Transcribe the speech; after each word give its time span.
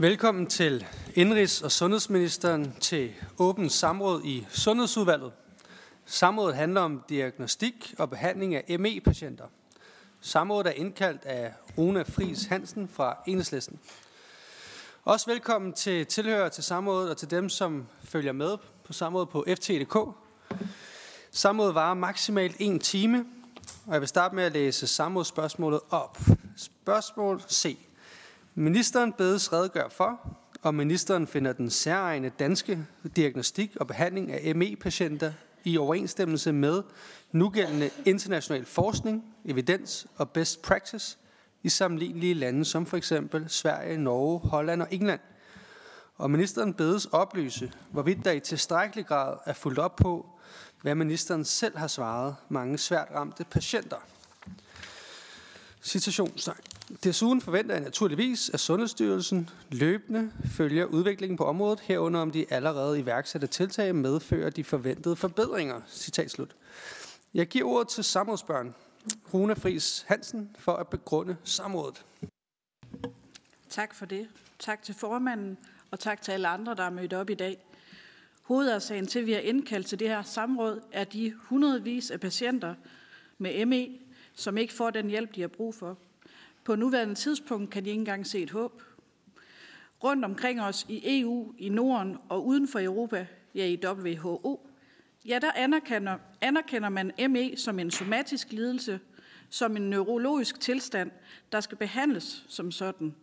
Velkommen 0.00 0.46
til 0.46 0.86
Indrigs- 1.16 1.64
og 1.64 1.72
Sundhedsministeren 1.72 2.72
til 2.80 3.12
åbent 3.38 3.72
samråd 3.72 4.22
i 4.24 4.46
Sundhedsudvalget. 4.50 5.32
Samrådet 6.06 6.56
handler 6.56 6.80
om 6.80 7.02
diagnostik 7.08 7.94
og 7.98 8.10
behandling 8.10 8.54
af 8.54 8.78
ME-patienter. 8.78 9.44
Samrådet 10.20 10.66
er 10.66 10.70
indkaldt 10.70 11.24
af 11.24 11.52
Rune 11.78 12.04
Fris 12.04 12.44
Hansen 12.44 12.88
fra 12.88 13.16
Enhedslisten. 13.26 13.78
Også 15.04 15.30
velkommen 15.30 15.72
til 15.72 16.06
tilhører 16.06 16.48
til 16.48 16.64
samrådet 16.64 17.10
og 17.10 17.16
til 17.16 17.30
dem, 17.30 17.48
som 17.48 17.86
følger 18.04 18.32
med 18.32 18.56
på 18.84 18.92
samrådet 18.92 19.28
på 19.28 19.44
ft.dk. 19.48 19.96
Samrådet 21.30 21.74
varer 21.74 21.94
maksimalt 21.94 22.56
en 22.58 22.80
time, 22.80 23.26
og 23.86 23.92
jeg 23.92 24.00
vil 24.00 24.08
starte 24.08 24.34
med 24.34 24.44
at 24.44 24.52
læse 24.52 24.86
samrådsspørgsmålet 24.86 25.80
op. 25.90 26.18
Spørgsmål 26.56 27.42
C. 27.50 27.78
Ministeren 28.58 29.12
bedes 29.12 29.52
redegør 29.52 29.88
for, 29.88 30.38
om 30.62 30.74
ministeren 30.74 31.26
finder 31.26 31.52
den 31.52 31.70
særegne 31.70 32.32
danske 32.38 32.86
diagnostik 33.16 33.76
og 33.76 33.86
behandling 33.86 34.32
af 34.32 34.54
ME-patienter 34.54 35.32
i 35.64 35.78
overensstemmelse 35.78 36.52
med 36.52 36.82
nugældende 37.32 37.90
international 38.04 38.64
forskning, 38.64 39.24
evidens 39.44 40.06
og 40.16 40.30
best 40.30 40.62
practice 40.62 41.18
i 41.62 41.68
sammenlignelige 41.68 42.34
lande 42.34 42.64
som 42.64 42.86
for 42.86 42.96
eksempel 42.96 43.44
Sverige, 43.48 43.98
Norge, 43.98 44.38
Holland 44.38 44.82
og 44.82 44.88
England. 44.90 45.20
Og 46.16 46.30
ministeren 46.30 46.74
bedes 46.74 47.06
oplyse, 47.06 47.72
hvorvidt 47.90 48.24
der 48.24 48.32
i 48.32 48.40
tilstrækkelig 48.40 49.06
grad 49.06 49.36
er 49.46 49.52
fuldt 49.52 49.78
op 49.78 49.96
på, 49.96 50.26
hvad 50.82 50.94
ministeren 50.94 51.44
selv 51.44 51.78
har 51.78 51.88
svaret 51.88 52.36
mange 52.48 52.78
svært 52.78 53.08
ramte 53.14 53.44
patienter. 53.44 53.98
Citationstegn. 55.82 56.77
Desuden 57.04 57.40
forventer 57.40 57.74
jeg 57.74 57.84
naturligvis, 57.84 58.50
at 58.50 58.60
Sundhedsstyrelsen 58.60 59.50
løbende 59.70 60.32
følger 60.44 60.84
udviklingen 60.84 61.36
på 61.36 61.44
området, 61.44 61.80
herunder 61.80 62.20
om 62.20 62.30
de 62.30 62.46
allerede 62.50 63.00
iværksatte 63.00 63.46
tiltag 63.46 63.94
medfører 63.94 64.50
de 64.50 64.64
forventede 64.64 65.16
forbedringer. 65.16 65.80
Citat 65.88 66.30
slut. 66.30 66.56
Jeg 67.34 67.46
giver 67.46 67.64
ordet 67.68 67.88
til 67.88 68.04
samrådsbørn. 68.04 68.74
Rune 69.34 69.56
Fris 69.56 70.04
Hansen 70.08 70.56
for 70.58 70.72
at 70.72 70.88
begrunde 70.88 71.36
samrådet. 71.44 72.04
Tak 73.68 73.94
for 73.94 74.06
det. 74.06 74.28
Tak 74.58 74.82
til 74.82 74.94
formanden, 74.94 75.58
og 75.90 76.00
tak 76.00 76.22
til 76.22 76.32
alle 76.32 76.48
andre, 76.48 76.74
der 76.74 76.82
er 76.82 76.90
mødt 76.90 77.12
op 77.12 77.30
i 77.30 77.34
dag. 77.34 77.64
Hovedårsagen 78.42 79.06
til, 79.06 79.18
at 79.18 79.26
vi 79.26 79.32
har 79.32 79.40
indkaldt 79.40 79.86
til 79.86 79.98
det 79.98 80.08
her 80.08 80.22
samråd, 80.22 80.80
er 80.92 81.04
de 81.04 81.32
hundredvis 81.32 82.10
af 82.10 82.20
patienter 82.20 82.74
med 83.38 83.66
ME, 83.66 83.98
som 84.34 84.58
ikke 84.58 84.74
får 84.74 84.90
den 84.90 85.08
hjælp, 85.08 85.34
de 85.34 85.40
har 85.40 85.48
brug 85.48 85.74
for. 85.74 85.98
På 86.68 86.76
nuværende 86.76 87.14
tidspunkt 87.14 87.70
kan 87.70 87.84
de 87.84 87.90
ikke 87.90 87.98
engang 87.98 88.26
se 88.26 88.42
et 88.42 88.50
håb. 88.50 88.82
Rundt 90.04 90.24
omkring 90.24 90.60
os 90.60 90.86
i 90.88 91.20
EU, 91.20 91.54
i 91.58 91.68
Norden 91.68 92.16
og 92.28 92.46
uden 92.46 92.68
for 92.68 92.80
Europa, 92.80 93.26
ja 93.54 93.66
i 93.66 93.80
WHO, 93.84 94.70
ja 95.24 95.38
der 95.38 95.52
anerkender, 95.52 96.18
anerkender 96.40 96.88
man 96.88 97.12
ME 97.30 97.56
som 97.56 97.78
en 97.78 97.90
somatisk 97.90 98.52
lidelse, 98.52 99.00
som 99.50 99.76
en 99.76 99.90
neurologisk 99.90 100.60
tilstand, 100.60 101.10
der 101.52 101.60
skal 101.60 101.78
behandles 101.78 102.44
som 102.48 102.70
sådan. 102.70 103.14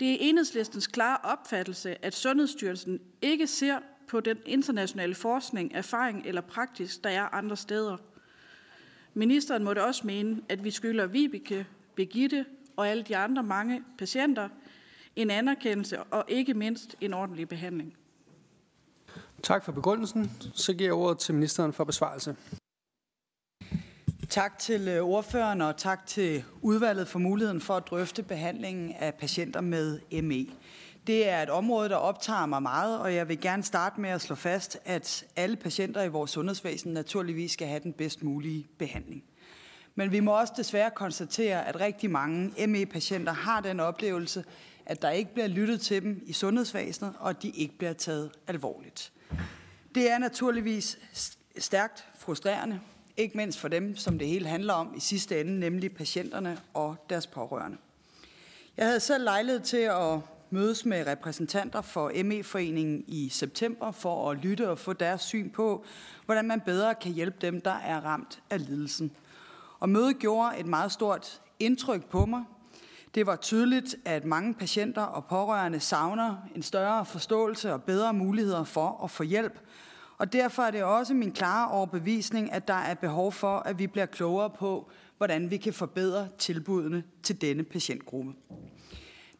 Det 0.00 0.12
er 0.12 0.16
enhedslistens 0.20 0.86
klare 0.86 1.18
opfattelse, 1.24 2.04
at 2.04 2.14
Sundhedsstyrelsen 2.14 3.00
ikke 3.22 3.46
ser 3.46 3.78
på 4.08 4.20
den 4.20 4.38
internationale 4.46 5.14
forskning, 5.14 5.74
erfaring 5.74 6.26
eller 6.26 6.40
praksis, 6.40 6.98
der 6.98 7.10
er 7.10 7.34
andre 7.34 7.56
steder. 7.56 7.96
Ministeren 9.14 9.64
måtte 9.64 9.84
også 9.84 10.06
mene, 10.06 10.42
at 10.48 10.64
vi 10.64 10.70
skylder 10.70 11.06
Vibeke, 11.06 11.66
Begitte 11.96 12.44
og 12.76 12.88
alle 12.88 13.02
de 13.02 13.16
andre 13.16 13.42
mange 13.42 13.82
patienter 13.98 14.48
en 15.16 15.30
anerkendelse 15.30 16.02
og 16.02 16.24
ikke 16.28 16.54
mindst 16.54 16.96
en 17.00 17.14
ordentlig 17.14 17.48
behandling. 17.48 17.96
Tak 19.42 19.64
for 19.64 19.72
begrundelsen. 19.72 20.30
Så 20.54 20.72
giver 20.72 20.88
jeg 20.88 20.94
ordet 20.94 21.18
til 21.18 21.34
ministeren 21.34 21.72
for 21.72 21.84
besvarelse. 21.84 22.36
Tak 24.28 24.58
til 24.58 24.88
øh, 24.88 25.04
ordføreren 25.04 25.60
og 25.60 25.76
tak 25.76 26.06
til 26.06 26.44
udvalget 26.62 27.08
for 27.08 27.18
muligheden 27.18 27.60
for 27.60 27.74
at 27.74 27.86
drøfte 27.86 28.22
behandlingen 28.22 28.92
af 28.92 29.14
patienter 29.14 29.60
med 29.60 30.00
ME. 30.22 30.46
Det 31.06 31.28
er 31.28 31.42
et 31.42 31.50
område, 31.50 31.88
der 31.88 31.96
optager 31.96 32.46
mig 32.46 32.62
meget, 32.62 33.00
og 33.00 33.14
jeg 33.14 33.28
vil 33.28 33.40
gerne 33.40 33.62
starte 33.62 34.00
med 34.00 34.10
at 34.10 34.20
slå 34.20 34.34
fast, 34.34 34.78
at 34.84 35.24
alle 35.36 35.56
patienter 35.56 36.02
i 36.02 36.08
vores 36.08 36.30
sundhedsvæsen 36.30 36.92
naturligvis 36.92 37.52
skal 37.52 37.68
have 37.68 37.80
den 37.80 37.92
bedst 37.92 38.22
mulige 38.22 38.66
behandling. 38.78 39.24
Men 39.94 40.12
vi 40.12 40.20
må 40.20 40.38
også 40.40 40.52
desværre 40.56 40.90
konstatere, 40.90 41.68
at 41.68 41.80
rigtig 41.80 42.10
mange 42.10 42.66
ME-patienter 42.66 43.32
har 43.32 43.60
den 43.60 43.80
oplevelse, 43.80 44.44
at 44.86 45.02
der 45.02 45.10
ikke 45.10 45.32
bliver 45.34 45.46
lyttet 45.46 45.80
til 45.80 46.02
dem 46.02 46.22
i 46.26 46.32
sundhedsvæsenet, 46.32 47.14
og 47.18 47.30
at 47.30 47.42
de 47.42 47.50
ikke 47.50 47.78
bliver 47.78 47.92
taget 47.92 48.30
alvorligt. 48.46 49.12
Det 49.94 50.10
er 50.10 50.18
naturligvis 50.18 50.98
stærkt 51.58 52.04
frustrerende, 52.14 52.80
ikke 53.16 53.36
mindst 53.36 53.58
for 53.58 53.68
dem, 53.68 53.96
som 53.96 54.18
det 54.18 54.28
hele 54.28 54.46
handler 54.46 54.72
om 54.72 54.94
i 54.96 55.00
sidste 55.00 55.40
ende, 55.40 55.60
nemlig 55.60 55.94
patienterne 55.94 56.60
og 56.74 56.96
deres 57.10 57.26
pårørende. 57.26 57.76
Jeg 58.76 58.86
havde 58.86 59.00
selv 59.00 59.24
lejlighed 59.24 59.60
til 59.60 59.76
at 59.76 60.18
mødes 60.50 60.84
med 60.84 61.06
repræsentanter 61.06 61.80
for 61.80 62.22
ME-foreningen 62.24 63.04
i 63.06 63.28
september 63.28 63.90
for 63.90 64.30
at 64.30 64.38
lytte 64.38 64.70
og 64.70 64.78
få 64.78 64.92
deres 64.92 65.20
syn 65.22 65.50
på, 65.50 65.84
hvordan 66.24 66.44
man 66.44 66.60
bedre 66.60 66.94
kan 66.94 67.12
hjælpe 67.12 67.36
dem, 67.40 67.60
der 67.60 67.74
er 67.74 68.00
ramt 68.00 68.42
af 68.50 68.66
lidelsen. 68.66 69.12
Og 69.82 69.88
mødet 69.88 70.18
gjorde 70.18 70.58
et 70.58 70.66
meget 70.66 70.92
stort 70.92 71.40
indtryk 71.58 72.04
på 72.04 72.26
mig. 72.26 72.44
Det 73.14 73.26
var 73.26 73.36
tydeligt, 73.36 73.96
at 74.04 74.24
mange 74.24 74.54
patienter 74.54 75.02
og 75.02 75.24
pårørende 75.24 75.80
savner 75.80 76.36
en 76.54 76.62
større 76.62 77.06
forståelse 77.06 77.72
og 77.72 77.82
bedre 77.82 78.12
muligheder 78.12 78.64
for 78.64 79.00
at 79.04 79.10
få 79.10 79.22
hjælp. 79.22 79.58
Og 80.18 80.32
derfor 80.32 80.62
er 80.62 80.70
det 80.70 80.82
også 80.82 81.14
min 81.14 81.32
klare 81.32 81.70
overbevisning, 81.70 82.52
at 82.52 82.68
der 82.68 82.74
er 82.74 82.94
behov 82.94 83.32
for, 83.32 83.58
at 83.58 83.78
vi 83.78 83.86
bliver 83.86 84.06
klogere 84.06 84.50
på, 84.50 84.90
hvordan 85.16 85.50
vi 85.50 85.56
kan 85.56 85.72
forbedre 85.72 86.28
tilbudene 86.38 87.02
til 87.22 87.40
denne 87.40 87.62
patientgruppe. 87.62 88.32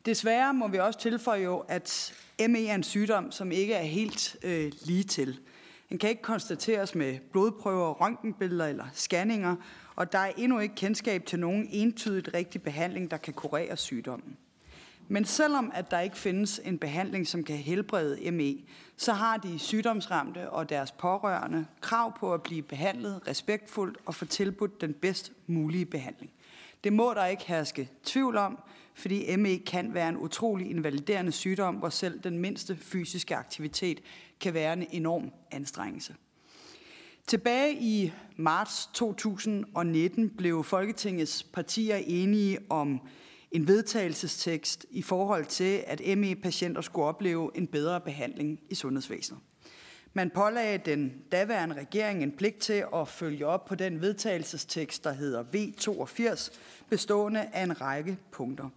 Desværre 0.06 0.54
må 0.54 0.68
vi 0.68 0.78
også 0.78 0.98
tilføje 0.98 1.42
jo, 1.42 1.58
at 1.68 2.14
ME 2.48 2.66
er 2.66 2.74
en 2.74 2.82
sygdom, 2.82 3.30
som 3.30 3.52
ikke 3.52 3.74
er 3.74 3.84
helt 3.84 4.36
øh, 4.42 4.72
lige 4.84 5.04
til. 5.04 5.38
Den 5.88 5.98
kan 5.98 6.10
ikke 6.10 6.22
konstateres 6.22 6.94
med 6.94 7.18
blodprøver, 7.32 7.92
røntgenbilleder 7.92 8.66
eller 8.66 8.84
scanninger, 8.92 9.56
og 9.96 10.12
der 10.12 10.18
er 10.18 10.32
endnu 10.36 10.58
ikke 10.58 10.74
kendskab 10.74 11.26
til 11.26 11.38
nogen 11.38 11.68
entydigt 11.70 12.30
rigtig 12.34 12.62
behandling, 12.62 13.10
der 13.10 13.16
kan 13.16 13.34
kurere 13.34 13.76
sygdommen. 13.76 14.36
Men 15.08 15.24
selvom 15.24 15.70
at 15.74 15.90
der 15.90 16.00
ikke 16.00 16.16
findes 16.16 16.60
en 16.64 16.78
behandling, 16.78 17.26
som 17.26 17.44
kan 17.44 17.56
helbrede 17.56 18.30
ME, 18.30 18.58
så 18.96 19.12
har 19.12 19.36
de 19.36 19.58
sygdomsramte 19.58 20.50
og 20.50 20.68
deres 20.68 20.92
pårørende 20.92 21.66
krav 21.80 22.18
på 22.18 22.34
at 22.34 22.42
blive 22.42 22.62
behandlet 22.62 23.20
respektfuldt 23.28 23.98
og 24.06 24.14
få 24.14 24.24
tilbudt 24.24 24.80
den 24.80 24.94
bedst 24.94 25.32
mulige 25.46 25.86
behandling. 25.86 26.32
Det 26.84 26.92
må 26.92 27.14
der 27.14 27.26
ikke 27.26 27.44
herske 27.46 27.88
tvivl 28.04 28.36
om, 28.36 28.58
fordi 28.94 29.36
ME 29.36 29.58
kan 29.58 29.94
være 29.94 30.08
en 30.08 30.16
utrolig 30.16 30.70
invaliderende 30.70 31.32
sygdom, 31.32 31.74
hvor 31.74 31.88
selv 31.88 32.20
den 32.20 32.38
mindste 32.38 32.76
fysiske 32.76 33.36
aktivitet 33.36 34.00
kan 34.40 34.54
være 34.54 34.72
en 34.72 34.86
enorm 34.90 35.32
anstrengelse. 35.50 36.14
Tilbage 37.26 37.74
i 37.80 38.12
marts 38.36 38.88
2019 38.94 40.30
blev 40.30 40.64
Folketingets 40.64 41.42
partier 41.42 41.96
enige 41.96 42.58
om 42.70 43.00
en 43.50 43.68
vedtagelsestekst 43.68 44.86
i 44.90 45.02
forhold 45.02 45.44
til, 45.44 45.84
at 45.86 46.18
ME-patienter 46.18 46.80
skulle 46.80 47.06
opleve 47.06 47.50
en 47.54 47.66
bedre 47.66 48.00
behandling 48.00 48.60
i 48.70 48.74
sundhedsvæsenet. 48.74 49.40
Man 50.14 50.30
pålagde 50.30 50.78
den 50.78 51.12
daværende 51.32 51.74
regering 51.74 52.22
en 52.22 52.32
pligt 52.32 52.58
til 52.58 52.84
at 52.94 53.08
følge 53.08 53.46
op 53.46 53.64
på 53.64 53.74
den 53.74 54.00
vedtagelsestekst, 54.00 55.04
der 55.04 55.12
hedder 55.12 55.44
V82, 55.44 56.52
bestående 56.90 57.48
af 57.52 57.62
en 57.62 57.80
række 57.80 58.18
punkter. 58.32 58.68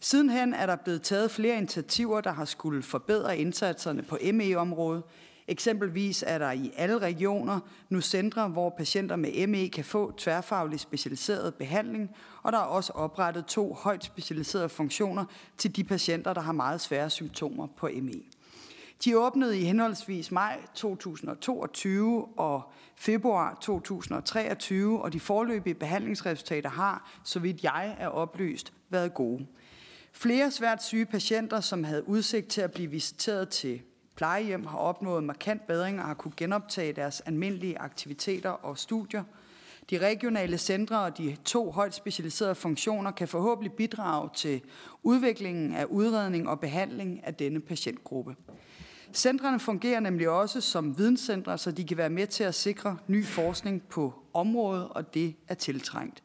Sidenhen 0.00 0.54
er 0.54 0.66
der 0.66 0.76
blevet 0.76 1.02
taget 1.02 1.30
flere 1.30 1.58
initiativer, 1.58 2.20
der 2.20 2.32
har 2.32 2.44
skulle 2.44 2.82
forbedre 2.82 3.38
indsatserne 3.38 4.02
på 4.02 4.18
ME-området. 4.32 5.02
Eksempelvis 5.50 6.24
er 6.26 6.38
der 6.38 6.50
i 6.50 6.72
alle 6.76 6.98
regioner 6.98 7.60
nu 7.88 8.00
centre, 8.00 8.48
hvor 8.48 8.70
patienter 8.70 9.16
med 9.16 9.46
ME 9.46 9.68
kan 9.68 9.84
få 9.84 10.12
tværfaglig 10.16 10.80
specialiseret 10.80 11.54
behandling, 11.54 12.10
og 12.42 12.52
der 12.52 12.58
er 12.58 12.62
også 12.62 12.92
oprettet 12.92 13.46
to 13.46 13.74
højt 13.74 14.04
specialiserede 14.04 14.68
funktioner 14.68 15.24
til 15.58 15.76
de 15.76 15.84
patienter, 15.84 16.32
der 16.32 16.40
har 16.40 16.52
meget 16.52 16.80
svære 16.80 17.10
symptomer 17.10 17.66
på 17.66 17.88
ME. 18.02 18.22
De 19.04 19.18
åbnede 19.18 19.60
i 19.60 19.64
henholdsvis 19.64 20.30
maj 20.30 20.58
2022 20.74 22.28
og 22.38 22.72
februar 22.96 23.58
2023, 23.60 25.02
og 25.02 25.12
de 25.12 25.20
forløbige 25.20 25.74
behandlingsresultater 25.74 26.70
har, 26.70 27.10
så 27.24 27.38
vidt 27.38 27.64
jeg 27.64 27.96
er 27.98 28.08
oplyst, 28.08 28.72
været 28.90 29.14
gode. 29.14 29.46
Flere 30.12 30.50
svært 30.50 30.82
syge 30.82 31.06
patienter, 31.06 31.60
som 31.60 31.84
havde 31.84 32.08
udsigt 32.08 32.48
til 32.48 32.60
at 32.60 32.72
blive 32.72 32.90
visiteret 32.90 33.48
til 33.48 33.80
plejehjem, 34.20 34.66
har 34.66 34.78
opnået 34.78 35.24
markant 35.24 35.66
bedring 35.66 36.00
og 36.00 36.06
har 36.06 36.14
kunne 36.14 36.32
genoptage 36.36 36.92
deres 36.92 37.20
almindelige 37.20 37.78
aktiviteter 37.78 38.50
og 38.50 38.78
studier. 38.78 39.24
De 39.90 39.98
regionale 39.98 40.58
centre 40.58 41.00
og 41.00 41.18
de 41.18 41.36
to 41.44 41.70
højt 41.70 41.94
specialiserede 41.94 42.54
funktioner 42.54 43.10
kan 43.10 43.28
forhåbentlig 43.28 43.72
bidrage 43.72 44.30
til 44.34 44.60
udviklingen 45.02 45.74
af 45.74 45.84
udredning 45.84 46.48
og 46.48 46.60
behandling 46.60 47.20
af 47.24 47.34
denne 47.34 47.60
patientgruppe. 47.60 48.36
Centrene 49.12 49.60
fungerer 49.60 50.00
nemlig 50.00 50.28
også 50.28 50.60
som 50.60 50.98
videnscentre, 50.98 51.58
så 51.58 51.72
de 51.72 51.84
kan 51.84 51.96
være 51.96 52.10
med 52.10 52.26
til 52.26 52.44
at 52.44 52.54
sikre 52.54 52.96
ny 53.06 53.26
forskning 53.26 53.82
på 53.82 54.14
området, 54.34 54.88
og 54.88 55.14
det 55.14 55.34
er 55.48 55.54
tiltrængt. 55.54 56.22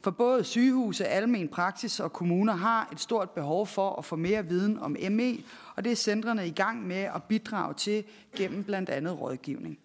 For 0.00 0.10
både 0.10 0.44
sygehuse, 0.44 1.06
almen 1.06 1.48
praksis 1.48 2.00
og 2.00 2.12
kommuner 2.12 2.52
har 2.52 2.88
et 2.92 3.00
stort 3.00 3.30
behov 3.30 3.66
for 3.66 3.96
at 3.96 4.04
få 4.04 4.16
mere 4.16 4.46
viden 4.46 4.78
om 4.78 4.96
ME, 5.10 5.36
og 5.76 5.84
det 5.84 5.92
er 5.92 5.96
centrene 5.96 6.46
i 6.46 6.50
gang 6.50 6.86
med 6.86 6.96
at 6.96 7.22
bidrage 7.22 7.74
til 7.74 8.04
gennem 8.36 8.64
blandt 8.64 8.90
andet 8.90 9.20
rådgivning. 9.20 9.78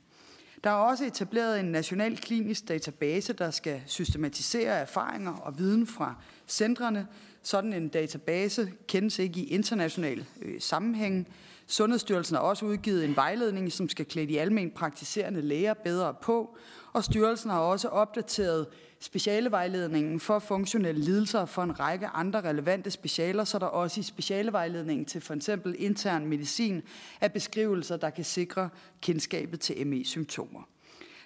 Der 0.64 0.70
er 0.70 0.74
også 0.74 1.06
etableret 1.06 1.60
en 1.60 1.66
national 1.66 2.18
klinisk 2.18 2.68
database, 2.68 3.34
der 3.34 3.52
skal 3.52 3.82
systematisere 3.86 4.74
erfaringer 4.74 5.34
og 5.34 5.58
viden 5.58 5.88
fra 5.88 6.16
centrene. 6.48 7.08
Sådan 7.42 7.74
en 7.74 7.88
database 7.88 8.72
kendes 8.88 9.20
ikke 9.20 9.40
i 9.40 9.48
international 9.48 10.26
øh, 10.42 10.62
sammenhæng. 10.62 11.28
Sundhedsstyrelsen 11.68 12.36
har 12.36 12.44
også 12.44 12.66
udgivet 12.66 13.06
en 13.06 13.16
vejledning, 13.16 13.72
som 13.72 13.90
skal 13.90 14.06
klæde 14.06 14.28
de 14.28 14.42
almen 14.42 14.72
praktiserende 14.72 15.42
læger 15.42 15.74
bedre 15.74 16.14
på, 16.14 16.58
og 16.94 17.04
styrelsen 17.04 17.50
har 17.50 17.60
også 17.60 17.88
opdateret 17.88 18.68
specialevejledningen 19.00 20.20
for 20.20 20.40
funktionelle 20.40 21.02
lidelser 21.02 21.46
for 21.46 21.64
en 21.64 21.80
række 21.80 22.08
andre 22.08 22.42
relevante 22.42 22.92
specialer, 22.92 23.44
så 23.44 23.60
der 23.60 23.66
også 23.66 24.00
i 24.00 24.04
specialevejledningen 24.04 25.06
til 25.06 25.22
for 25.22 25.34
eksempel 25.34 25.76
intern 25.80 26.26
medicin 26.26 26.82
er 27.22 27.28
beskrivelser, 27.28 27.98
der 27.98 28.10
kan 28.10 28.24
sikre 28.24 28.70
kendskabet 29.02 29.60
til 29.60 29.88
ME-symptomer. 29.88 30.62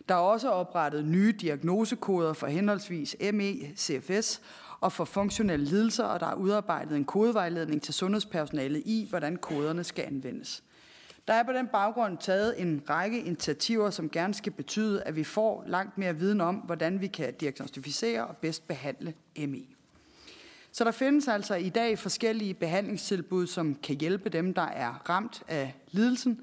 Der 0.10 0.16
er 0.16 0.20
også 0.20 0.50
oprettet 0.50 1.06
nye 1.06 1.32
diagnosekoder 1.32 2.34
for 2.34 2.48
henholdsvis 2.48 3.16
ME, 3.34 3.76
CFS 3.76 4.42
og 4.80 4.92
for 4.92 5.06
funktionelle 5.06 5.66
lidelser, 5.66 6.04
og 6.04 6.20
der 6.20 6.28
er 6.28 6.36
udarbejdet 6.36 6.98
en 6.98 7.06
kodevejledning 7.06 7.82
til 7.82 7.94
sundhedspersonalet 7.94 8.84
i, 8.86 9.06
hvordan 9.10 9.36
koderne 9.36 9.84
skal 9.84 10.06
anvendes. 10.06 10.64
Der 11.28 11.34
er 11.34 11.44
på 11.44 11.54
den 11.54 11.68
baggrund 11.68 12.18
taget 12.18 12.62
en 12.62 12.82
række 12.90 13.24
initiativer, 13.24 13.90
som 13.90 14.10
gerne 14.10 14.34
skal 14.34 14.52
betyde, 14.52 15.04
at 15.04 15.16
vi 15.16 15.24
får 15.24 15.64
langt 15.68 15.98
mere 15.98 16.16
viden 16.16 16.42
om, 16.42 16.56
hvordan 16.56 17.02
vi 17.02 17.08
kan 17.08 17.34
diagnostisere 17.34 18.28
og 18.28 18.38
bedst 18.38 18.68
behandle 18.68 19.14
ME. 19.38 19.64
Så 20.72 20.84
der 20.84 20.92
findes 20.92 21.28
altså 21.28 21.56
i 21.56 21.70
dag 21.70 22.00
forskellige 22.00 22.54
behandlingstilbud, 22.54 23.48
som 23.48 23.76
kan 23.84 23.96
hjælpe 23.96 24.30
dem, 24.30 24.54
der 24.54 24.62
er 24.62 25.10
ramt 25.10 25.44
af 25.48 25.76
lidelsen. 25.92 26.42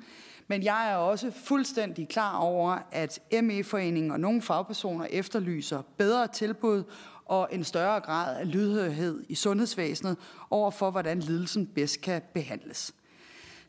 Men 0.48 0.62
jeg 0.62 0.92
er 0.92 0.96
også 0.96 1.30
fuldstændig 1.30 2.08
klar 2.08 2.36
over, 2.36 2.78
at 2.92 3.20
ME-foreningen 3.42 4.10
og 4.10 4.20
nogle 4.20 4.42
fagpersoner 4.42 5.06
efterlyser 5.10 5.82
bedre 5.96 6.26
tilbud 6.26 6.84
og 7.24 7.48
en 7.52 7.64
større 7.64 8.00
grad 8.00 8.36
af 8.36 8.52
lydhørhed 8.52 9.24
i 9.28 9.34
sundhedsvæsenet 9.34 10.16
over 10.50 10.70
for, 10.70 10.90
hvordan 10.90 11.20
lidelsen 11.20 11.66
bedst 11.66 12.00
kan 12.00 12.22
behandles. 12.34 12.94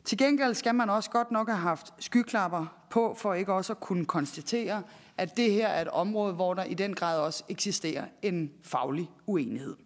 Til 0.06 0.18
gengæld 0.18 0.54
skal 0.54 0.74
man 0.74 0.90
også 0.90 1.10
godt 1.10 1.30
nok 1.30 1.48
have 1.48 1.58
haft 1.58 1.94
skyklapper 1.98 2.66
på, 2.90 3.14
for 3.18 3.34
ikke 3.34 3.52
også 3.52 3.72
at 3.72 3.80
kunne 3.80 4.04
konstatere, 4.04 4.82
at 5.16 5.36
det 5.36 5.52
her 5.52 5.68
er 5.68 5.82
et 5.82 5.88
område, 5.88 6.34
hvor 6.34 6.54
der 6.54 6.64
i 6.64 6.74
den 6.74 6.94
grad 6.94 7.20
også 7.20 7.44
eksisterer 7.48 8.04
en 8.22 8.50
faglig 8.62 9.10
uenighed. 9.26 9.76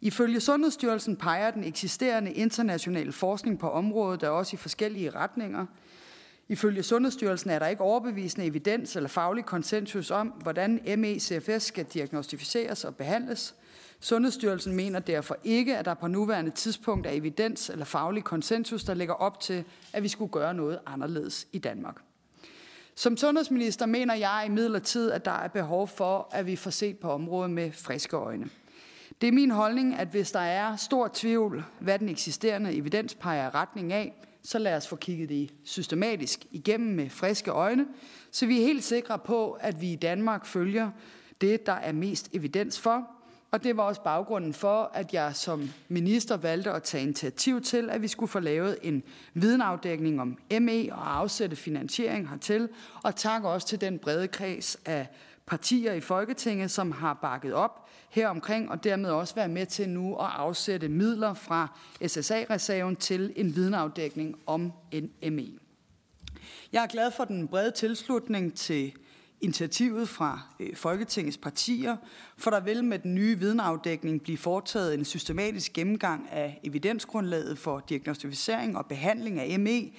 Ifølge 0.00 0.40
Sundhedsstyrelsen 0.40 1.16
peger 1.16 1.50
den 1.50 1.64
eksisterende 1.64 2.32
internationale 2.32 3.12
forskning 3.12 3.58
på 3.58 3.70
området, 3.70 4.20
der 4.20 4.28
også 4.28 4.54
i 4.54 4.56
forskellige 4.56 5.10
retninger. 5.10 5.66
Ifølge 6.48 6.82
Sundhedsstyrelsen 6.82 7.50
er 7.50 7.58
der 7.58 7.66
ikke 7.66 7.82
overbevisende 7.82 8.46
evidens 8.46 8.96
eller 8.96 9.08
faglig 9.08 9.44
konsensus 9.44 10.10
om, 10.10 10.28
hvordan 10.28 10.80
ME-CFS 10.98 11.58
skal 11.58 11.84
diagnostificeres 11.84 12.84
og 12.84 12.96
behandles– 12.96 13.54
Sundhedsstyrelsen 14.00 14.76
mener 14.76 14.98
derfor 14.98 15.36
ikke, 15.44 15.76
at 15.76 15.84
der 15.84 15.94
på 15.94 16.06
nuværende 16.06 16.50
tidspunkt 16.50 17.06
er 17.06 17.10
evidens 17.10 17.70
eller 17.70 17.84
faglig 17.84 18.24
konsensus, 18.24 18.84
der 18.84 18.94
lægger 18.94 19.14
op 19.14 19.40
til, 19.40 19.64
at 19.92 20.02
vi 20.02 20.08
skulle 20.08 20.32
gøre 20.32 20.54
noget 20.54 20.78
anderledes 20.86 21.46
i 21.52 21.58
Danmark. 21.58 21.96
Som 22.94 23.16
sundhedsminister 23.16 23.86
mener 23.86 24.14
jeg 24.14 24.44
i 24.46 24.50
midlertid, 24.50 25.10
at 25.10 25.24
der 25.24 25.30
er 25.30 25.48
behov 25.48 25.88
for, 25.88 26.28
at 26.32 26.46
vi 26.46 26.56
får 26.56 26.70
set 26.70 26.98
på 26.98 27.10
området 27.10 27.50
med 27.50 27.72
friske 27.72 28.16
øjne. 28.16 28.48
Det 29.20 29.28
er 29.28 29.32
min 29.32 29.50
holdning, 29.50 29.94
at 29.94 30.08
hvis 30.08 30.32
der 30.32 30.40
er 30.40 30.76
stor 30.76 31.10
tvivl, 31.14 31.64
hvad 31.80 31.98
den 31.98 32.08
eksisterende 32.08 32.74
evidens 32.74 33.14
peger 33.14 33.54
retning 33.54 33.92
af, 33.92 34.14
så 34.42 34.58
lad 34.58 34.76
os 34.76 34.88
få 34.88 34.96
kigget 34.96 35.28
det 35.28 35.54
systematisk 35.64 36.46
igennem 36.50 36.96
med 36.96 37.10
friske 37.10 37.50
øjne, 37.50 37.86
så 38.30 38.46
vi 38.46 38.60
er 38.60 38.66
helt 38.66 38.84
sikre 38.84 39.18
på, 39.18 39.52
at 39.52 39.80
vi 39.80 39.92
i 39.92 39.96
Danmark 39.96 40.46
følger 40.46 40.90
det, 41.40 41.66
der 41.66 41.72
er 41.72 41.92
mest 41.92 42.28
evidens 42.32 42.80
for, 42.80 43.17
og 43.50 43.64
det 43.64 43.76
var 43.76 43.82
også 43.82 44.00
baggrunden 44.02 44.54
for, 44.54 44.90
at 44.94 45.14
jeg 45.14 45.36
som 45.36 45.70
minister 45.88 46.36
valgte 46.36 46.70
at 46.70 46.82
tage 46.82 47.02
initiativ 47.02 47.60
til, 47.60 47.90
at 47.90 48.02
vi 48.02 48.08
skulle 48.08 48.30
få 48.30 48.40
lavet 48.40 48.78
en 48.82 49.02
videnafdækning 49.34 50.20
om 50.20 50.38
ME 50.60 50.88
og 50.92 51.18
afsætte 51.18 51.56
finansiering 51.56 52.28
hertil. 52.28 52.68
Og 53.02 53.16
tak 53.16 53.44
også 53.44 53.66
til 53.66 53.80
den 53.80 53.98
brede 53.98 54.28
kreds 54.28 54.76
af 54.86 55.06
partier 55.46 55.92
i 55.92 56.00
Folketinget, 56.00 56.70
som 56.70 56.92
har 56.92 57.14
bakket 57.14 57.54
op 57.54 57.88
heromkring, 58.10 58.70
og 58.70 58.84
dermed 58.84 59.10
også 59.10 59.34
været 59.34 59.50
med 59.50 59.66
til 59.66 59.88
nu 59.88 60.16
at 60.16 60.30
afsætte 60.36 60.88
midler 60.88 61.34
fra 61.34 61.78
SSA-reserven 62.06 62.96
til 62.96 63.32
en 63.36 63.56
videnafdækning 63.56 64.38
om 64.46 64.72
ME. 65.22 65.48
Jeg 66.72 66.82
er 66.82 66.86
glad 66.86 67.10
for 67.10 67.24
den 67.24 67.48
brede 67.48 67.70
tilslutning 67.70 68.54
til 68.54 68.92
initiativet 69.40 70.08
fra 70.08 70.40
øh, 70.60 70.76
Folketingets 70.76 71.36
partier, 71.36 71.96
for 72.36 72.50
der 72.50 72.60
vil 72.60 72.84
med 72.84 72.98
den 72.98 73.14
nye 73.14 73.38
videnafdækning 73.38 74.22
blive 74.22 74.38
foretaget 74.38 74.94
en 74.94 75.04
systematisk 75.04 75.72
gennemgang 75.72 76.28
af 76.30 76.60
evidensgrundlaget 76.62 77.58
for 77.58 77.84
diagnostisering 77.88 78.76
og 78.76 78.86
behandling 78.86 79.40
af 79.40 79.60
ME. 79.60 79.90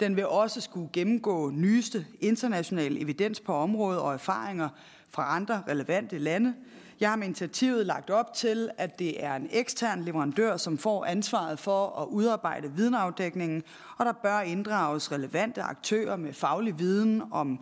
Den 0.00 0.16
vil 0.16 0.26
også 0.26 0.60
skulle 0.60 0.88
gennemgå 0.92 1.50
nyeste 1.50 2.06
internationale 2.20 3.00
evidens 3.00 3.40
på 3.40 3.54
området 3.54 4.00
og 4.00 4.14
erfaringer 4.14 4.68
fra 5.10 5.36
andre 5.36 5.62
relevante 5.68 6.18
lande. 6.18 6.54
Jeg 7.00 7.08
har 7.08 7.16
med 7.16 7.26
initiativet 7.26 7.86
lagt 7.86 8.10
op 8.10 8.34
til, 8.34 8.70
at 8.78 8.98
det 8.98 9.24
er 9.24 9.34
en 9.34 9.48
ekstern 9.52 10.02
leverandør, 10.02 10.56
som 10.56 10.78
får 10.78 11.04
ansvaret 11.04 11.58
for 11.58 12.02
at 12.02 12.06
udarbejde 12.08 12.72
videnafdækningen, 12.72 13.62
og 13.98 14.06
der 14.06 14.12
bør 14.12 14.40
inddrages 14.40 15.12
relevante 15.12 15.62
aktører 15.62 16.16
med 16.16 16.32
faglig 16.32 16.78
viden 16.78 17.22
om 17.30 17.58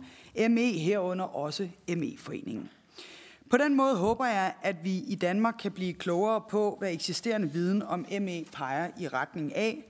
ME 0.49 0.71
herunder 0.71 1.25
også 1.25 1.69
ME-foreningen. 1.89 2.69
På 3.49 3.57
den 3.57 3.75
måde 3.75 3.95
håber 3.95 4.25
jeg, 4.25 4.53
at 4.61 4.75
vi 4.83 4.97
i 4.97 5.15
Danmark 5.15 5.55
kan 5.61 5.71
blive 5.71 5.93
klogere 5.93 6.41
på, 6.49 6.75
hvad 6.79 6.91
eksisterende 6.91 7.51
viden 7.51 7.83
om 7.83 8.05
ME 8.21 8.45
peger 8.53 8.89
i 8.99 9.07
retning 9.07 9.55
af, 9.55 9.83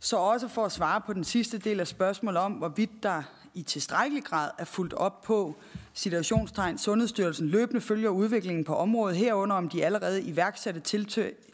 så 0.00 0.16
også 0.16 0.48
for 0.48 0.64
at 0.64 0.72
svare 0.72 1.00
på 1.00 1.12
den 1.12 1.24
sidste 1.24 1.58
del 1.58 1.80
af 1.80 1.86
spørgsmålet 1.86 2.40
om, 2.40 2.52
hvorvidt 2.52 3.02
der 3.02 3.22
i 3.54 3.62
tilstrækkelig 3.62 4.24
grad 4.24 4.50
er 4.58 4.64
fuldt 4.64 4.92
op 4.92 5.22
på 5.22 5.56
situationstegn. 5.92 6.78
Sundhedsstyrelsen 6.78 7.48
løbende 7.48 7.80
følger 7.80 8.10
udviklingen 8.10 8.64
på 8.64 8.74
området 8.74 9.16
herunder, 9.16 9.56
om 9.56 9.68
de 9.68 9.84
allerede 9.84 10.22
iværksatte 10.22 10.80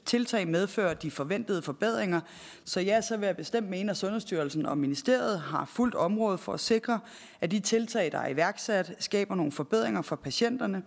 tiltag 0.04 0.48
medfører 0.48 0.94
de 0.94 1.10
forventede 1.10 1.62
forbedringer. 1.62 2.20
Så 2.64 2.80
ja, 2.80 3.00
så 3.00 3.16
vil 3.16 3.26
jeg 3.26 3.36
bestemt 3.36 3.68
mene, 3.68 3.90
at 3.90 3.96
Sundhedsstyrelsen 3.96 4.66
og 4.66 4.78
Ministeriet 4.78 5.40
har 5.40 5.64
fuldt 5.64 5.94
område 5.94 6.38
for 6.38 6.52
at 6.52 6.60
sikre, 6.60 7.00
at 7.40 7.50
de 7.50 7.60
tiltag, 7.60 8.12
der 8.12 8.18
er 8.18 8.28
iværksat, 8.28 8.94
skaber 8.98 9.34
nogle 9.34 9.52
forbedringer 9.52 10.02
for 10.02 10.16
patienterne. 10.16 10.82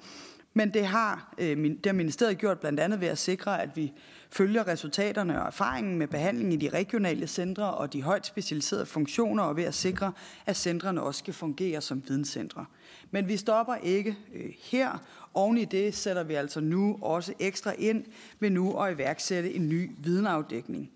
Men 0.53 0.73
det 0.73 0.85
har, 0.85 1.33
øh, 1.37 1.57
det 1.57 1.85
har 1.85 1.93
ministeriet 1.93 2.37
gjort 2.37 2.59
blandt 2.59 2.79
andet 2.79 3.01
ved 3.01 3.07
at 3.07 3.17
sikre, 3.17 3.61
at 3.61 3.69
vi 3.75 3.93
følger 4.31 4.67
resultaterne 4.67 5.41
og 5.41 5.47
erfaringen 5.47 5.97
med 5.97 6.07
behandling 6.07 6.53
i 6.53 6.55
de 6.55 6.69
regionale 6.69 7.27
centre 7.27 7.73
og 7.73 7.93
de 7.93 8.01
højt 8.01 8.25
specialiserede 8.25 8.85
funktioner, 8.85 9.43
og 9.43 9.57
ved 9.57 9.63
at 9.63 9.73
sikre, 9.73 10.11
at 10.45 10.57
centrene 10.57 11.01
også 11.01 11.19
skal 11.19 11.33
fungere 11.33 11.81
som 11.81 12.03
videnscentre. 12.07 12.65
Men 13.11 13.27
vi 13.27 13.37
stopper 13.37 13.75
ikke 13.75 14.17
øh, 14.35 14.53
her. 14.61 15.03
Oven 15.33 15.57
i 15.57 15.65
det 15.65 15.95
sætter 15.95 16.23
vi 16.23 16.33
altså 16.33 16.59
nu 16.59 16.97
også 17.01 17.33
ekstra 17.39 17.71
ind 17.77 18.05
med 18.39 18.49
nu 18.49 18.77
at 18.77 18.93
iværksætte 18.93 19.53
en 19.53 19.69
ny 19.69 19.91
videnafdækning. 19.99 20.91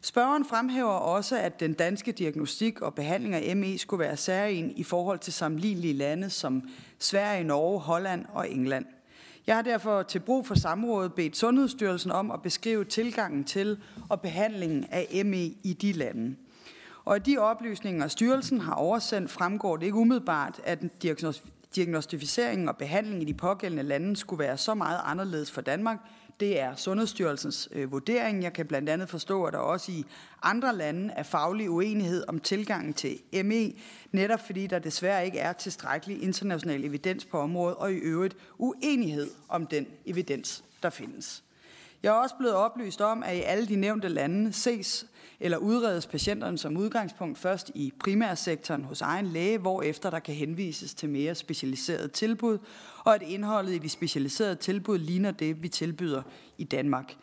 Spørgeren 0.00 0.44
fremhæver 0.44 0.90
også, 0.90 1.38
at 1.38 1.60
den 1.60 1.72
danske 1.72 2.12
diagnostik 2.12 2.80
og 2.80 2.94
behandling 2.94 3.34
af 3.34 3.56
ME 3.56 3.78
skulle 3.78 4.00
være 4.00 4.16
særlig 4.16 4.72
i 4.76 4.82
forhold 4.82 5.18
til 5.18 5.32
sammenlignelige 5.32 5.94
lande 5.94 6.30
som 6.30 6.62
Sverige, 6.98 7.44
Norge, 7.44 7.80
Holland 7.80 8.24
og 8.32 8.50
England. 8.50 8.84
Jeg 9.48 9.56
har 9.56 9.62
derfor 9.62 10.02
til 10.02 10.20
brug 10.20 10.46
for 10.46 10.54
samrådet 10.54 11.14
bedt 11.14 11.36
Sundhedsstyrelsen 11.36 12.10
om 12.10 12.30
at 12.30 12.42
beskrive 12.42 12.84
tilgangen 12.84 13.44
til 13.44 13.78
og 14.08 14.20
behandlingen 14.20 14.84
af 14.90 15.22
ME 15.24 15.44
i 15.44 15.76
de 15.80 15.92
lande. 15.92 16.36
Og 17.04 17.14
af 17.14 17.22
de 17.22 17.38
oplysninger, 17.38 18.08
styrelsen 18.08 18.60
har 18.60 18.74
oversendt, 18.74 19.30
fremgår 19.30 19.76
det 19.76 19.86
ikke 19.86 19.98
umiddelbart, 19.98 20.60
at 20.64 21.02
diagnosticering 21.74 22.68
og 22.68 22.76
behandling 22.76 23.22
i 23.22 23.24
de 23.24 23.34
pågældende 23.34 23.82
lande 23.82 24.16
skulle 24.16 24.40
være 24.40 24.56
så 24.56 24.74
meget 24.74 25.00
anderledes 25.04 25.50
for 25.50 25.60
Danmark. 25.60 25.98
Det 26.40 26.60
er 26.60 26.76
Sundhedsstyrelsens 26.76 27.68
øh, 27.72 27.92
vurdering. 27.92 28.42
Jeg 28.42 28.52
kan 28.52 28.66
blandt 28.66 28.88
andet 28.88 29.08
forstå, 29.08 29.44
at 29.44 29.52
der 29.52 29.58
også 29.58 29.92
i 29.92 30.04
andre 30.42 30.76
lande 30.76 31.14
er 31.16 31.22
faglig 31.22 31.70
uenighed 31.70 32.24
om 32.28 32.40
tilgangen 32.40 32.94
til 32.94 33.18
ME, 33.44 33.72
netop 34.12 34.46
fordi 34.46 34.66
der 34.66 34.78
desværre 34.78 35.24
ikke 35.26 35.38
er 35.38 35.52
tilstrækkelig 35.52 36.22
international 36.22 36.84
evidens 36.84 37.24
på 37.24 37.38
området, 37.38 37.76
og 37.76 37.92
i 37.92 37.96
øvrigt 37.96 38.36
uenighed 38.58 39.30
om 39.48 39.66
den 39.66 39.86
evidens, 40.06 40.64
der 40.82 40.90
findes. 40.90 41.42
Jeg 42.02 42.08
er 42.08 42.22
også 42.22 42.34
blevet 42.38 42.54
oplyst 42.54 43.00
om, 43.00 43.22
at 43.22 43.36
i 43.36 43.40
alle 43.40 43.66
de 43.66 43.76
nævnte 43.76 44.08
lande 44.08 44.52
ses 44.52 45.06
eller 45.40 45.58
udredes 45.58 46.06
patienterne 46.06 46.58
som 46.58 46.76
udgangspunkt 46.76 47.38
først 47.38 47.70
i 47.74 47.92
primærsektoren 48.00 48.84
hos 48.84 49.00
egen 49.00 49.26
læge, 49.26 49.58
hvor 49.58 49.82
efter 49.82 50.10
der 50.10 50.18
kan 50.18 50.34
henvises 50.34 50.94
til 50.94 51.08
mere 51.08 51.34
specialiserede 51.34 52.08
tilbud, 52.08 52.58
og 53.08 53.14
at 53.14 53.22
indholdet 53.22 53.74
i 53.74 53.78
de 53.78 53.88
specialiserede 53.88 54.54
tilbud 54.54 54.98
ligner 54.98 55.30
det, 55.30 55.62
vi 55.62 55.68
tilbyder 55.68 56.22
i 56.58 56.64
Danmark. 56.64 57.16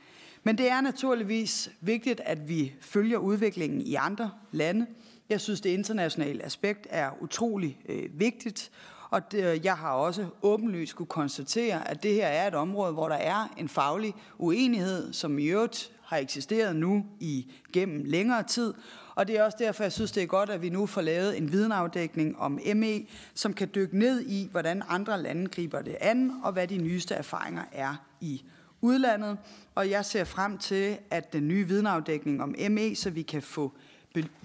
Men 0.44 0.58
det 0.58 0.70
er 0.72 0.82
naturligvis 0.82 1.70
vigtigt, 1.82 2.22
at 2.26 2.50
vi 2.50 2.74
følger 2.82 3.18
udviklingen 3.18 3.82
i 3.82 3.96
andre 3.96 4.32
lande. 4.52 4.86
Jeg 5.30 5.42
synes, 5.42 5.62
det 5.62 5.70
internationale 5.70 6.46
aspekt 6.46 6.88
er 6.90 7.10
utrolig 7.22 7.80
øh, 7.90 8.20
vigtigt, 8.20 8.72
og 9.10 9.32
det, 9.32 9.54
øh, 9.54 9.66
jeg 9.66 9.74
har 9.74 9.92
også 9.92 10.26
åbenlyst 10.42 10.96
kunne 10.96 11.06
konstatere, 11.06 11.90
at 11.90 12.04
det 12.04 12.14
her 12.14 12.28
er 12.28 12.48
et 12.48 12.56
område, 12.56 12.94
hvor 12.94 13.10
der 13.10 13.16
er 13.16 13.54
en 13.58 13.70
faglig 13.70 14.14
uenighed, 14.38 15.14
som 15.14 15.40
i 15.40 15.46
øvrigt 15.46 15.92
har 16.04 16.18
eksisteret 16.18 16.76
nu 16.76 17.06
i 17.20 17.52
gennem 17.74 18.04
længere 18.06 18.44
tid. 18.44 18.74
Og 19.16 19.28
det 19.28 19.38
er 19.38 19.44
også 19.44 19.58
derfor, 19.60 19.84
jeg 19.84 19.92
synes, 19.92 20.12
det 20.12 20.24
er 20.24 20.28
godt, 20.28 20.50
at 20.50 20.62
vi 20.62 20.70
nu 20.70 20.86
får 20.86 21.02
lavet 21.02 21.38
en 21.38 21.52
videnafdækning 21.52 22.40
om 22.40 22.60
ME, 22.76 23.06
som 23.34 23.54
kan 23.54 23.70
dykke 23.76 23.98
ned 24.00 24.22
i, 24.22 24.48
hvordan 24.52 24.84
andre 24.88 25.22
lande 25.22 25.48
griber 25.48 25.82
det 25.82 25.98
an, 26.02 26.32
og 26.44 26.54
hvad 26.54 26.68
de 26.68 26.78
nyeste 26.78 27.16
erfaringer 27.16 27.64
er 27.72 27.96
i 28.22 28.44
udlandet. 28.82 29.38
Og 29.76 29.90
jeg 29.90 30.06
ser 30.06 30.24
frem 30.24 30.58
til, 30.58 30.98
at 31.10 31.34
den 31.34 31.48
nye 31.48 31.68
videnafdækning 31.68 32.44
om 32.44 32.56
ME, 32.70 32.96
så 32.96 33.10
vi 33.10 33.22
kan 33.22 33.42
få 33.42 33.74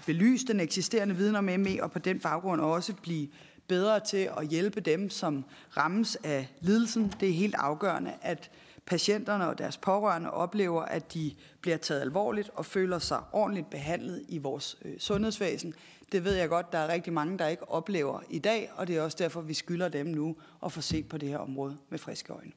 belyst 0.05 0.47
den 0.47 0.59
eksisterende 0.59 1.15
viden 1.15 1.35
om 1.35 1.43
ME, 1.43 1.77
og 1.81 1.91
på 1.91 1.99
den 1.99 2.19
baggrund 2.19 2.61
også 2.61 2.93
blive 2.93 3.27
bedre 3.67 3.99
til 3.99 4.29
at 4.37 4.47
hjælpe 4.47 4.81
dem, 4.81 5.09
som 5.09 5.45
rammes 5.77 6.17
af 6.23 6.47
lidelsen. 6.61 7.13
Det 7.19 7.29
er 7.29 7.33
helt 7.33 7.55
afgørende, 7.55 8.13
at 8.21 8.51
patienterne 8.91 9.47
og 9.47 9.57
deres 9.57 9.77
pårørende 9.77 10.31
oplever, 10.31 10.81
at 10.81 11.13
de 11.13 11.31
bliver 11.61 11.77
taget 11.77 12.01
alvorligt 12.01 12.49
og 12.53 12.65
føler 12.65 12.99
sig 12.99 13.19
ordentligt 13.31 13.69
behandlet 13.69 14.25
i 14.27 14.37
vores 14.37 14.77
øh, 14.85 14.99
sundhedsvæsen. 14.99 15.73
Det 16.11 16.23
ved 16.23 16.33
jeg 16.35 16.49
godt, 16.49 16.71
der 16.71 16.77
er 16.77 16.87
rigtig 16.87 17.13
mange, 17.13 17.37
der 17.37 17.47
ikke 17.47 17.69
oplever 17.69 18.19
i 18.29 18.39
dag, 18.39 18.71
og 18.75 18.87
det 18.87 18.97
er 18.97 19.01
også 19.01 19.17
derfor, 19.19 19.41
vi 19.41 19.53
skylder 19.53 19.89
dem 19.89 20.05
nu 20.05 20.35
at 20.65 20.71
få 20.71 20.81
set 20.81 21.09
på 21.09 21.17
det 21.17 21.29
her 21.29 21.37
område 21.37 21.77
med 21.89 21.99
friske 21.99 22.33
øjne. 22.33 22.51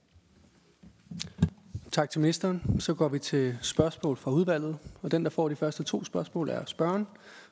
Tak 1.92 2.10
til 2.10 2.20
ministeren. 2.20 2.62
Så 2.78 2.94
går 2.94 3.08
vi 3.08 3.18
til 3.18 3.58
spørgsmål 3.62 4.16
fra 4.16 4.30
udvalget, 4.30 4.78
og 5.02 5.10
den, 5.10 5.24
der 5.24 5.30
får 5.30 5.48
de 5.48 5.56
første 5.56 5.82
to 5.82 6.04
spørgsmål, 6.04 6.48
er 6.48 6.64
spørgen. 6.64 7.06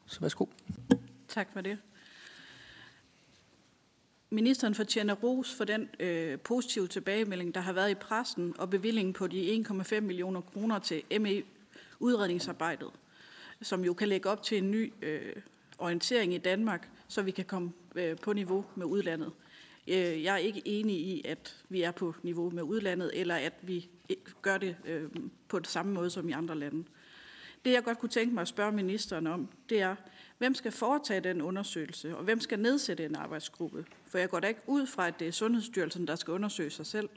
Så 0.07 0.21
værsgo. 0.21 0.47
Tak 1.29 1.49
for 1.53 1.61
det. 1.61 1.79
Ministeren 4.33 4.75
fortjener 4.75 5.15
ros 5.15 5.55
for 5.55 5.65
den 5.65 5.89
øh, 6.01 6.39
positive 6.39 6.89
tilbagemelding, 6.89 7.55
der 7.55 7.61
har 7.61 7.73
været 7.73 7.91
i 7.91 7.95
pressen 7.95 8.55
og 8.59 8.71
bevillingen 8.71 9.13
på 9.13 9.27
de 9.27 9.65
1,5 9.69 10.01
millioner 10.01 10.41
kroner 10.41 10.79
til 10.79 11.03
ME-udredningsarbejdet, 11.21 12.91
som 13.63 13.85
jo 13.85 13.95
kan 13.95 14.09
lægge 14.09 14.29
op 14.29 14.43
til 14.43 14.59
en 14.59 14.71
ny 14.71 14.93
øh, 15.03 15.37
orientering 15.79 16.35
i 16.35 16.39
Danmark, 16.39 16.89
så 17.09 17.23
vi 17.23 17.31
kan 17.31 17.45
komme 17.45 17.73
øh, 17.95 18.17
på 18.17 18.33
niveau 18.33 18.65
med 18.75 18.87
udlandet. 18.87 19.33
Øh, 19.89 20.23
jeg 20.23 20.35
er 20.35 20.39
ikke 20.39 20.63
enig 20.65 20.97
i, 20.97 21.23
at 21.25 21.57
vi 21.69 21.83
er 21.83 21.91
på 21.91 22.15
niveau 22.23 22.51
med 22.51 22.63
udlandet, 22.63 23.11
eller 23.15 23.35
at 23.35 23.55
vi 23.63 23.89
gør 24.43 24.59
det 24.59 24.77
øh, 24.85 25.11
på 25.49 25.59
det 25.59 25.69
samme 25.69 25.93
måde 25.93 26.11
som 26.11 26.29
i 26.29 26.33
andre 26.33 26.59
lande. 26.59 26.85
Det 27.65 27.73
jeg 27.73 27.85
godt 27.85 27.99
kunne 27.99 28.09
tænke 28.09 28.35
mig 28.35 28.43
at 28.43 28.49
spørge 28.49 28.73
ministeren 28.73 29.27
om, 29.27 29.49
det 29.69 29.81
er, 29.81 29.97
Hvem 30.43 30.55
skal 30.55 30.73
foretage 30.73 31.21
den 31.21 31.43
undersøgelse, 31.43 32.17
og 32.17 32.25
hvem 32.25 32.41
skal 32.41 32.59
nedsætte 32.59 33.05
en 33.05 33.17
arbejdsgruppe? 33.17 33.85
For 34.07 34.19
jeg 34.19 34.31
går 34.31 34.41
da 34.41 34.49
ikke 34.49 34.61
ud 34.67 34.87
fra, 34.87 35.07
at 35.07 35.15
det 35.19 35.29
er 35.29 35.33
Sundhedsstyrelsen, 35.33 36.07
der 36.07 36.17
skal 36.17 36.33
undersøge 36.33 36.71
sig 36.71 36.87
selv. 36.87 37.09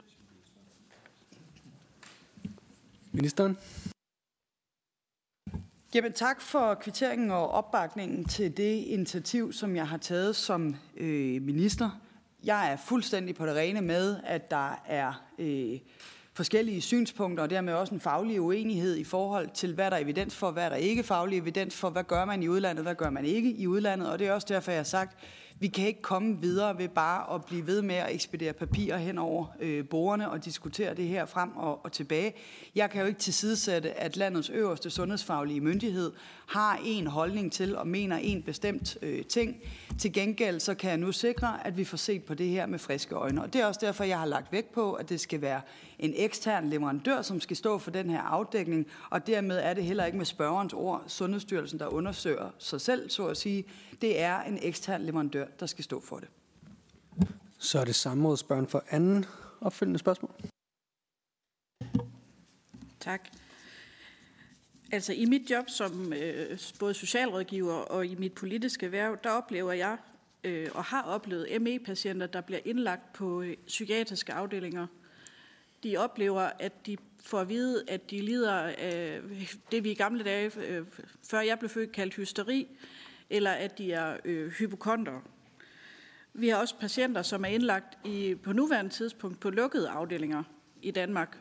Ministeren. 3.12 3.58
Jamen, 5.94 6.13
tak 6.13 6.41
for 6.41 6.74
kvitteringen 6.74 7.32
og 7.32 7.50
opbakningen 7.50 8.25
til 8.25 8.58
det 8.58 8.84
initiativ, 8.84 9.53
som 9.53 9.75
jeg 9.75 9.88
har 9.88 9.98
taget 9.98 10.36
som 10.36 10.75
øh, 10.98 11.41
minister. 11.41 12.01
Jeg 12.44 12.72
er 12.72 12.77
fuldstændig 12.77 13.36
på 13.36 13.46
det 13.46 13.55
rene 13.55 13.82
med, 13.82 14.20
at 14.24 14.51
der 14.51 14.84
er 14.86 15.25
øh, 15.38 15.79
forskellige 16.36 16.82
synspunkter, 16.82 17.44
og 17.44 17.50
dermed 17.50 17.74
også 17.74 17.94
en 17.94 18.00
faglig 18.00 18.42
uenighed 18.42 18.98
i 18.98 19.04
forhold 19.04 19.50
til, 19.54 19.74
hvad 19.74 19.92
der 19.92 19.98
er 19.98 20.01
evidens 20.01 20.36
for, 20.36 20.51
hvad 20.51 20.70
der 20.70 20.75
ikke 20.75 21.00
er 21.00 21.04
faglig 21.04 21.38
evidens 21.38 21.75
for, 21.75 21.89
hvad 21.89 22.04
gør 22.04 22.25
man 22.25 22.44
i 22.44 22.48
udlandet, 22.48 22.84
hvad 22.84 22.96
gør 22.96 23.10
man 23.10 23.25
ikke 23.25 23.51
i 23.51 23.68
udlandet, 23.68 24.10
og 24.12 24.20
det 24.20 24.27
er 24.27 24.32
også 24.34 24.48
derfor, 24.50 24.72
jeg 24.72 24.80
har 24.80 24.84
sagt, 24.84 25.18
vi 25.60 25.68
kan 25.68 25.88
ikke 25.88 26.02
komme 26.02 26.42
videre 26.42 26.78
ved 26.78 26.90
bare 26.90 27.36
at 27.36 27.46
blive 27.46 27.68
ved 27.68 27.82
med 27.82 27.96
at 27.96 28.16
ekspedere 28.16 28.54
papirer 28.54 28.98
hen 28.98 29.18
over 29.18 29.46
øh, 29.60 29.88
borgerne 29.88 30.30
og 30.30 30.46
diskutere 30.46 30.94
det 30.94 31.08
her 31.08 31.26
frem 31.26 31.58
og, 31.58 31.86
og 31.86 31.92
tilbage. 31.92 32.34
Jeg 32.76 32.90
kan 32.90 33.02
jo 33.02 33.08
ikke 33.08 33.20
tilsidesætte, 33.20 34.00
at 34.00 34.18
landets 34.18 34.50
øverste 34.50 34.90
sundhedsfaglige 34.90 35.62
myndighed 35.62 36.12
har 36.48 36.80
en 36.86 37.08
holdning 37.08 37.52
til 37.52 37.78
og 37.78 37.88
mener 37.88 38.18
en 38.18 38.44
bestemt 38.44 38.98
øh, 39.02 39.26
ting. 39.26 39.56
Til 40.00 40.14
gengæld 40.14 40.60
så 40.60 40.74
kan 40.74 40.90
jeg 40.90 40.98
nu 40.98 41.12
sikre, 41.12 41.68
at 41.68 41.78
vi 41.78 41.84
får 41.84 41.98
set 41.98 42.24
på 42.24 42.34
det 42.34 42.48
her 42.48 42.66
med 42.66 42.80
friske 42.80 43.16
øjne. 43.16 43.42
Og 43.44 43.54
det 43.54 43.62
er 43.62 43.66
også 43.66 43.80
derfor, 43.84 44.04
jeg 44.04 44.20
har 44.20 44.26
lagt 44.26 44.52
vægt 44.52 44.72
på, 44.74 44.94
at 44.94 45.10
det 45.10 45.20
skal 45.20 45.42
være 45.42 45.62
en 46.00 46.14
ekstern 46.16 46.70
leverandør, 46.70 47.22
som 47.22 47.42
skal 47.42 47.58
stå 47.58 47.78
for 47.78 47.92
den 47.92 48.10
her 48.10 48.22
afdækning, 48.22 48.88
og 49.10 49.28
dermed 49.28 49.58
er 49.58 49.74
det 49.74 49.84
heller 49.84 50.06
ikke 50.06 50.18
med 50.18 50.26
spørgerens 50.26 50.74
ord 50.74 51.04
Sundhedsstyrelsen, 51.08 51.80
der 51.80 51.88
undersøger 51.88 52.50
sig 52.60 52.82
selv, 52.82 53.10
så 53.10 53.28
at 53.28 53.38
sige. 53.38 53.66
Det 54.02 54.20
er 54.20 54.42
en 54.42 54.60
ekstern 54.62 55.02
leverandør, 55.02 55.46
der 55.60 55.66
skal 55.66 55.84
stå 55.84 56.02
for 56.02 56.20
det. 56.20 56.30
Så 57.58 57.80
er 57.80 57.86
det 57.86 57.96
samrådsbørn 57.96 58.68
for 58.68 58.84
anden 58.90 59.25
opfølgende 59.62 60.00
spørgsmål. 60.00 60.32
Tak. 63.00 63.30
Altså 64.92 65.14
i 65.14 65.25
mit 65.25 65.52
job 65.52 65.70
som 65.70 66.14
øh, 66.14 66.60
både 66.80 66.94
socialrådgiver 66.94 67.74
og 67.74 68.06
i 68.06 68.16
mit 68.16 68.34
politiske 68.34 68.92
værv, 68.92 69.18
der 69.24 69.30
oplever 69.30 69.72
jeg 69.72 69.98
øh, 70.44 70.70
og 70.74 70.84
har 70.84 71.02
oplevet 71.02 71.62
ME-patienter, 71.62 72.28
der 72.28 72.42
bliver 72.42 72.60
indlagt 72.66 73.14
på 73.14 73.42
øh, 73.42 73.58
psykiatriske 73.68 74.34
afdelinger. 74.34 74.88
De 75.84 75.98
oplever, 75.98 76.42
at 76.60 76.86
de 76.86 76.98
får 77.24 77.40
at 77.40 77.50
vide, 77.50 77.84
at 77.88 78.12
de 78.12 78.22
lider 78.22 78.54
af 78.78 79.22
det, 79.72 79.84
vi 79.84 79.92
i 79.92 79.96
gamle 79.96 80.24
dage, 80.24 80.52
øh, 80.68 80.86
før 81.24 81.42
jeg 81.42 81.60
blev 81.60 81.70
født, 81.70 81.92
kaldt 81.92 82.14
hysteri, 82.14 82.68
eller 83.36 83.51
at 83.51 83.77
de 83.77 83.92
er 83.92 84.18
øh, 84.25 84.51
hypokonter. 84.51 85.22
Vi 86.34 86.50
har 86.50 86.58
også 86.58 86.75
patienter, 86.80 87.22
som 87.22 87.46
er 87.46 87.50
indlagt 87.50 87.98
i, 88.06 88.36
på 88.44 88.54
nuværende 88.54 88.92
tidspunkt 88.92 89.39
på 89.39 89.50
lukkede 89.50 89.89
afdelinger 89.89 90.44
i 90.82 90.92
Danmark, 90.92 91.38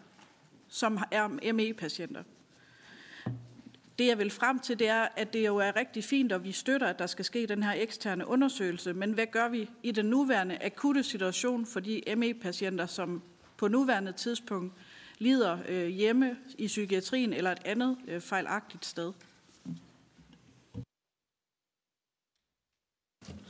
som 0.69 0.99
er 1.11 1.53
ME-patienter. 1.53 2.23
Det 3.99 4.07
jeg 4.07 4.19
vil 4.19 4.31
frem 4.31 4.59
til, 4.59 4.79
det 4.79 4.89
er, 4.89 5.09
at 5.17 5.33
det 5.33 5.47
jo 5.47 5.57
er 5.57 5.77
rigtig 5.77 6.05
fint, 6.05 6.33
og 6.33 6.45
vi 6.45 6.53
støtter, 6.53 6.87
at 6.87 6.99
der 6.99 7.07
skal 7.07 7.25
ske 7.25 7.47
den 7.47 7.63
her 7.63 7.73
eksterne 7.77 8.27
undersøgelse. 8.27 8.93
Men 8.93 9.13
hvad 9.13 9.27
gør 9.27 9.49
vi 9.49 9.71
i 9.83 9.91
den 9.91 10.07
nuværende 10.07 10.59
akutte 10.65 11.03
situation 11.03 11.67
for 11.67 11.81
de 11.81 12.03
ME-patienter, 12.17 12.87
som 12.87 13.23
på 13.57 13.69
nuværende 13.69 14.13
tidspunkt 14.13 14.75
lider 15.19 15.59
øh, 15.69 15.87
hjemme 15.87 16.37
i 16.59 16.67
psykiatrien 16.67 17.33
eller 17.33 17.53
et 17.53 17.63
andet 17.65 17.97
øh, 18.09 18.21
fejlagtigt 18.21 18.85
sted? 18.85 19.13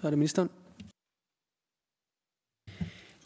Så 0.04 0.08
er 0.08 0.10
det 0.10 0.18
ministeren. 0.18 0.50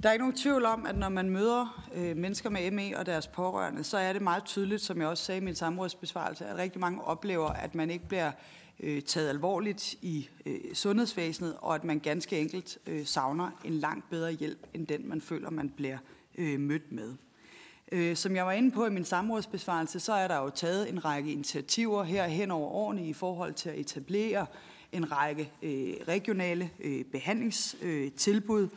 Der 0.03 0.09
er 0.09 0.13
ikke 0.13 0.23
nogen 0.23 0.37
tvivl 0.37 0.65
om, 0.65 0.87
at 0.87 0.97
når 0.97 1.09
man 1.09 1.31
møder 1.31 1.89
øh, 1.95 2.17
mennesker 2.17 2.51
med 2.51 2.71
ME 2.71 2.99
og 2.99 3.07
deres 3.07 3.27
pårørende, 3.27 3.85
så 3.85 3.99
er 3.99 4.13
det 4.13 4.23
meget 4.23 4.45
tydeligt, 4.45 4.83
som 4.83 5.01
jeg 5.01 5.09
også 5.09 5.25
sagde 5.25 5.41
i 5.41 5.45
min 5.45 5.55
samrådsbesvarelse, 5.55 6.47
at 6.47 6.57
rigtig 6.57 6.81
mange 6.81 7.03
oplever, 7.03 7.49
at 7.49 7.75
man 7.75 7.91
ikke 7.91 8.09
bliver 8.09 8.33
øh, 8.81 9.03
taget 9.03 9.29
alvorligt 9.29 9.95
i 10.03 10.29
øh, 10.47 10.75
sundhedsvæsenet, 10.75 11.57
og 11.59 11.75
at 11.75 11.85
man 11.85 11.99
ganske 11.99 12.41
enkelt 12.41 12.79
øh, 12.87 13.07
savner 13.07 13.51
en 13.65 13.75
langt 13.75 14.11
bedre 14.11 14.33
hjælp, 14.33 14.67
end 14.75 14.87
den 14.87 15.09
man 15.09 15.21
føler, 15.21 15.51
man 15.51 15.71
bliver 15.71 15.99
øh, 16.39 16.61
mødt 16.61 16.93
med. 16.93 17.15
Øh, 17.93 18.17
som 18.17 18.37
jeg 18.37 18.47
var 18.47 18.53
inde 18.53 18.71
på 18.71 18.87
i 18.87 18.91
min 18.91 19.05
samrådsbesvarelse, 19.05 20.01
så 20.01 20.13
er 20.13 20.29
der 20.29 20.37
jo 20.37 20.51
taget 20.51 20.91
en 20.91 21.05
række 21.05 21.33
initiativer 21.33 22.03
her 22.03 22.27
hen 22.27 22.51
over 22.51 22.69
årene 22.69 23.09
i 23.09 23.13
forhold 23.13 23.55
til 23.55 23.69
at 23.69 23.79
etablere 23.79 24.47
en 24.93 25.13
række 25.13 25.53
øh, 25.63 25.95
regionale 26.09 26.71
øh, 26.81 27.05
behandlingstilbud, 27.05 28.69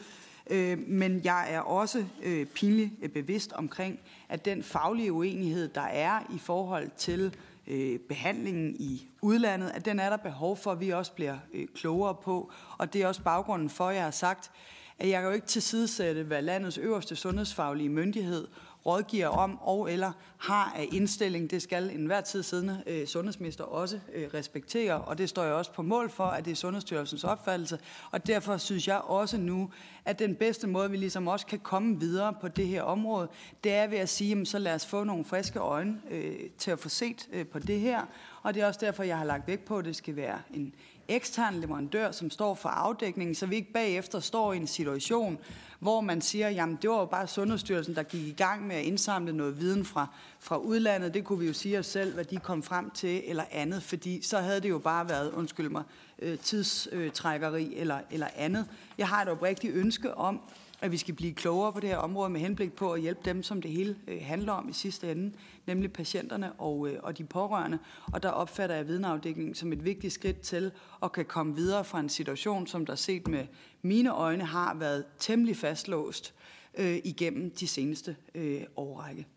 øh, 0.49 0.79
men 0.87 1.21
jeg 1.23 1.53
er 1.53 1.59
også 1.59 2.05
øh, 2.23 2.45
pinligt 2.45 2.91
øh, 3.01 3.09
bevidst 3.09 3.53
omkring, 3.53 3.99
at 4.29 4.45
den 4.45 4.63
faglige 4.63 5.13
uenighed, 5.13 5.67
der 5.67 5.81
er 5.81 6.19
i 6.35 6.37
forhold 6.39 6.89
til 6.97 7.35
øh, 7.67 7.99
behandlingen 7.99 8.75
i 8.79 9.07
udlandet, 9.21 9.71
at 9.75 9.85
den 9.85 9.99
er 9.99 10.09
der 10.09 10.17
behov 10.17 10.57
for, 10.57 10.71
at 10.71 10.79
vi 10.79 10.89
også 10.89 11.11
bliver 11.11 11.37
øh, 11.53 11.67
klogere 11.75 12.15
på. 12.15 12.51
Og 12.77 12.93
det 12.93 13.01
er 13.01 13.07
også 13.07 13.21
baggrunden 13.21 13.69
for, 13.69 13.87
at 13.87 13.95
jeg 13.95 14.03
har 14.03 14.11
sagt, 14.11 14.51
at 14.99 15.09
jeg 15.09 15.21
kan 15.21 15.27
jo 15.27 15.33
ikke 15.35 15.47
tilsidesætte, 15.47 16.23
hvad 16.23 16.41
landets 16.41 16.77
øverste 16.77 17.15
sundhedsfaglige 17.15 17.89
myndighed 17.89 18.47
rådgiver 18.85 19.27
om 19.27 19.59
og 19.61 19.91
eller 19.91 20.11
har 20.37 20.73
af 20.75 20.87
indstilling. 20.91 21.51
Det 21.51 21.61
skal 21.61 21.89
enhver 21.89 22.21
tid 22.21 22.43
siddende 22.43 22.83
øh, 22.87 23.07
sundhedsminister 23.07 23.63
også 23.63 23.99
øh, 24.13 24.27
respektere, 24.33 25.01
og 25.01 25.17
det 25.17 25.29
står 25.29 25.43
jeg 25.43 25.53
også 25.53 25.71
på 25.71 25.81
mål 25.81 26.09
for, 26.09 26.23
at 26.23 26.45
det 26.45 26.51
er 26.51 26.55
Sundhedsstyrelsens 26.55 27.23
opfattelse. 27.23 27.79
Og 28.11 28.27
derfor 28.27 28.57
synes 28.57 28.87
jeg 28.87 28.97
også 28.97 29.37
nu, 29.37 29.69
at 30.05 30.19
den 30.19 30.35
bedste 30.35 30.67
måde, 30.67 30.91
vi 30.91 30.97
ligesom 30.97 31.27
også 31.27 31.45
kan 31.45 31.59
komme 31.59 31.99
videre 31.99 32.33
på 32.41 32.47
det 32.47 32.67
her 32.67 32.83
område, 32.83 33.27
det 33.63 33.71
er 33.71 33.87
ved 33.87 33.97
at 33.97 34.09
sige, 34.09 34.29
jamen, 34.29 34.45
så 34.45 34.59
lad 34.59 34.75
os 34.75 34.85
få 34.85 35.03
nogle 35.03 35.25
friske 35.25 35.59
øjne 35.59 36.01
øh, 36.11 36.35
til 36.57 36.71
at 36.71 36.79
få 36.79 36.89
set 36.89 37.29
øh, 37.33 37.47
på 37.47 37.59
det 37.59 37.79
her. 37.79 38.01
Og 38.43 38.53
det 38.53 38.63
er 38.63 38.67
også 38.67 38.79
derfor, 38.83 39.03
jeg 39.03 39.17
har 39.17 39.25
lagt 39.25 39.47
vægt 39.47 39.65
på, 39.65 39.77
at 39.77 39.85
det 39.85 39.95
skal 39.95 40.15
være 40.15 40.39
en 40.53 40.73
ekstern 41.07 41.55
leverandør, 41.55 42.11
som 42.11 42.29
står 42.29 42.55
for 42.55 42.69
afdækningen, 42.69 43.35
så 43.35 43.45
vi 43.45 43.55
ikke 43.55 43.73
bagefter 43.73 44.19
står 44.19 44.53
i 44.53 44.57
en 44.57 44.67
situation, 44.67 45.37
hvor 45.81 46.01
man 46.01 46.21
siger, 46.21 46.49
jamen 46.49 46.77
det 46.81 46.89
var 46.89 46.99
jo 46.99 47.05
bare 47.05 47.27
Sundhedsstyrelsen, 47.27 47.95
der 47.95 48.03
gik 48.03 48.27
i 48.27 48.31
gang 48.31 48.67
med 48.67 48.75
at 48.75 48.83
indsamle 48.83 49.33
noget 49.33 49.59
viden 49.59 49.85
fra, 49.85 50.07
fra 50.39 50.57
udlandet. 50.57 51.13
Det 51.13 51.23
kunne 51.25 51.39
vi 51.39 51.47
jo 51.47 51.53
sige 51.53 51.79
os 51.79 51.85
selv, 51.85 52.13
hvad 52.13 52.25
de 52.25 52.37
kom 52.37 52.63
frem 52.63 52.89
til, 52.89 53.21
eller 53.25 53.43
andet, 53.51 53.83
fordi 53.83 54.21
så 54.21 54.39
havde 54.39 54.61
det 54.61 54.69
jo 54.69 54.77
bare 54.77 55.09
været, 55.09 55.31
undskyld 55.31 55.69
mig, 55.69 55.83
øh, 56.19 56.37
tidstrækkeri 56.39 57.75
eller, 57.75 57.99
eller 58.11 58.27
andet. 58.35 58.67
Jeg 58.97 59.07
har 59.07 59.21
et 59.21 59.29
oprigtigt 59.29 59.75
ønske 59.75 60.17
om, 60.17 60.41
at 60.81 60.91
vi 60.91 60.97
skal 60.97 61.13
blive 61.13 61.33
klogere 61.33 61.73
på 61.73 61.79
det 61.79 61.89
her 61.89 61.97
område 61.97 62.29
med 62.29 62.41
henblik 62.41 62.73
på 62.73 62.93
at 62.93 63.01
hjælpe 63.01 63.21
dem, 63.25 63.43
som 63.43 63.61
det 63.61 63.71
hele 63.71 63.95
øh, 64.07 64.21
handler 64.21 64.53
om 64.53 64.69
i 64.69 64.73
sidste 64.73 65.11
ende, 65.11 65.33
nemlig 65.67 65.93
patienterne 65.93 66.51
og, 66.53 66.87
øh, 66.87 66.99
og 67.03 67.17
de 67.17 67.23
pårørende. 67.23 67.79
Og 68.13 68.23
der 68.23 68.29
opfatter 68.29 68.75
jeg 68.75 68.87
vidneafdækningen 68.87 69.55
som 69.55 69.73
et 69.73 69.85
vigtigt 69.85 70.13
skridt 70.13 70.41
til 70.41 70.71
at 71.03 71.11
kan 71.11 71.25
komme 71.25 71.55
videre 71.55 71.83
fra 71.85 71.99
en 71.99 72.09
situation, 72.09 72.67
som 72.67 72.85
der 72.85 72.95
set 72.95 73.27
med 73.27 73.45
mine 73.81 74.11
øjne 74.11 74.45
har 74.45 74.73
været 74.73 75.05
temmelig 75.19 75.57
fastlåst 75.57 76.33
øh, 76.77 76.99
igennem 77.03 77.51
de 77.51 77.67
seneste 77.67 78.15
øh, 78.35 78.61
årrække. 78.75 79.27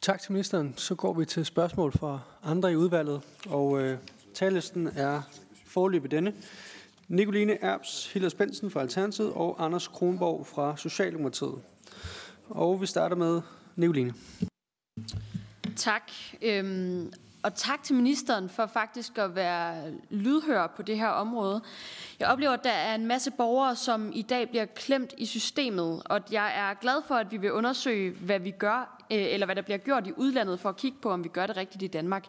Tak 0.00 0.20
til 0.22 0.32
ministeren. 0.32 0.74
Så 0.76 0.94
går 0.94 1.12
vi 1.12 1.24
til 1.24 1.44
spørgsmål 1.44 1.92
fra 1.92 2.20
andre 2.42 2.72
i 2.72 2.76
udvalget, 2.76 3.22
og 3.46 3.80
øh, 3.80 3.98
talisten 4.34 4.86
er 4.86 5.22
forløbet 5.66 6.10
denne. 6.10 6.34
Nicoline 7.08 7.62
Erbs, 7.62 8.12
Hilders 8.12 8.34
Bensen 8.34 8.70
fra 8.70 8.80
Alternativet 8.80 9.32
og 9.32 9.64
Anders 9.64 9.88
Kronborg 9.88 10.46
fra 10.46 10.76
Socialdemokratiet. 10.76 11.62
Og 12.48 12.80
vi 12.80 12.86
starter 12.86 13.16
med 13.16 13.40
Nicoline. 13.76 14.14
Tak. 15.76 16.12
Øhm, 16.42 17.12
og 17.42 17.54
tak 17.54 17.82
til 17.82 17.96
ministeren 17.96 18.48
for 18.48 18.66
faktisk 18.66 19.18
at 19.18 19.34
være 19.34 19.92
lydhør 20.10 20.66
på 20.66 20.82
det 20.82 20.98
her 20.98 21.08
område. 21.08 21.62
Jeg 22.20 22.28
oplever, 22.28 22.52
at 22.52 22.64
der 22.64 22.70
er 22.70 22.94
en 22.94 23.06
masse 23.06 23.30
borgere, 23.30 23.76
som 23.76 24.12
i 24.14 24.22
dag 24.22 24.48
bliver 24.48 24.64
klemt 24.64 25.14
i 25.18 25.26
systemet, 25.26 26.02
og 26.04 26.20
jeg 26.30 26.58
er 26.58 26.74
glad 26.74 27.02
for, 27.08 27.14
at 27.14 27.32
vi 27.32 27.36
vil 27.36 27.52
undersøge, 27.52 28.10
hvad 28.10 28.38
vi 28.38 28.50
gør, 28.50 29.04
øh, 29.10 29.18
eller 29.18 29.46
hvad 29.46 29.56
der 29.56 29.62
bliver 29.62 29.78
gjort 29.78 30.06
i 30.06 30.12
udlandet, 30.16 30.60
for 30.60 30.68
at 30.68 30.76
kigge 30.76 30.98
på, 31.02 31.10
om 31.10 31.24
vi 31.24 31.28
gør 31.28 31.46
det 31.46 31.56
rigtigt 31.56 31.82
i 31.82 31.86
Danmark. 31.86 32.24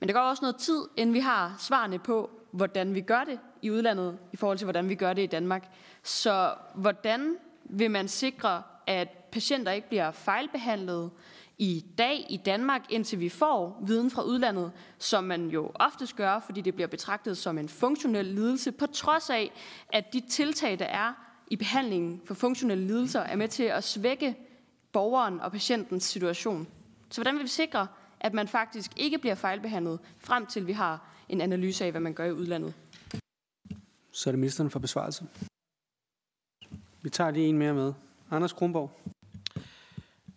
Men 0.00 0.08
der 0.08 0.12
går 0.12 0.20
også 0.20 0.42
noget 0.42 0.56
tid, 0.56 0.82
inden 0.96 1.14
vi 1.14 1.20
har 1.20 1.54
svarene 1.58 1.98
på, 1.98 2.30
hvordan 2.54 2.94
vi 2.94 3.00
gør 3.00 3.24
det 3.24 3.38
i 3.62 3.70
udlandet, 3.70 4.18
i 4.32 4.36
forhold 4.36 4.58
til, 4.58 4.64
hvordan 4.64 4.88
vi 4.88 4.94
gør 4.94 5.12
det 5.12 5.22
i 5.22 5.26
Danmark. 5.26 5.68
Så 6.02 6.54
hvordan 6.74 7.36
vil 7.64 7.90
man 7.90 8.08
sikre, 8.08 8.62
at 8.86 9.08
patienter 9.32 9.72
ikke 9.72 9.88
bliver 9.88 10.10
fejlbehandlet 10.10 11.10
i 11.58 11.84
dag 11.98 12.26
i 12.28 12.36
Danmark, 12.36 12.82
indtil 12.90 13.20
vi 13.20 13.28
får 13.28 13.82
viden 13.86 14.10
fra 14.10 14.22
udlandet, 14.22 14.72
som 14.98 15.24
man 15.24 15.48
jo 15.48 15.70
oftest 15.74 16.16
gør, 16.16 16.40
fordi 16.40 16.60
det 16.60 16.74
bliver 16.74 16.88
betragtet 16.88 17.38
som 17.38 17.58
en 17.58 17.68
funktionel 17.68 18.26
lidelse, 18.26 18.72
på 18.72 18.86
trods 18.86 19.30
af, 19.30 19.52
at 19.92 20.12
de 20.12 20.20
tiltag, 20.20 20.78
der 20.78 20.84
er 20.84 21.12
i 21.50 21.56
behandlingen 21.56 22.22
for 22.24 22.34
funktionelle 22.34 22.86
lidelser, 22.86 23.20
er 23.20 23.36
med 23.36 23.48
til 23.48 23.62
at 23.62 23.84
svække 23.84 24.36
borgeren 24.92 25.40
og 25.40 25.52
patientens 25.52 26.04
situation. 26.04 26.66
Så 27.10 27.20
hvordan 27.20 27.34
vil 27.34 27.42
vi 27.42 27.48
sikre, 27.48 27.86
at 28.20 28.34
man 28.34 28.48
faktisk 28.48 28.90
ikke 28.96 29.18
bliver 29.18 29.34
fejlbehandlet, 29.34 29.98
frem 30.18 30.46
til 30.46 30.66
vi 30.66 30.72
har 30.72 31.13
en 31.28 31.40
analyse 31.40 31.84
af, 31.84 31.90
hvad 31.90 32.00
man 32.00 32.14
gør 32.14 32.24
i 32.24 32.32
udlandet? 32.32 32.74
Så 34.10 34.30
er 34.30 34.32
det 34.32 34.38
ministeren 34.38 34.70
for 34.70 34.78
besvarelse. 34.78 35.26
Vi 37.02 37.10
tager 37.10 37.30
lige 37.30 37.46
en 37.46 37.58
mere 37.58 37.74
med. 37.74 37.92
Anders 38.30 38.52
Kronborg. 38.52 38.90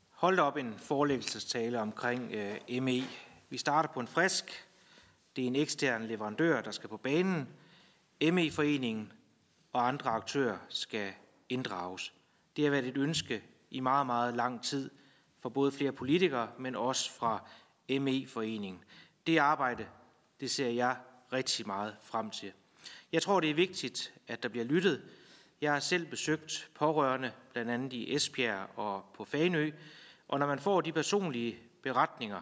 Hold 0.10 0.39
op 0.39 0.58
en 0.58 0.73
forelæggelsestale 0.78 1.82
omkring 1.82 2.32
øh, 2.32 2.84
ME. 2.84 3.04
Vi 3.50 3.58
starter 3.58 3.89
på 3.89 4.00
en 4.00 4.08
frisk. 4.08 4.67
Det 5.36 5.43
er 5.43 5.47
en 5.47 5.56
ekstern 5.56 6.04
leverandør, 6.04 6.62
der 6.62 6.71
skal 6.71 6.89
på 6.89 6.97
banen. 6.97 7.47
ME-foreningen 8.21 9.12
og 9.73 9.88
andre 9.88 10.10
aktører 10.10 10.58
skal 10.69 11.12
inddrages. 11.50 12.13
Det 12.56 12.63
har 12.63 12.71
været 12.71 12.88
et 12.88 12.97
ønske 12.97 13.43
i 13.71 13.80
meget, 13.80 14.06
meget 14.06 14.36
lang 14.36 14.63
tid 14.63 14.89
for 15.39 15.50
både 15.50 15.71
flere 15.71 15.91
politikere, 15.91 16.50
men 16.60 16.76
også 16.76 17.12
fra 17.12 17.43
ME-foreningen. 17.89 18.84
Det 19.28 19.38
arbejde, 19.38 19.86
det 20.39 20.52
ser 20.52 20.69
jeg 20.69 20.97
rigtig 21.34 21.67
meget 21.67 21.95
frem 22.04 22.30
til. 22.30 22.52
Jeg 23.12 23.21
tror, 23.21 23.39
det 23.39 23.50
er 23.50 23.54
vigtigt, 23.54 24.13
at 24.28 24.43
der 24.43 24.50
bliver 24.50 24.65
lyttet. 24.65 25.04
Jeg 25.62 25.73
har 25.73 25.80
selv 25.80 26.06
besøgt 26.06 26.69
pårørende, 26.76 27.32
blandt 27.54 27.71
andet 27.71 27.93
i 27.93 28.15
Esbjerg 28.15 28.69
og 28.76 29.06
på 29.13 29.26
Fanø, 29.26 29.71
og 30.28 30.39
når 30.39 30.47
man 30.47 30.60
får 30.60 30.82
de 30.82 30.91
personlige 30.91 31.58
beretninger, 31.84 32.41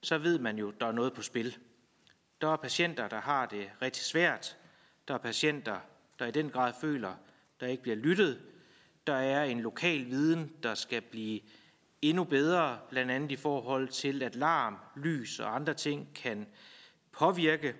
så 0.00 0.18
ved 0.18 0.38
man 0.38 0.58
jo, 0.58 0.70
der 0.70 0.86
er 0.86 0.92
noget 0.92 1.12
på 1.12 1.22
spil. 1.22 1.58
Der 2.40 2.48
er 2.48 2.56
patienter, 2.56 3.08
der 3.08 3.20
har 3.20 3.46
det 3.46 3.70
rigtig 3.82 4.02
svært. 4.02 4.56
Der 5.08 5.14
er 5.14 5.18
patienter, 5.18 5.80
der 6.18 6.26
i 6.26 6.30
den 6.30 6.50
grad 6.50 6.72
føler, 6.80 7.14
der 7.60 7.66
ikke 7.66 7.82
bliver 7.82 7.96
lyttet. 7.96 8.42
Der 9.06 9.14
er 9.14 9.44
en 9.44 9.60
lokal 9.60 10.10
viden, 10.10 10.52
der 10.62 10.74
skal 10.74 11.00
blive 11.02 11.40
endnu 12.02 12.24
bedre, 12.24 12.78
blandt 12.90 13.10
andet 13.10 13.32
i 13.32 13.36
forhold 13.36 13.88
til, 13.88 14.22
at 14.22 14.36
larm, 14.36 14.78
lys 14.96 15.40
og 15.40 15.54
andre 15.54 15.74
ting 15.74 16.14
kan 16.14 16.46
påvirke. 17.18 17.74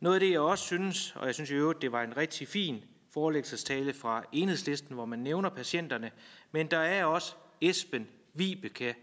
Noget 0.00 0.16
af 0.16 0.20
det, 0.20 0.30
jeg 0.30 0.40
også 0.40 0.64
synes, 0.64 1.16
og 1.16 1.26
jeg 1.26 1.34
synes 1.34 1.50
i 1.50 1.54
øvrigt, 1.54 1.82
det 1.82 1.92
var 1.92 2.02
en 2.02 2.16
rigtig 2.16 2.48
fin 2.48 2.84
forelæggelsestale 3.10 3.94
fra 3.94 4.24
enhedslisten, 4.32 4.94
hvor 4.94 5.04
man 5.04 5.18
nævner 5.18 5.48
patienterne, 5.48 6.10
men 6.52 6.66
der 6.66 6.78
er 6.78 7.04
også 7.04 7.34
Esben, 7.60 8.08
Vibeke 8.34 8.94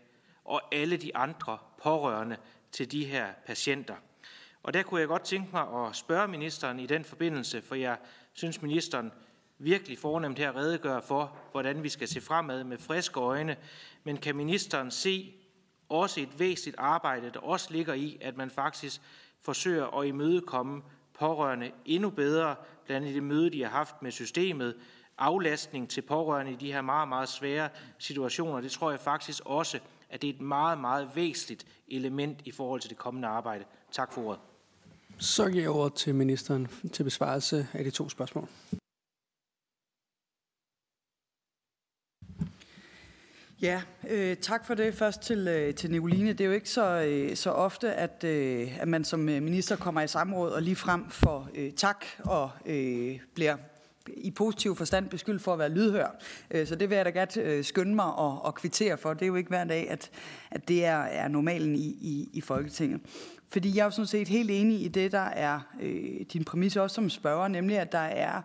og 0.45 0.62
alle 0.71 0.97
de 0.97 1.15
andre 1.15 1.58
pårørende 1.84 2.38
til 2.71 2.91
de 2.91 3.06
her 3.06 3.27
patienter. 3.45 3.95
Og 4.63 4.73
der 4.73 4.84
kunne 4.84 4.99
jeg 4.99 5.08
godt 5.08 5.23
tænke 5.23 5.49
mig 5.53 5.88
at 5.88 5.95
spørge 5.95 6.27
ministeren 6.27 6.79
i 6.79 6.86
den 6.86 7.03
forbindelse, 7.06 7.62
for 7.62 7.75
jeg 7.75 7.97
synes, 8.34 8.62
ministeren 8.62 9.12
virkelig 9.58 9.97
fornemt 9.97 10.39
her 10.39 10.56
redegør 10.56 11.01
for, 11.01 11.38
hvordan 11.51 11.84
vi 11.84 11.89
skal 11.89 12.08
se 12.08 12.21
fremad 12.21 12.63
med 12.63 12.77
friske 12.77 13.19
øjne. 13.19 13.58
Men 14.03 14.17
kan 14.17 14.36
ministeren 14.36 14.91
se 14.91 15.34
også 15.89 16.21
et 16.21 16.39
væsentligt 16.39 16.77
arbejde, 16.79 17.32
der 17.34 17.39
også 17.39 17.67
ligger 17.71 17.93
i, 17.93 18.17
at 18.21 18.38
man 18.38 18.49
faktisk 18.49 19.01
forsøger 19.45 19.99
at 19.99 20.08
imødekomme 20.08 20.82
pårørende 21.19 21.71
endnu 21.86 22.10
bedre, 22.10 22.56
blandt 22.86 23.06
andet 23.06 23.15
det 23.15 23.23
møde, 23.23 23.49
de 23.49 23.63
har 23.63 23.69
haft 23.69 24.01
med 24.01 24.12
systemet, 24.12 24.75
aflastning 25.17 25.89
til 25.89 26.01
pårørende 26.01 26.51
i 26.51 26.56
de 26.56 26.73
her 26.73 26.82
meget, 26.82 27.08
meget 27.08 27.29
svære 27.29 27.69
situationer. 27.97 28.62
Det 28.62 28.71
tror 28.71 28.91
jeg 28.91 28.99
faktisk 28.99 29.41
også, 29.45 29.79
at 30.10 30.21
det 30.21 30.29
er 30.29 30.34
et 30.34 30.41
meget, 30.41 30.79
meget 30.79 31.10
væsentligt 31.15 31.65
element 31.88 32.41
i 32.45 32.51
forhold 32.51 32.82
til 32.82 32.89
det 32.89 32.97
kommende 32.97 33.27
arbejde. 33.27 33.63
Tak 33.91 34.13
for 34.13 34.21
ordet. 34.21 34.39
Så 35.19 35.49
giver 35.49 35.63
jeg 35.63 35.71
ordet 35.71 35.93
til 35.93 36.15
ministeren 36.15 36.67
til 36.93 37.03
besvarelse 37.03 37.67
af 37.73 37.84
de 37.84 37.91
to 37.91 38.10
spørgsmål. 38.10 38.47
Ja, 43.61 43.81
øh, 44.09 44.37
tak 44.37 44.65
for 44.65 44.73
det. 44.73 44.95
Først 44.95 45.21
til, 45.21 45.47
øh, 45.47 45.75
til 45.75 45.91
Nicoline. 45.91 46.33
Det 46.33 46.41
er 46.41 46.45
jo 46.45 46.51
ikke 46.51 46.69
så, 46.69 47.01
øh, 47.01 47.35
så 47.35 47.51
ofte, 47.51 47.93
at, 47.93 48.23
øh, 48.23 48.81
at 48.81 48.87
man 48.87 49.03
som 49.03 49.29
øh, 49.29 49.43
minister 49.43 49.75
kommer 49.75 50.01
i 50.01 50.07
samråd 50.07 50.51
og 50.51 50.61
lige 50.61 50.75
frem 50.75 51.09
for 51.09 51.49
øh, 51.55 51.71
tak 51.71 52.05
og 52.19 52.49
øh, 52.65 53.19
bliver 53.35 53.55
i 54.07 54.31
positiv 54.31 54.75
forstand 54.75 55.09
beskyldt 55.09 55.41
for 55.41 55.53
at 55.53 55.59
være 55.59 55.69
lydhør. 55.69 56.19
Øh, 56.51 56.67
så 56.67 56.75
det 56.75 56.89
vil 56.89 56.95
jeg 56.95 57.05
da 57.05 57.09
godt 57.09 57.37
øh, 57.37 57.63
skynde 57.63 57.95
mig 57.95 58.13
og, 58.13 58.45
og 58.45 58.55
kvittere 58.55 58.97
for. 58.97 59.13
Det 59.13 59.21
er 59.21 59.27
jo 59.27 59.35
ikke 59.35 59.49
hver 59.49 59.63
dag, 59.63 59.89
at, 59.89 60.09
at 60.51 60.67
det 60.67 60.85
er, 60.85 60.97
er 60.97 61.27
normalen 61.27 61.75
i, 61.75 61.87
i, 61.87 62.29
i 62.33 62.41
Folketinget. 62.41 63.01
Fordi 63.49 63.75
jeg 63.75 63.81
er 63.81 63.85
jo 63.85 63.91
sådan 63.91 64.07
set 64.07 64.27
helt 64.27 64.51
enig 64.51 64.81
i 64.81 64.87
det, 64.87 65.11
der 65.11 65.19
er 65.19 65.59
øh, 65.81 66.25
din 66.33 66.43
præmis 66.43 66.75
også 66.75 66.93
som 66.93 67.09
spørger, 67.09 67.47
nemlig 67.47 67.79
at 67.79 67.91
der 67.91 67.97
er 67.97 68.41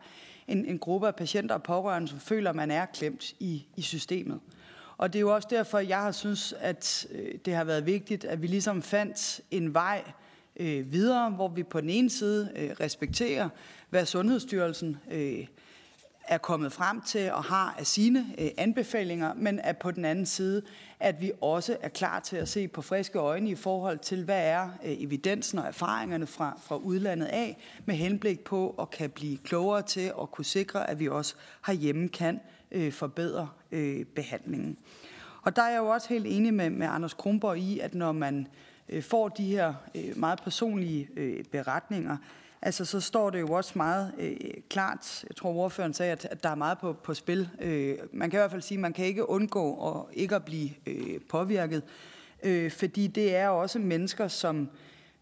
en, 0.48 0.64
en 0.64 0.78
gruppe 0.78 1.06
af 1.06 1.14
patienter 1.14 1.54
og 1.54 1.62
pårørende, 1.62 2.08
som 2.08 2.20
føler, 2.20 2.50
at 2.50 2.56
man 2.56 2.70
er 2.70 2.86
klemt 2.86 3.34
i, 3.40 3.66
i 3.76 3.82
systemet. 3.82 4.40
Og 4.98 5.12
det 5.12 5.18
er 5.18 5.20
jo 5.20 5.34
også 5.34 5.48
derfor, 5.50 5.78
jeg 5.78 5.98
har 5.98 6.12
synes, 6.12 6.54
at 6.60 7.06
øh, 7.10 7.34
det 7.44 7.54
har 7.54 7.64
været 7.64 7.86
vigtigt, 7.86 8.24
at 8.24 8.42
vi 8.42 8.46
ligesom 8.46 8.82
fandt 8.82 9.40
en 9.50 9.74
vej 9.74 10.02
øh, 10.56 10.92
videre, 10.92 11.30
hvor 11.30 11.48
vi 11.48 11.62
på 11.62 11.80
den 11.80 11.90
ene 11.90 12.10
side 12.10 12.52
øh, 12.56 12.70
respekterer, 12.80 13.48
hvad 13.90 14.06
Sundhedsstyrelsen 14.06 14.96
øh, 15.10 15.46
er 16.28 16.38
kommet 16.38 16.72
frem 16.72 17.00
til 17.00 17.32
og 17.32 17.44
har 17.44 17.74
af 17.78 17.86
sine 17.86 18.26
øh, 18.38 18.48
anbefalinger, 18.58 19.34
men 19.34 19.60
at 19.60 19.78
på 19.78 19.90
den 19.90 20.04
anden 20.04 20.26
side, 20.26 20.62
at 21.00 21.20
vi 21.20 21.32
også 21.40 21.76
er 21.82 21.88
klar 21.88 22.20
til 22.20 22.36
at 22.36 22.48
se 22.48 22.68
på 22.68 22.82
friske 22.82 23.18
øjne 23.18 23.50
i 23.50 23.54
forhold 23.54 23.98
til, 23.98 24.24
hvad 24.24 24.42
er 24.44 24.62
øh, 24.62 25.02
evidensen 25.02 25.58
og 25.58 25.66
erfaringerne 25.66 26.26
fra, 26.26 26.60
fra 26.62 26.76
udlandet 26.76 27.26
af, 27.26 27.58
med 27.84 27.94
henblik 27.94 28.40
på 28.40 28.74
at 28.80 28.90
kan 28.90 29.10
blive 29.10 29.38
klogere 29.38 29.82
til 29.82 30.12
at 30.20 30.30
kunne 30.30 30.44
sikre, 30.44 30.90
at 30.90 30.98
vi 30.98 31.08
også 31.08 31.34
herhjemme 31.66 32.08
kan 32.08 32.40
øh, 32.70 32.92
forbedre 32.92 33.48
øh, 33.72 34.04
behandlingen. 34.04 34.76
Og 35.42 35.56
der 35.56 35.62
er 35.62 35.70
jeg 35.70 35.78
jo 35.78 35.86
også 35.86 36.08
helt 36.08 36.26
enig 36.28 36.54
med, 36.54 36.70
med 36.70 36.86
Anders 36.86 37.14
Kronborg 37.14 37.58
i, 37.58 37.78
at 37.78 37.94
når 37.94 38.12
man 38.12 38.46
øh, 38.88 39.02
får 39.02 39.28
de 39.28 39.44
her 39.44 39.74
øh, 39.94 40.16
meget 40.16 40.40
personlige 40.42 41.08
øh, 41.16 41.44
beretninger, 41.44 42.16
altså 42.62 42.84
så 42.84 43.00
står 43.00 43.30
det 43.30 43.40
jo 43.40 43.48
også 43.48 43.72
meget 43.76 44.12
øh, 44.18 44.36
klart, 44.70 45.24
jeg 45.28 45.36
tror 45.36 45.54
ordføreren 45.54 45.94
sagde, 45.94 46.12
at, 46.12 46.24
at 46.24 46.42
der 46.42 46.48
er 46.48 46.54
meget 46.54 46.78
på, 46.78 46.92
på 46.92 47.14
spil. 47.14 47.48
Øh, 47.60 47.96
man 48.12 48.30
kan 48.30 48.38
i 48.38 48.40
hvert 48.40 48.50
fald 48.50 48.62
sige, 48.62 48.78
at 48.78 48.82
man 48.82 48.92
kan 48.92 49.04
ikke 49.04 49.28
undgå 49.28 49.88
at 49.88 50.16
ikke 50.16 50.34
at 50.34 50.44
blive 50.44 50.70
øh, 50.86 51.20
påvirket, 51.28 51.82
øh, 52.42 52.70
fordi 52.70 53.06
det 53.06 53.36
er 53.36 53.48
også 53.48 53.78
mennesker, 53.78 54.28
som 54.28 54.68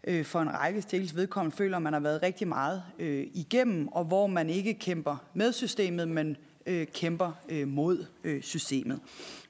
øh, 0.03 0.25
for 0.25 0.41
en 0.41 0.53
række 0.53 0.81
stikkels 0.81 1.15
vedkommende 1.15 1.57
føler, 1.57 1.77
at 1.77 1.83
man 1.83 1.93
har 1.93 1.99
været 1.99 2.23
rigtig 2.23 2.47
meget 2.47 2.83
øh, 2.99 3.27
igennem, 3.33 3.87
og 3.87 4.05
hvor 4.05 4.27
man 4.27 4.49
ikke 4.49 4.73
kæmper 4.73 5.25
med 5.33 5.51
systemet, 5.51 6.07
men 6.07 6.37
øh, 6.67 6.87
kæmper 6.87 7.31
øh, 7.49 7.67
mod 7.67 8.05
øh, 8.23 8.41
systemet. 8.41 8.99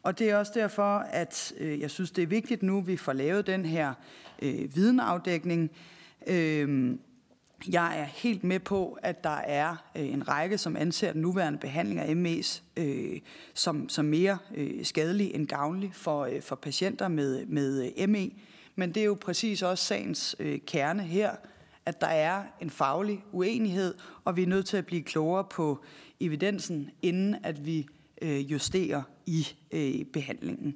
Og 0.04 0.20
det 0.20 0.30
er 0.30 0.36
også 0.36 0.52
derfor, 0.56 0.98
at 0.98 1.54
øh, 1.58 1.80
jeg 1.80 1.92
synes, 1.92 2.12
det 2.12 2.22
er 2.22 2.28
vigtigt 2.28 2.64
nu, 2.64 2.78
at 2.78 2.88
vi 2.88 2.98
får 2.98 3.14
lavet 3.14 3.48
den 3.48 3.66
her 3.66 3.94
øh, 4.42 4.76
videnafdækning. 4.76 5.72
Øh, 6.28 6.96
jeg 7.70 8.00
er 8.00 8.04
helt 8.04 8.44
med 8.44 8.60
på, 8.60 9.00
at 9.02 9.24
der 9.24 9.38
er 9.38 9.76
øh, 9.96 10.08
en 10.08 10.28
række, 10.28 10.58
som 10.58 10.76
anser 10.76 11.12
den 11.12 11.22
nuværende 11.22 11.60
behandling 11.60 12.00
af 12.00 12.14
ME's 12.14 12.62
øh, 12.78 13.20
som, 13.54 13.90
som 13.90 14.06
mere 14.06 14.38
øh, 14.56 14.86
skadelig 14.86 15.36
end 15.36 15.48
gavnlig 15.48 15.92
for, 15.94 16.26
øh, 16.26 16.42
for 16.42 16.56
patienter 16.56 17.08
med, 17.08 17.46
med 17.46 17.92
øh, 17.98 18.10
ME. 18.10 18.32
Men 18.76 18.94
det 18.94 19.02
er 19.02 19.06
jo 19.06 19.18
præcis 19.22 19.62
også 19.62 19.86
sagens 19.86 20.36
øh, 20.40 20.60
kerne 20.68 21.04
her, 21.04 21.32
at 21.86 22.02
der 22.02 22.08
er 22.08 22.44
en 22.62 22.70
faglig 22.70 23.24
uenighed, 23.32 23.94
og 24.26 24.38
vi 24.38 24.44
er 24.44 24.48
nødt 24.48 24.66
til 24.66 24.78
at 24.78 24.86
blive 24.86 25.04
klogere 25.04 25.44
på 25.44 25.84
evidensen, 26.20 26.90
inden 27.02 27.36
at 27.44 27.66
vi 27.66 27.88
øh, 28.22 28.52
justerer 28.52 29.02
i 29.26 29.48
øh, 29.72 30.06
behandlingen. 30.06 30.76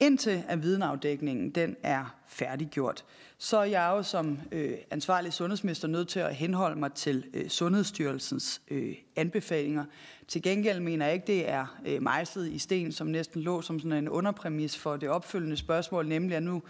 Indtil 0.00 0.44
at 0.48 0.62
videnafdækningen 0.62 1.50
den 1.50 1.76
er 1.82 2.16
færdiggjort, 2.26 3.04
så 3.38 3.56
er 3.56 3.64
jeg 3.64 3.92
jo 3.96 4.02
som 4.02 4.38
øh, 4.52 4.72
ansvarlig 4.90 5.32
sundhedsminister 5.32 5.88
nødt 5.88 6.08
til 6.08 6.20
at 6.20 6.34
henholde 6.34 6.78
mig 6.78 6.92
til 6.92 7.24
øh, 7.34 7.48
Sundhedsstyrelsens 7.48 8.62
øh, 8.70 8.94
anbefalinger. 9.16 9.84
Til 10.28 10.42
gengæld 10.42 10.80
mener 10.80 11.06
jeg 11.06 11.14
ikke, 11.14 11.26
det 11.26 11.48
er 11.48 11.78
øh, 11.86 12.02
mejslet 12.02 12.52
i 12.52 12.58
sten, 12.58 12.92
som 12.92 13.06
næsten 13.06 13.42
lå 13.42 13.62
som 13.62 13.80
sådan 13.80 13.92
en 13.92 14.08
underpræmis 14.08 14.78
for 14.78 14.96
det 14.96 15.08
opfølgende 15.08 15.56
spørgsmål, 15.56 16.08
nemlig 16.08 16.36
at 16.36 16.42
nu 16.42 16.62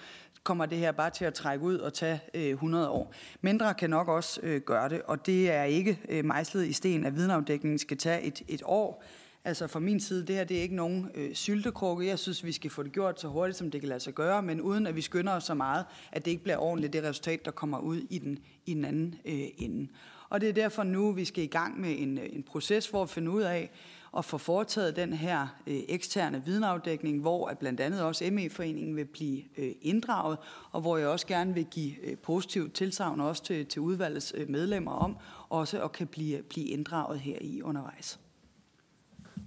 kommer 0.45 0.67
det 0.67 0.79
her 0.79 0.93
bare 0.93 1.11
til 1.11 1.25
at 1.25 1.35
trække 1.35 1.65
ud 1.65 1.79
og 1.79 1.95
tage 1.95 2.21
øh, 2.35 2.51
100 2.51 2.89
år. 2.89 3.15
Mindre 3.41 3.75
kan 3.75 3.91
nok 3.91 4.09
også 4.09 4.41
øh, 4.43 4.61
gøre 4.61 4.89
det, 4.89 5.03
og 5.03 5.27
det 5.27 5.51
er 5.51 5.63
ikke 5.63 5.99
øh, 6.09 6.25
mejslet 6.25 6.67
i 6.67 6.73
sten, 6.73 7.07
at 7.07 7.17
videnafdækningen 7.17 7.79
skal 7.79 7.99
tage 7.99 8.23
et, 8.23 8.43
et 8.49 8.63
år. 8.65 9.05
Altså 9.47 9.67
fra 9.67 9.81
min 9.81 10.01
side, 10.01 10.27
det 10.27 10.37
her 10.37 10.45
det 10.45 10.59
er 10.59 10.63
ikke 10.63 10.75
nogen 10.75 11.11
øh, 11.15 11.35
syltekrukke. 11.35 12.07
Jeg 12.07 12.19
synes, 12.19 12.45
vi 12.45 12.53
skal 12.53 12.71
få 12.71 12.83
det 12.83 12.93
gjort 12.93 13.21
så 13.21 13.29
hurtigt, 13.29 13.59
som 13.59 13.71
det 13.71 13.81
kan 13.81 13.89
lade 13.89 14.01
sig 14.01 14.15
gøre, 14.15 14.43
men 14.43 14.61
uden 14.61 14.87
at 14.87 14.97
vi 14.97 15.01
skynder 15.01 15.33
os 15.33 15.45
så 15.45 15.55
meget, 15.55 15.85
at 16.13 16.25
det 16.25 16.31
ikke 16.31 16.43
bliver 16.43 16.57
ordentligt 16.57 16.93
det 16.93 17.03
resultat, 17.03 17.45
der 17.45 17.51
kommer 17.51 17.79
ud 17.79 17.97
i 18.11 18.19
den, 18.19 18.39
i 18.67 18.75
den 18.75 18.85
anden 18.85 19.15
øh, 19.25 19.45
ende. 19.59 19.89
Og 20.29 20.41
det 20.41 20.49
er 20.49 20.53
derfor 20.53 20.83
nu, 20.83 21.13
vi 21.13 21.25
skal 21.25 21.45
i 21.45 21.47
gang 21.47 21.81
med 21.81 21.95
en, 21.99 22.19
øh, 22.19 22.25
en 22.33 22.43
proces 22.43 22.89
for 22.89 23.03
at 23.03 23.11
finde 23.11 23.31
ud 23.31 23.43
af, 23.43 23.71
at 24.17 24.25
få 24.25 24.39
foretaget 24.39 24.97
den 24.97 25.13
her 25.13 25.47
øh, 25.67 25.81
eksterne 25.89 26.43
videnafdækning, 26.45 27.21
hvor 27.21 27.49
at 27.49 27.59
blandt 27.59 27.81
andet 27.81 28.03
også 28.03 28.31
ME-foreningen 28.33 28.97
vil 28.97 29.05
blive 29.05 29.43
øh, 29.57 29.73
inddraget, 29.83 30.39
og 30.73 30.81
hvor 30.81 30.97
jeg 30.97 31.09
også 31.09 31.27
gerne 31.27 31.55
vil 31.55 31.65
give 31.65 32.05
øh, 32.05 32.17
positivt 32.17 32.75
tilsavn 32.75 33.21
også 33.21 33.45
til, 33.45 33.67
til 33.67 33.83
udvalgets 33.83 34.35
øh, 34.37 34.51
medlemmer 34.51 34.93
om, 34.93 35.17
også 35.49 35.83
at 35.83 35.93
kan 35.93 36.07
blive, 36.07 36.43
blive 36.43 36.67
inddraget 36.67 37.21
her 37.21 37.39
i 37.41 37.63
undervejs. 37.63 38.19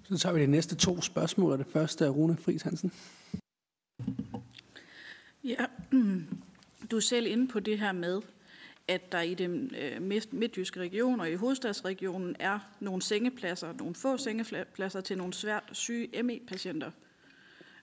Så 0.09 0.17
tager 0.17 0.33
vi 0.33 0.41
de 0.41 0.47
næste 0.47 0.75
to 0.75 1.01
spørgsmål, 1.01 1.51
og 1.51 1.57
det 1.57 1.67
første 1.67 2.05
er 2.05 2.09
Rune 2.09 2.37
Friis 2.37 2.61
Hansen. 2.61 2.91
Ja, 5.43 5.65
du 6.91 6.95
er 6.95 6.99
selv 6.99 7.27
inde 7.27 7.47
på 7.47 7.59
det 7.59 7.79
her 7.79 7.91
med, 7.91 8.21
at 8.87 9.11
der 9.11 9.21
i 9.21 9.33
den 9.33 9.75
øh, 9.75 10.01
midtjyske 10.31 10.79
region 10.79 11.19
og 11.19 11.31
i 11.31 11.35
hovedstadsregionen 11.35 12.35
er 12.39 12.59
nogle 12.79 13.01
sengepladser, 13.01 13.73
nogle 13.73 13.95
få 13.95 14.17
sengepladser 14.17 15.01
til 15.01 15.17
nogle 15.17 15.33
svært 15.33 15.63
syge 15.71 16.23
ME-patienter. 16.23 16.91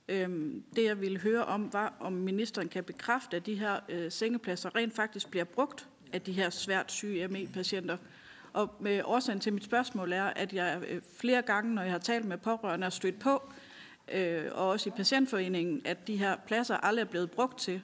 Øhm, 0.09 0.65
det 0.77 0.85
jeg 0.85 1.01
ville 1.01 1.19
høre 1.19 1.45
om 1.45 1.73
var, 1.73 1.95
om 2.01 2.13
ministeren 2.13 2.69
kan 2.69 2.85
bekræfte, 2.85 3.37
at 3.37 3.47
de 3.47 3.55
her 3.55 3.81
øh, 3.89 4.13
sengepladser 4.13 4.77
rent 4.77 4.95
faktisk 4.95 5.31
bliver 5.31 5.45
brugt 5.45 5.89
af 6.13 6.23
de 6.23 6.33
her 6.33 6.51
svært 6.51 6.93
syge 6.93 7.29
ME-patienter. 7.29 7.97
Og 8.57 8.75
med 8.81 9.03
årsagen 9.05 9.41
til 9.41 9.53
mit 9.53 9.65
spørgsmål 9.65 10.13
er, 10.13 10.25
at 10.25 10.53
jeg 10.53 10.83
øh, 10.89 11.03
flere 11.19 11.43
gange, 11.43 11.75
når 11.75 11.83
jeg 11.83 11.93
har 11.93 11.99
talt 11.99 12.25
med 12.25 12.39
pårørende, 12.39 12.85
har 12.85 12.91
stødt 12.91 13.19
på, 13.19 13.43
og 14.53 14.69
også 14.69 14.89
i 14.89 14.93
patientforeningen, 14.97 15.83
at 15.85 16.07
de 16.07 16.17
her 16.17 16.37
pladser 16.47 16.77
aldrig 16.77 17.03
er 17.03 17.11
blevet 17.11 17.31
brugt 17.31 17.59
til 17.59 17.81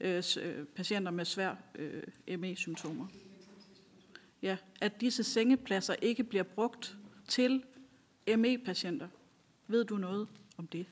øh, 0.00 0.22
øh, 0.42 0.66
patienter 0.76 1.10
med 1.10 1.24
svær 1.24 1.54
øh, 1.74 2.40
ME-symptomer. 2.40 3.06
Ja, 4.42 4.56
at 4.80 5.00
disse 5.00 5.24
sengepladser 5.24 5.94
ikke 6.02 6.24
bliver 6.24 6.44
brugt 6.44 6.96
til 7.28 7.62
ME-patienter. 8.36 9.08
Ved 9.68 9.84
du 9.84 9.96
noget 9.96 10.28
om 10.56 10.66
det? 10.66 10.86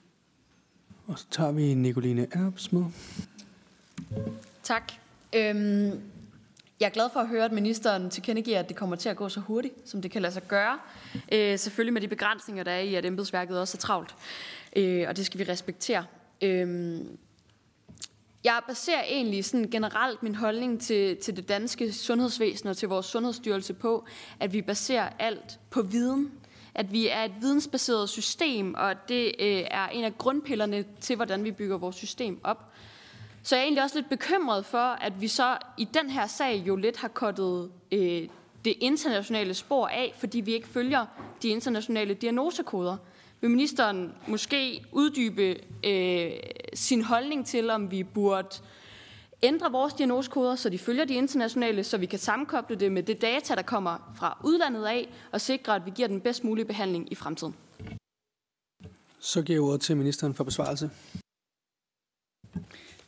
Og 1.07 1.18
så 1.18 1.27
tager 1.31 1.53
vi 1.53 1.75
Nicoline 1.75 2.27
Erbs 2.33 2.73
med. 2.73 2.85
Tak. 4.62 4.92
Øhm, 5.37 6.12
jeg 6.80 6.87
er 6.87 6.90
glad 6.90 7.08
for 7.12 7.20
at 7.20 7.28
høre, 7.28 7.44
at 7.44 7.52
ministeren 7.52 8.11
tilkendegiver, 8.11 8.58
at 8.58 8.68
det 8.68 8.76
kommer 8.76 8.96
til 8.96 9.08
at 9.08 9.16
gå 9.16 9.28
så 9.28 9.40
hurtigt, 9.40 9.74
som 9.85 10.02
det 10.02 10.11
kan 10.11 10.22
lade 10.22 10.32
sig 10.32 10.42
gøre. 10.48 10.78
Øh, 11.32 11.58
selvfølgelig 11.58 11.92
med 11.92 12.00
de 12.00 12.08
begrænsninger, 12.08 12.64
der 12.64 12.70
er 12.70 12.80
i, 12.80 12.94
at 12.94 13.04
embedsværket 13.04 13.61
også 13.61 13.76
er 13.76 13.80
travlt. 13.80 14.14
Øh, 14.76 15.04
og 15.08 15.16
det 15.16 15.26
skal 15.26 15.40
vi 15.40 15.44
respektere. 15.44 16.04
Øh, 16.42 17.00
jeg 18.44 18.61
baserer 18.68 19.04
egentlig 19.04 19.44
sådan 19.44 19.70
generelt 19.70 20.22
min 20.22 20.35
holdning 20.35 20.80
til, 20.80 21.16
til 21.16 21.37
det 21.37 21.48
danske 21.48 21.92
sundhedsvæsen 21.92 22.68
og 22.68 22.76
til 22.76 22.88
vores 22.88 23.06
sundhedsstyrelse 23.06 23.74
på, 23.74 24.06
at 24.40 24.52
vi 24.52 24.62
baserer 24.62 25.08
alt 25.18 25.58
på 25.70 25.82
viden. 25.82 26.32
At 26.74 26.92
vi 26.92 27.08
er 27.08 27.24
et 27.24 27.32
vidensbaseret 27.40 28.08
system, 28.08 28.74
og 28.74 28.94
det 29.08 29.26
øh, 29.26 29.64
er 29.70 29.88
en 29.88 30.04
af 30.04 30.18
grundpillerne 30.18 30.85
til, 31.00 31.16
hvordan 31.16 31.44
vi 31.44 31.50
bygger 31.50 31.78
vores 31.78 31.96
system 31.96 32.40
op. 32.44 32.72
Så 33.42 33.57
jeg 33.57 33.61
er 33.61 33.64
egentlig 33.64 33.83
også 33.83 33.98
lidt 33.98 34.09
bekymret 34.09 34.64
for, 34.66 34.78
at 34.78 35.20
vi 35.20 35.28
så 35.28 35.59
i 35.78 35.85
den 35.85 36.11
her 36.11 36.26
sag 36.26 36.62
jo 36.66 36.76
lidt 36.76 36.96
har 36.96 37.09
kottet 37.09 37.70
øh, 37.92 38.28
det 38.64 38.74
internationale 38.81 39.55
spor 39.55 39.87
af, 39.87 40.14
fordi 40.18 40.40
vi 40.40 40.52
ikke 40.52 40.68
følger 40.68 41.07
de 41.42 41.48
internationale 41.48 42.14
diagnosekoder. 42.14 42.96
Vil 43.40 43.50
ministeren 43.50 44.12
måske 44.26 44.85
uddybe 44.92 45.57
øh, 45.85 46.33
sin 46.74 47.02
holdning 47.02 47.46
til, 47.46 47.70
om 47.70 47.90
vi 47.90 48.02
burde 48.02 48.48
ændre 49.42 49.72
vores 49.72 49.94
diagnoskoder, 49.94 50.57
så 50.57 50.68
de 50.68 50.78
følger 50.78 51.05
de 51.05 51.14
internationale, 51.14 51.85
så 51.85 51.98
vi 51.98 52.07
kan 52.07 52.18
sammenkoble 52.18 52.76
det 52.76 52.92
med 52.92 53.02
det 53.02 53.22
data, 53.22 53.55
der 53.55 53.62
kommer 53.62 54.12
fra 54.16 54.38
udlandet 54.44 54.85
af, 54.85 55.09
og 55.33 55.40
sikre, 55.40 55.74
at 55.74 55.87
vi 55.87 55.90
giver 55.94 56.09
den 56.09 56.20
bedst 56.20 56.44
mulige 56.44 56.64
behandling 56.64 57.12
i 57.12 57.14
fremtiden? 57.14 57.55
Så 59.20 59.42
giver 59.42 59.57
jeg 59.57 59.62
ordet 59.62 59.81
til 59.81 59.96
ministeren 59.96 60.35
for 60.35 60.44
besvarelse. 60.44 60.90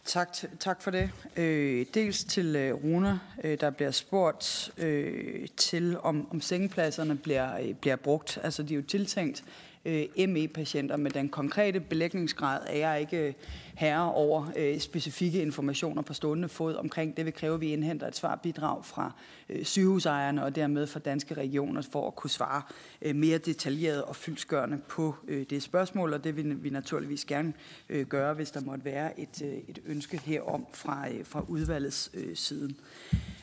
Tak, 0.04 0.28
tak 0.60 0.82
for 0.82 0.90
det. 0.90 1.10
Øh, 1.36 1.86
dels 1.94 2.24
til 2.24 2.56
øh, 2.56 2.74
Rune, 2.74 3.20
øh, 3.44 3.60
der 3.60 3.70
bliver 3.70 3.90
spurgt 3.90 4.70
øh, 4.78 5.48
til, 5.56 5.98
om, 5.98 6.28
om 6.30 6.40
sengepladserne 6.40 7.16
bliver, 7.16 7.58
øh, 7.58 7.74
bliver 7.74 7.96
brugt. 7.96 8.38
Altså, 8.42 8.62
de 8.62 8.74
er 8.74 8.76
jo 8.76 8.82
tiltænkt 8.82 9.44
øh, 9.84 10.28
ME-patienter. 10.28 10.96
Med 10.96 11.10
den 11.10 11.28
konkrete 11.28 11.80
belægningsgrad 11.80 12.60
er 12.66 12.78
jeg 12.78 13.00
ikke 13.00 13.26
øh, 13.28 13.32
herre 13.74 14.12
over 14.12 14.46
øh, 14.56 14.78
specifikke 14.78 15.42
informationer 15.42 16.02
på 16.02 16.14
stående 16.14 16.48
fod 16.48 16.74
omkring. 16.74 17.16
Det 17.16 17.24
vil 17.24 17.32
kræve, 17.32 17.54
at 17.54 17.60
vi 17.60 17.72
indhenter 17.72 18.06
et 18.06 18.16
svarbidrag 18.16 18.84
fra 18.84 19.12
øh, 19.48 19.64
sygehusejerne 19.64 20.44
og 20.44 20.56
dermed 20.56 20.86
fra 20.86 21.00
danske 21.00 21.34
regioner 21.34 21.82
for 21.82 22.06
at 22.06 22.14
kunne 22.14 22.30
svare 22.30 22.62
øh, 23.02 23.16
mere 23.16 23.38
detaljeret 23.38 24.02
og 24.02 24.16
fyldsgørende 24.16 24.78
på 24.88 25.14
øh, 25.28 25.46
det 25.50 25.62
spørgsmål, 25.62 26.12
og 26.12 26.24
det 26.24 26.36
vil 26.36 26.64
vi 26.64 26.70
naturligvis 26.70 27.24
gerne 27.24 27.52
øh, 27.88 28.06
gøre, 28.06 28.34
hvis 28.34 28.50
der 28.50 28.60
måtte 28.60 28.84
være 28.84 29.20
et, 29.20 29.42
øh, 29.44 29.54
et 29.68 29.78
ønske 29.86 30.20
herom 30.24 30.66
fra, 30.72 31.08
øh, 31.08 31.26
fra 31.26 31.44
udvalgets 31.48 32.10
øh, 32.14 32.36
siden. 32.36 32.76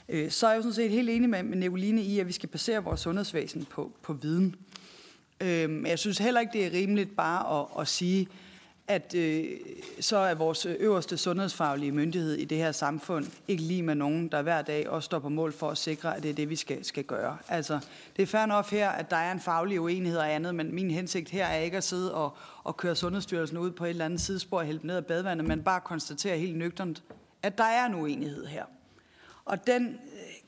Øh, 0.10 0.32
så 0.32 0.47
er 0.47 0.51
jeg 0.51 0.58
jo 0.58 0.62
sådan 0.62 0.73
set 0.73 0.91
helt 0.91 1.10
enig 1.10 1.30
med, 1.30 1.43
med 1.43 1.58
Nicoline 1.58 2.01
i, 2.01 2.19
at 2.19 2.27
vi 2.27 2.32
skal 2.32 2.49
basere 2.49 2.84
vores 2.84 2.99
sundhedsvæsen 2.99 3.65
på, 3.65 3.91
på 4.01 4.13
viden. 4.13 4.56
Øh, 5.41 5.84
jeg 5.88 5.99
synes 5.99 6.17
heller 6.17 6.41
ikke, 6.41 6.54
det 6.54 6.65
er 6.65 6.71
rimeligt 6.71 7.15
bare 7.15 7.62
at, 7.62 7.82
at 7.82 7.88
sige, 7.88 8.27
at 8.88 9.15
øh, 9.15 9.45
så 9.99 10.17
er 10.17 10.34
vores 10.34 10.65
øverste 10.65 11.17
sundhedsfaglige 11.17 11.91
myndighed 11.91 12.34
i 12.34 12.45
det 12.45 12.58
her 12.58 12.71
samfund 12.71 13.25
ikke 13.47 13.63
lige 13.63 13.84
med 13.84 13.95
nogen, 13.95 14.27
der 14.27 14.41
hver 14.41 14.62
dag 14.62 14.89
også 14.89 15.06
står 15.06 15.19
på 15.19 15.30
mål 15.30 15.54
for 15.54 15.69
at 15.69 15.77
sikre, 15.77 16.17
at 16.17 16.23
det 16.23 16.30
er 16.30 16.34
det, 16.34 16.49
vi 16.49 16.56
skal, 16.56 16.86
skal 16.86 17.04
gøre. 17.04 17.38
Altså, 17.47 17.80
det 18.15 18.23
er 18.23 18.27
fair 18.27 18.45
nok 18.45 18.69
her, 18.69 18.89
at 18.89 19.10
der 19.10 19.17
er 19.17 19.32
en 19.32 19.39
faglig 19.39 19.82
uenighed 19.82 20.19
og 20.19 20.34
andet, 20.34 20.56
men 20.56 20.75
min 20.75 20.91
hensigt 20.91 21.30
her 21.30 21.45
er 21.45 21.58
ikke 21.58 21.77
at 21.77 21.84
sidde 21.84 22.13
og, 22.13 22.38
og 22.63 22.77
køre 22.77 22.95
Sundhedsstyrelsen 22.95 23.58
ud 23.58 23.71
på 23.71 23.86
et 23.86 23.89
eller 23.89 24.06
andet 24.06 24.21
sidespor 24.21 24.60
og 24.60 24.65
hælde 24.65 24.88
ned 24.88 24.95
af 24.95 25.06
badvandet, 25.06 25.47
men 25.47 25.63
bare 25.63 25.82
konstatere 25.82 26.38
helt 26.38 26.58
nøgternt, 26.58 27.04
at 27.43 27.58
der 27.58 27.63
er 27.63 27.86
en 27.86 27.95
uenighed 27.95 28.45
her. 28.45 28.63
Og 29.45 29.67
den 29.67 29.97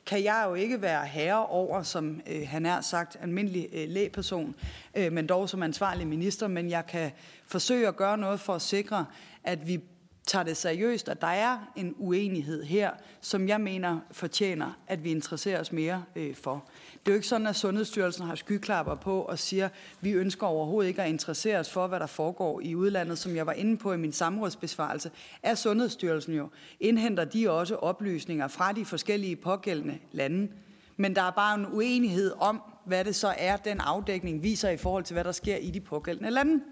kan 0.06 0.24
jeg 0.24 0.44
jo 0.48 0.54
ikke 0.54 0.82
være 0.82 1.06
herre 1.06 1.46
over, 1.46 1.82
som 1.82 2.20
øh, 2.26 2.48
han 2.48 2.66
er 2.66 2.80
sagt, 2.80 3.16
almindelig 3.20 3.68
øh, 3.72 3.88
lægeperson, 3.88 4.54
øh, 4.94 5.12
men 5.12 5.26
dog 5.26 5.48
som 5.48 5.62
ansvarlig 5.62 6.06
minister, 6.06 6.48
men 6.48 6.70
jeg 6.70 6.86
kan 6.86 7.10
forsøge 7.46 7.88
at 7.88 7.96
gøre 7.96 8.18
noget 8.18 8.40
for 8.40 8.54
at 8.54 8.62
sikre, 8.62 9.06
at 9.44 9.66
vi 9.66 9.80
tager 10.26 10.42
det 10.42 10.56
seriøst, 10.56 11.08
at 11.08 11.20
der 11.20 11.26
er 11.26 11.72
en 11.76 11.94
uenighed 11.98 12.64
her, 12.64 12.90
som 13.20 13.48
jeg 13.48 13.60
mener 13.60 14.00
fortjener, 14.10 14.78
at 14.86 15.04
vi 15.04 15.10
interesserer 15.10 15.60
os 15.60 15.72
mere 15.72 16.04
øh, 16.16 16.34
for. 16.34 16.64
Det 17.04 17.10
er 17.10 17.14
jo 17.14 17.16
ikke 17.16 17.28
sådan, 17.28 17.46
at 17.46 17.56
Sundhedsstyrelsen 17.56 18.26
har 18.26 18.34
skyklapper 18.34 18.94
på 18.94 19.20
og 19.20 19.38
siger, 19.38 19.64
at 19.64 19.72
vi 20.00 20.12
ønsker 20.12 20.46
overhovedet 20.46 20.88
ikke 20.88 21.02
at 21.02 21.08
interessere 21.08 21.58
os 21.58 21.70
for, 21.70 21.86
hvad 21.86 22.00
der 22.00 22.06
foregår 22.06 22.60
i 22.60 22.74
udlandet, 22.74 23.18
som 23.18 23.36
jeg 23.36 23.46
var 23.46 23.52
inde 23.52 23.76
på 23.76 23.92
i 23.92 23.96
min 23.96 24.12
samrådsbesvarelse. 24.12 25.10
Er 25.42 25.54
Sundhedsstyrelsen 25.54 26.34
jo, 26.34 26.48
indhenter 26.80 27.24
de 27.24 27.50
også 27.50 27.76
oplysninger 27.76 28.48
fra 28.48 28.72
de 28.72 28.84
forskellige 28.84 29.36
pågældende 29.36 29.98
lande. 30.12 30.48
Men 30.96 31.16
der 31.16 31.22
er 31.22 31.30
bare 31.30 31.54
en 31.54 31.66
uenighed 31.66 32.32
om, 32.38 32.62
hvad 32.84 33.04
det 33.04 33.14
så 33.14 33.34
er, 33.38 33.56
den 33.56 33.80
afdækning 33.80 34.42
viser 34.42 34.70
i 34.70 34.76
forhold 34.76 35.04
til, 35.04 35.14
hvad 35.14 35.24
der 35.24 35.32
sker 35.32 35.56
i 35.56 35.70
de 35.70 35.80
pågældende 35.80 36.30
lande. 36.30 36.64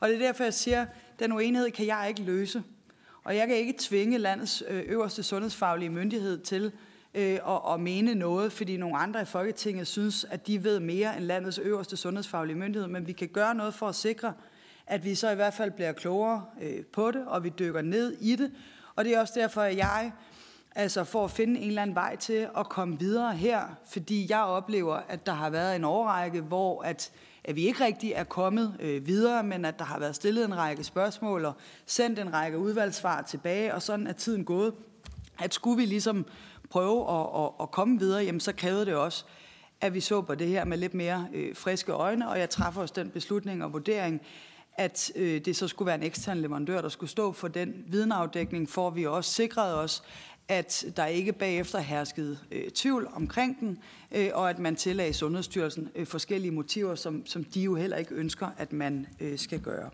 Og 0.00 0.08
det 0.08 0.14
er 0.14 0.26
derfor, 0.26 0.44
jeg 0.44 0.54
siger, 0.54 0.82
at 0.82 0.88
den 1.18 1.32
uenighed 1.32 1.70
kan 1.70 1.86
jeg 1.86 2.06
ikke 2.08 2.22
løse. 2.22 2.62
Og 3.24 3.36
jeg 3.36 3.46
kan 3.48 3.56
ikke 3.56 3.74
tvinge 3.78 4.18
landets 4.18 4.64
øh, 4.68 4.82
øverste 4.86 5.22
sundhedsfaglige 5.22 5.90
myndighed 5.90 6.38
til 6.38 6.72
øh, 7.18 7.54
at, 7.54 7.74
at 7.74 7.80
mene 7.80 8.14
noget, 8.14 8.52
fordi 8.52 8.76
nogle 8.76 8.96
andre 8.96 9.22
i 9.22 9.24
Folketinget 9.24 9.86
synes, 9.86 10.26
at 10.30 10.46
de 10.46 10.64
ved 10.64 10.80
mere 10.80 11.16
end 11.16 11.24
landets 11.24 11.58
øverste 11.58 11.96
sundhedsfaglige 11.96 12.56
myndighed. 12.56 12.88
Men 12.88 13.06
vi 13.06 13.12
kan 13.12 13.28
gøre 13.28 13.54
noget 13.54 13.74
for 13.74 13.88
at 13.88 13.94
sikre, 13.94 14.32
at 14.86 15.04
vi 15.04 15.14
så 15.14 15.30
i 15.30 15.34
hvert 15.34 15.54
fald 15.54 15.70
bliver 15.70 15.92
klogere 15.92 16.44
øh, 16.62 16.84
på 16.92 17.10
det, 17.10 17.26
og 17.26 17.44
vi 17.44 17.52
dykker 17.58 17.82
ned 17.82 18.16
i 18.20 18.36
det. 18.36 18.52
Og 18.96 19.04
det 19.04 19.14
er 19.14 19.20
også 19.20 19.34
derfor, 19.36 19.60
at 19.60 19.76
jeg 19.76 20.12
altså 20.74 21.04
for 21.04 21.24
at 21.24 21.30
finde 21.30 21.60
en 21.60 21.68
eller 21.68 21.82
anden 21.82 21.96
vej 21.96 22.16
til 22.16 22.48
at 22.58 22.68
komme 22.68 22.98
videre 22.98 23.34
her, 23.34 23.62
fordi 23.86 24.26
jeg 24.30 24.42
oplever, 24.42 25.00
at 25.08 25.26
der 25.26 25.32
har 25.32 25.50
været 25.50 25.76
en 25.76 25.84
overrække, 25.84 26.40
hvor 26.40 26.82
at 26.82 27.12
at 27.44 27.56
vi 27.56 27.66
ikke 27.66 27.84
rigtig 27.84 28.12
er 28.12 28.24
kommet 28.24 28.76
øh, 28.80 29.06
videre, 29.06 29.42
men 29.42 29.64
at 29.64 29.78
der 29.78 29.84
har 29.84 29.98
været 29.98 30.14
stillet 30.14 30.44
en 30.44 30.56
række 30.56 30.84
spørgsmål 30.84 31.44
og 31.44 31.54
sendt 31.86 32.18
en 32.18 32.34
række 32.34 32.58
udvalgsvar 32.58 33.22
tilbage, 33.22 33.74
og 33.74 33.82
sådan 33.82 34.06
er 34.06 34.12
tiden 34.12 34.44
gået. 34.44 34.74
At 35.38 35.54
skulle 35.54 35.76
vi 35.76 35.86
ligesom 35.86 36.26
prøve 36.70 37.10
at, 37.10 37.44
at, 37.44 37.50
at 37.60 37.70
komme 37.70 37.98
videre, 37.98 38.24
jamen 38.24 38.40
så 38.40 38.52
krævede 38.52 38.86
det 38.86 38.94
også, 38.94 39.24
at 39.80 39.94
vi 39.94 40.00
så 40.00 40.22
på 40.22 40.34
det 40.34 40.48
her 40.48 40.64
med 40.64 40.78
lidt 40.78 40.94
mere 40.94 41.28
øh, 41.34 41.56
friske 41.56 41.92
øjne, 41.92 42.28
og 42.28 42.38
jeg 42.38 42.50
træffer 42.50 42.80
også 42.80 42.94
den 42.96 43.10
beslutning 43.10 43.64
og 43.64 43.72
vurdering, 43.72 44.20
at 44.76 45.12
øh, 45.16 45.44
det 45.44 45.56
så 45.56 45.68
skulle 45.68 45.86
være 45.86 45.94
en 45.94 46.02
ekstern 46.02 46.38
leverandør, 46.38 46.80
der 46.80 46.88
skulle 46.88 47.10
stå 47.10 47.32
for 47.32 47.48
den 47.48 47.84
videnafdækning, 47.86 48.68
for 48.70 48.90
vi 48.90 49.06
også 49.06 49.32
sikrede 49.32 49.80
os, 49.80 50.02
at 50.48 50.84
der 50.96 51.06
ikke 51.06 51.32
bagefter 51.32 51.78
herskede 51.78 52.38
øh, 52.52 52.70
tvivl 52.70 53.08
omkring 53.14 53.60
den, 53.60 53.78
øh, 54.12 54.30
og 54.34 54.50
at 54.50 54.58
man 54.58 54.76
tillagde 54.76 55.12
Sundhedsstyrelsen 55.12 55.88
øh, 55.94 56.06
forskellige 56.06 56.50
motiver, 56.50 56.94
som, 56.94 57.26
som 57.26 57.44
de 57.44 57.60
jo 57.60 57.74
heller 57.74 57.96
ikke 57.96 58.14
ønsker, 58.14 58.48
at 58.58 58.72
man 58.72 59.06
øh, 59.20 59.38
skal 59.38 59.60
gøre. 59.60 59.90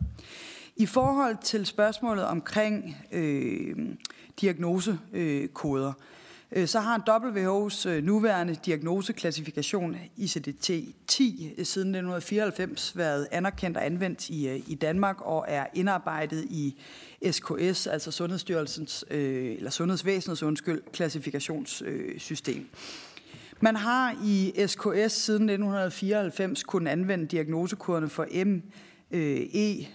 I 0.77 0.87
forhold 0.87 1.37
til 1.43 1.67
spørgsmålet 1.67 2.25
omkring 2.25 2.97
øh, 3.13 3.77
diagnosekoder, 4.41 5.89
øh, 5.89 5.95
Øh, 6.53 6.69
så 6.69 6.81
har 6.81 7.03
WHO's 7.09 7.89
øh, 7.89 8.05
nuværende 8.05 8.57
diagnoseklassifikation 8.67 9.97
ICD-10 10.19 11.23
øh, 11.59 11.65
siden 11.65 11.95
1994 11.95 12.97
været 12.97 13.29
anerkendt 13.33 13.77
og 13.77 13.87
anvendt 13.87 14.29
i, 14.31 14.63
i 14.67 14.75
Danmark 14.75 15.21
og 15.21 15.45
er 15.49 15.67
indarbejdet 15.75 16.45
i 16.45 16.77
SKS, 17.31 17.87
altså 17.87 18.11
Sundhedsstyrelsens, 18.11 19.05
øh, 19.11 19.57
eller 19.57 19.71
Sundhedsvæsenets 19.71 20.43
undskyld, 20.43 20.83
klassifikationssystem. 20.93 22.69
Man 23.61 23.77
har 23.77 24.17
i 24.25 24.53
SKS 24.67 25.13
siden 25.13 25.49
1994 25.49 26.63
kun 26.63 26.87
anvendt 26.87 27.31
diagnosekoderne 27.31 28.09
for 28.09 28.27
ME 28.45 29.87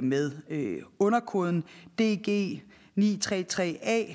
med 0.00 0.32
underkoden 0.98 1.64
DG 1.98 2.62
933A, 2.98 4.14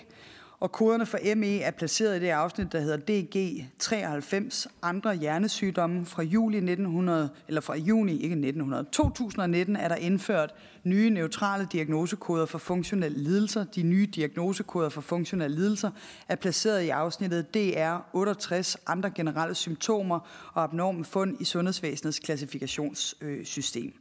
og 0.63 0.71
koderne 0.71 1.05
for 1.05 1.35
ME 1.35 1.59
er 1.59 1.71
placeret 1.71 2.17
i 2.17 2.19
det 2.19 2.29
afsnit, 2.29 2.71
der 2.71 2.79
hedder 2.79 2.97
DG93 2.97 4.65
andre 4.81 5.15
hjernesygdomme 5.15 6.05
fra 6.05 6.23
juli 6.23 6.57
1900 6.57 7.29
eller 7.47 7.61
fra 7.61 7.75
juni 7.75 8.11
ikke 8.11 8.33
1900 8.33 8.85
2019 8.91 9.75
er 9.75 9.87
der 9.87 9.95
indført 9.95 10.53
nye 10.83 11.09
neutrale 11.09 11.67
diagnosekoder 11.71 12.45
for 12.45 12.57
funktionelle 12.57 13.17
lidelser. 13.17 13.63
De 13.63 13.83
nye 13.83 14.05
diagnosekoder 14.05 14.89
for 14.89 15.01
funktionelle 15.01 15.57
lidelser 15.57 15.91
er 16.27 16.35
placeret 16.35 16.81
i 16.81 16.89
afsnittet 16.89 17.45
DR68 17.57 18.75
andre 18.87 19.11
generelle 19.11 19.55
symptomer 19.55 20.19
og 20.53 20.63
abnorme 20.63 21.05
fund 21.05 21.37
i 21.39 21.43
sundhedsvæsenets 21.43 22.19
klassifikationssystem. 22.19 23.93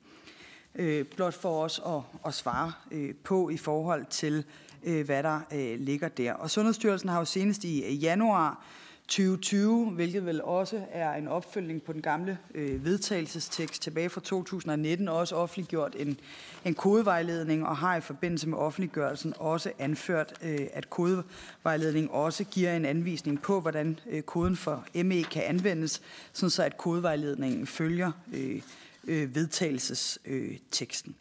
Øh, 0.75 1.05
blot 1.17 1.35
for 1.35 1.65
os 1.65 1.81
at, 1.87 2.01
at 2.27 2.35
svare 2.35 2.73
øh, 2.91 3.15
på 3.25 3.49
i 3.49 3.57
forhold 3.57 4.07
til 4.11 4.45
øh, 4.85 5.05
hvad 5.05 5.23
der 5.23 5.41
øh, 5.53 5.81
ligger 5.81 6.09
der. 6.09 6.33
Og 6.33 6.51
Sundhedsstyrelsen 6.51 7.09
har 7.09 7.19
jo 7.19 7.25
senest 7.25 7.65
i 7.65 7.95
januar 7.95 8.65
2020, 9.09 9.91
hvilket 9.91 10.27
vel 10.27 10.43
også 10.43 10.85
er 10.91 11.13
en 11.13 11.29
opfølgning 11.29 11.83
på 11.83 11.93
den 11.93 12.03
gamle 12.03 12.39
øh, 12.55 12.85
vedtagelsestekst 12.85 13.83
tilbage 13.83 14.09
fra 14.09 14.21
2019, 14.21 15.09
også 15.09 15.37
offentliggjort 15.37 15.97
en, 15.99 16.21
en 16.65 16.75
kodevejledning 16.75 17.67
og 17.67 17.77
har 17.77 17.97
i 17.97 18.01
forbindelse 18.01 18.49
med 18.49 18.59
offentliggørelsen 18.59 19.35
også 19.39 19.73
anført, 19.79 20.35
øh, 20.43 20.67
at 20.73 20.91
kodevejledningen 20.91 22.11
også 22.13 22.45
giver 22.45 22.77
en 22.77 22.85
anvisning 22.85 23.43
på, 23.43 23.61
hvordan 23.61 23.99
øh, 24.11 24.23
koden 24.23 24.57
for 24.57 24.85
ME 24.95 25.23
kan 25.23 25.43
anvendes, 25.43 26.03
sådan 26.33 26.51
så 26.51 26.63
at 26.63 26.77
kodevejledningen 26.77 27.67
følger 27.67 28.13
øh, 28.33 28.63
øh, 29.05 29.35
vedtagelsesteksten. 29.35 31.15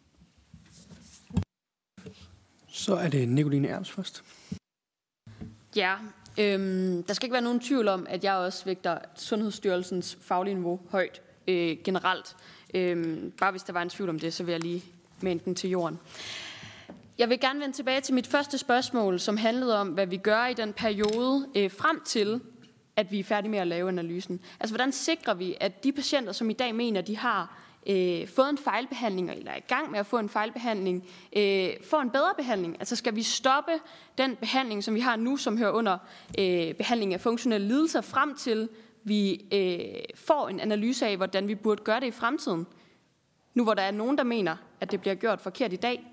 Så 2.72 2.96
er 2.96 3.10
det 3.10 3.30
Nicoline 3.30 3.68
Ernst 3.68 3.92
først. 3.92 4.24
Ja, 5.76 5.96
øhm, 6.38 7.04
der 7.04 7.14
skal 7.14 7.26
ikke 7.26 7.34
være 7.34 7.42
nogen 7.42 7.60
tvivl 7.60 7.88
om, 7.88 8.06
at 8.10 8.24
jeg 8.24 8.34
også 8.34 8.66
vægter 8.66 8.98
Sundhedsstyrelsens 9.16 10.18
faglige 10.22 10.56
niveau 10.56 10.80
højt 10.90 11.22
øh, 11.48 11.78
generelt. 11.84 12.36
Øhm, 12.74 13.34
bare 13.40 13.52
hvis 13.52 13.64
der 13.64 13.74
var 13.74 13.82
en 13.82 13.90
tvivl 13.90 14.10
om 14.10 14.20
det, 14.20 14.34
så 14.34 14.44
vil 14.44 14.52
jeg 14.52 14.62
lige 14.62 14.84
mænde 15.22 15.46
den 15.46 15.56
til 15.56 15.70
jorden. 15.70 16.00
Jeg 17.18 17.30
vil 17.30 17.40
gerne 17.40 17.60
vende 17.60 17.76
tilbage 17.76 18.02
til 18.02 18.14
mit 18.14 18.28
første 18.28 18.58
spørgsmål, 18.58 19.20
som 19.20 19.38
handlede 19.38 19.78
om, 19.78 19.88
hvad 19.88 20.08
vi 20.08 20.18
gør 20.18 20.46
i 20.46 20.54
den 20.54 20.74
periode 20.74 21.48
øh, 21.56 21.72
frem 21.72 22.02
til, 22.06 22.42
at 22.96 23.12
vi 23.12 23.20
er 23.20 23.24
færdige 23.24 23.52
med 23.52 23.60
at 23.60 23.68
lave 23.68 23.90
analysen. 23.90 24.40
Altså, 24.60 24.76
hvordan 24.76 24.92
sikrer 24.92 25.34
vi, 25.34 25.58
at 25.60 25.84
de 25.84 25.92
patienter, 25.92 26.32
som 26.32 26.50
i 26.50 26.54
dag 26.54 26.76
mener, 26.76 27.02
de 27.02 27.18
har 27.18 27.58
øh, 27.88 28.28
fået 28.28 28.50
en 28.50 28.58
fejlbehandling, 28.58 29.32
eller 29.32 29.52
er 29.52 29.58
i 29.58 29.68
gang 29.68 29.92
med 29.92 30.00
at 30.00 30.06
få 30.06 30.18
en 30.18 30.30
fejlbehandling, 30.30 31.08
øh, 31.36 31.70
får 31.90 32.02
en 32.02 32.10
bedre 32.10 32.34
behandling? 32.38 32.76
Altså 32.80 32.96
skal 32.96 33.16
vi 33.16 33.24
stoppe 33.24 33.72
den 34.18 34.36
behandling, 34.36 34.84
som 34.84 34.96
vi 34.96 35.00
har 35.00 35.16
nu, 35.16 35.38
som 35.38 35.58
hører 35.58 35.72
under 35.72 35.98
øh, 36.40 36.74
behandling 36.74 37.14
af 37.14 37.22
funktionelle 37.22 37.68
lidelser, 37.68 38.02
frem 38.02 38.36
til 38.36 38.70
vi 39.04 39.46
øh, 39.54 40.16
får 40.16 40.50
en 40.50 40.60
analyse 40.60 41.08
af, 41.08 41.18
hvordan 41.18 41.48
vi 41.48 41.56
burde 41.56 41.84
gøre 41.84 42.00
det 42.00 42.08
i 42.08 42.12
fremtiden? 42.12 42.68
Nu 43.54 43.64
hvor 43.64 43.74
der 43.74 43.82
er 43.82 43.92
nogen, 43.92 44.18
der 44.18 44.24
mener, 44.24 44.56
at 44.80 44.92
det 44.92 45.02
bliver 45.02 45.16
gjort 45.16 45.42
forkert 45.42 45.74
i 45.74 45.76
dag. 45.76 46.04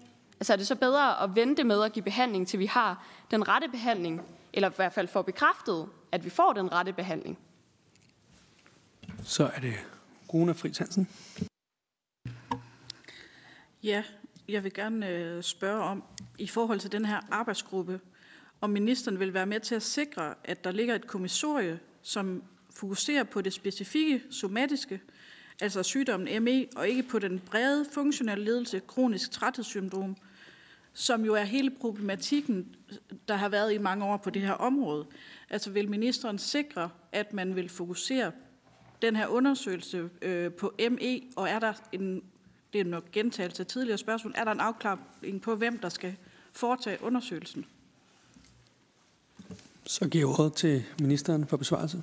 Altså 0.41 0.53
er 0.53 0.57
det 0.57 0.67
så 0.67 0.75
bedre 0.75 1.23
at 1.23 1.37
vente 1.37 1.65
med 1.65 1.83
at 1.83 1.93
give 1.93 2.03
behandling, 2.03 2.49
til 2.49 2.59
vi 2.59 2.67
har 2.67 3.07
den 3.31 3.49
rette 3.49 3.69
behandling, 3.69 4.23
eller 4.53 4.71
i 4.71 4.73
hvert 4.77 4.93
fald 4.93 5.09
får 5.09 5.23
bekræftet, 5.23 5.89
at 6.13 6.25
vi 6.25 6.31
får 6.31 6.53
den 6.53 6.73
rette 6.73 6.93
behandling? 6.93 7.39
Så 9.23 9.45
er 9.55 9.61
det 9.61 9.75
Rune 10.35 10.55
Friis 10.55 10.79
Hansen. 10.79 11.09
Ja, 13.83 14.03
jeg 14.49 14.65
vil 14.65 14.73
gerne 14.73 15.09
øh, 15.09 15.43
spørge 15.43 15.83
om, 15.83 16.03
i 16.39 16.47
forhold 16.47 16.81
til 16.81 16.93
den 16.93 17.05
her 17.05 17.21
arbejdsgruppe, 17.31 18.01
om 18.61 18.71
ministeren 18.71 19.21
vil 19.21 19.35
være 19.35 19.47
med 19.47 19.61
til 19.61 19.75
at 19.75 19.83
sikre, 19.83 20.35
at 20.45 20.65
der 20.65 20.73
ligger 20.73 20.95
et 20.95 21.07
kommissorie, 21.07 21.79
som 22.03 22.43
fokuserer 22.71 23.25
på 23.25 23.41
det 23.41 23.53
specifikke 23.53 24.23
somatiske, 24.31 25.01
altså 25.61 25.83
sygdommen 25.83 26.45
ME, 26.45 26.67
og 26.77 26.89
ikke 26.89 27.03
på 27.03 27.19
den 27.19 27.39
brede 27.39 27.87
funktionelle 27.93 28.45
ledelse, 28.45 28.81
kronisk 28.87 29.31
træthedssyndrom, 29.31 30.17
som 30.93 31.25
jo 31.25 31.35
er 31.35 31.45
hele 31.45 31.71
problematikken, 31.71 32.77
der 33.29 33.35
har 33.35 33.49
været 33.49 33.73
i 33.73 33.79
mange 33.79 34.05
år 34.05 34.17
på 34.17 34.31
det 34.31 34.43
her 34.43 34.53
område. 34.53 35.07
Altså 35.51 35.71
vil 35.71 35.91
ministeren 35.91 36.39
sikre, 36.39 36.91
at 37.13 37.33
man 37.33 37.57
vil 37.57 37.69
fokusere 37.69 38.33
den 39.03 39.17
her 39.17 39.27
undersøgelse 39.27 40.11
øh, 40.23 40.53
på 40.53 40.75
ME, 40.91 41.21
og 41.37 41.49
er 41.49 41.59
der 41.59 41.73
en 41.93 42.23
det 42.73 42.81
er 42.81 42.85
nok 42.85 43.11
gentagelse 43.13 43.63
af 43.63 43.67
tidligere 43.67 43.99
spørgsmål, 43.99 44.35
er 44.37 44.45
der 44.45 44.53
en 44.53 44.61
afklaring 44.61 45.43
på, 45.43 45.57
hvem 45.57 45.79
der 45.79 45.89
skal 45.89 46.17
foretage 46.53 47.03
undersøgelsen? 47.03 47.67
Så 49.87 50.09
giver 50.09 50.29
jeg 50.29 50.41
ordet 50.41 50.53
til 50.53 50.85
ministeren 51.01 51.47
for 51.47 51.57
besvarelse. 51.57 52.03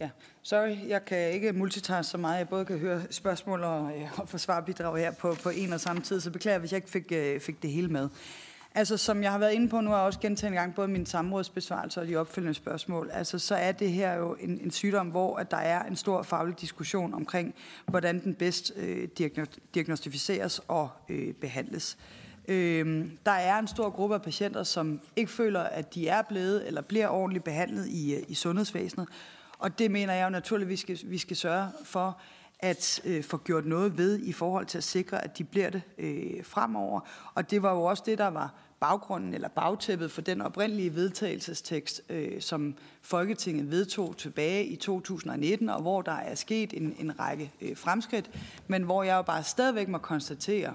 Ja, 0.00 0.10
sorry, 0.42 0.88
jeg 0.88 1.04
kan 1.04 1.32
ikke 1.32 1.52
multitaske 1.52 2.10
så 2.10 2.18
meget. 2.18 2.38
Jeg 2.38 2.48
både 2.48 2.64
kan 2.64 2.78
høre 2.78 3.02
spørgsmål 3.10 3.64
og, 3.64 3.98
øh, 3.98 4.18
og 4.18 4.28
forsvarbidrag 4.28 4.98
her 4.98 5.12
på, 5.12 5.36
på 5.42 5.48
en 5.48 5.72
og 5.72 5.80
samme 5.80 6.02
tid, 6.02 6.20
så 6.20 6.30
beklager, 6.30 6.58
hvis 6.58 6.72
jeg 6.72 6.78
ikke 6.78 6.90
fik, 6.90 7.12
øh, 7.12 7.40
fik 7.40 7.62
det 7.62 7.70
hele 7.70 7.88
med. 7.88 8.08
Altså, 8.76 8.96
som 8.96 9.22
jeg 9.22 9.32
har 9.32 9.38
været 9.38 9.52
inde 9.52 9.68
på 9.68 9.80
nu, 9.80 9.90
har 9.90 9.96
jeg 9.96 10.06
også 10.06 10.20
gentaget 10.20 10.50
en 10.50 10.54
gang 10.54 10.74
både 10.74 10.88
min 10.88 11.06
samrådsbesvarelse 11.06 12.00
og 12.00 12.06
de 12.06 12.16
opfølgende 12.16 12.54
spørgsmål. 12.54 13.10
Altså, 13.12 13.38
så 13.38 13.54
er 13.54 13.72
det 13.72 13.92
her 13.92 14.14
jo 14.14 14.36
en, 14.40 14.60
en 14.62 14.70
sygdom, 14.70 15.06
hvor 15.06 15.36
at 15.36 15.50
der 15.50 15.56
er 15.56 15.82
en 15.82 15.96
stor 15.96 16.22
faglig 16.22 16.60
diskussion 16.60 17.14
omkring, 17.14 17.54
hvordan 17.86 18.24
den 18.24 18.34
bedst 18.34 18.72
øh, 18.76 19.08
diagnostificeres 19.74 20.60
og 20.68 20.88
øh, 21.08 21.34
behandles. 21.34 21.98
Øh, 22.48 23.06
der 23.26 23.32
er 23.32 23.58
en 23.58 23.68
stor 23.68 23.90
gruppe 23.90 24.14
af 24.14 24.22
patienter, 24.22 24.62
som 24.62 25.00
ikke 25.16 25.30
føler, 25.30 25.60
at 25.60 25.94
de 25.94 26.08
er 26.08 26.22
blevet 26.22 26.66
eller 26.66 26.80
bliver 26.80 27.08
ordentligt 27.08 27.44
behandlet 27.44 27.88
i, 27.88 28.14
øh, 28.14 28.22
i 28.28 28.34
sundhedsvæsenet. 28.34 29.08
Og 29.58 29.78
det 29.78 29.90
mener 29.90 30.14
jeg 30.14 30.24
jo 30.24 30.30
naturligvis, 30.30 30.88
vi 30.88 30.96
skal, 30.96 31.10
vi 31.10 31.18
skal 31.18 31.36
sørge 31.36 31.68
for, 31.84 32.18
at 32.60 33.00
øh, 33.04 33.24
få 33.24 33.36
gjort 33.36 33.66
noget 33.66 33.98
ved 33.98 34.18
i 34.18 34.32
forhold 34.32 34.66
til 34.66 34.78
at 34.78 34.84
sikre, 34.84 35.24
at 35.24 35.38
de 35.38 35.44
bliver 35.44 35.70
det 35.70 35.82
øh, 35.98 36.44
fremover. 36.44 37.00
Og 37.34 37.50
det 37.50 37.62
var 37.62 37.74
jo 37.74 37.82
også 37.82 38.02
det, 38.06 38.18
der 38.18 38.28
var 38.28 38.65
baggrunden 38.80 39.34
eller 39.34 39.48
bagtæppet 39.48 40.10
for 40.10 40.20
den 40.20 40.40
oprindelige 40.42 40.94
vedtagelsestekst, 40.94 42.02
øh, 42.08 42.40
som 42.40 42.74
Folketinget 43.02 43.70
vedtog 43.70 44.16
tilbage 44.16 44.64
i 44.64 44.76
2019, 44.76 45.68
og 45.68 45.82
hvor 45.82 46.02
der 46.02 46.12
er 46.12 46.34
sket 46.34 46.74
en, 46.74 46.96
en 46.98 47.20
række 47.20 47.52
øh, 47.60 47.76
fremskridt, 47.76 48.30
men 48.66 48.82
hvor 48.82 49.02
jeg 49.02 49.16
jo 49.16 49.22
bare 49.22 49.42
stadigvæk 49.42 49.88
må 49.88 49.98
konstatere, 49.98 50.74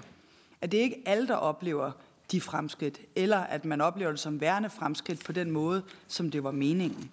at 0.60 0.72
det 0.72 0.78
ikke 0.78 1.02
er 1.06 1.10
alle, 1.10 1.28
der 1.28 1.34
oplever 1.34 1.90
de 2.32 2.40
fremskridt, 2.40 3.00
eller 3.16 3.38
at 3.38 3.64
man 3.64 3.80
oplever 3.80 4.10
det 4.10 4.20
som 4.20 4.40
værende 4.40 4.70
fremskridt 4.70 5.24
på 5.24 5.32
den 5.32 5.50
måde, 5.50 5.82
som 6.08 6.30
det 6.30 6.44
var 6.44 6.50
meningen. 6.50 7.10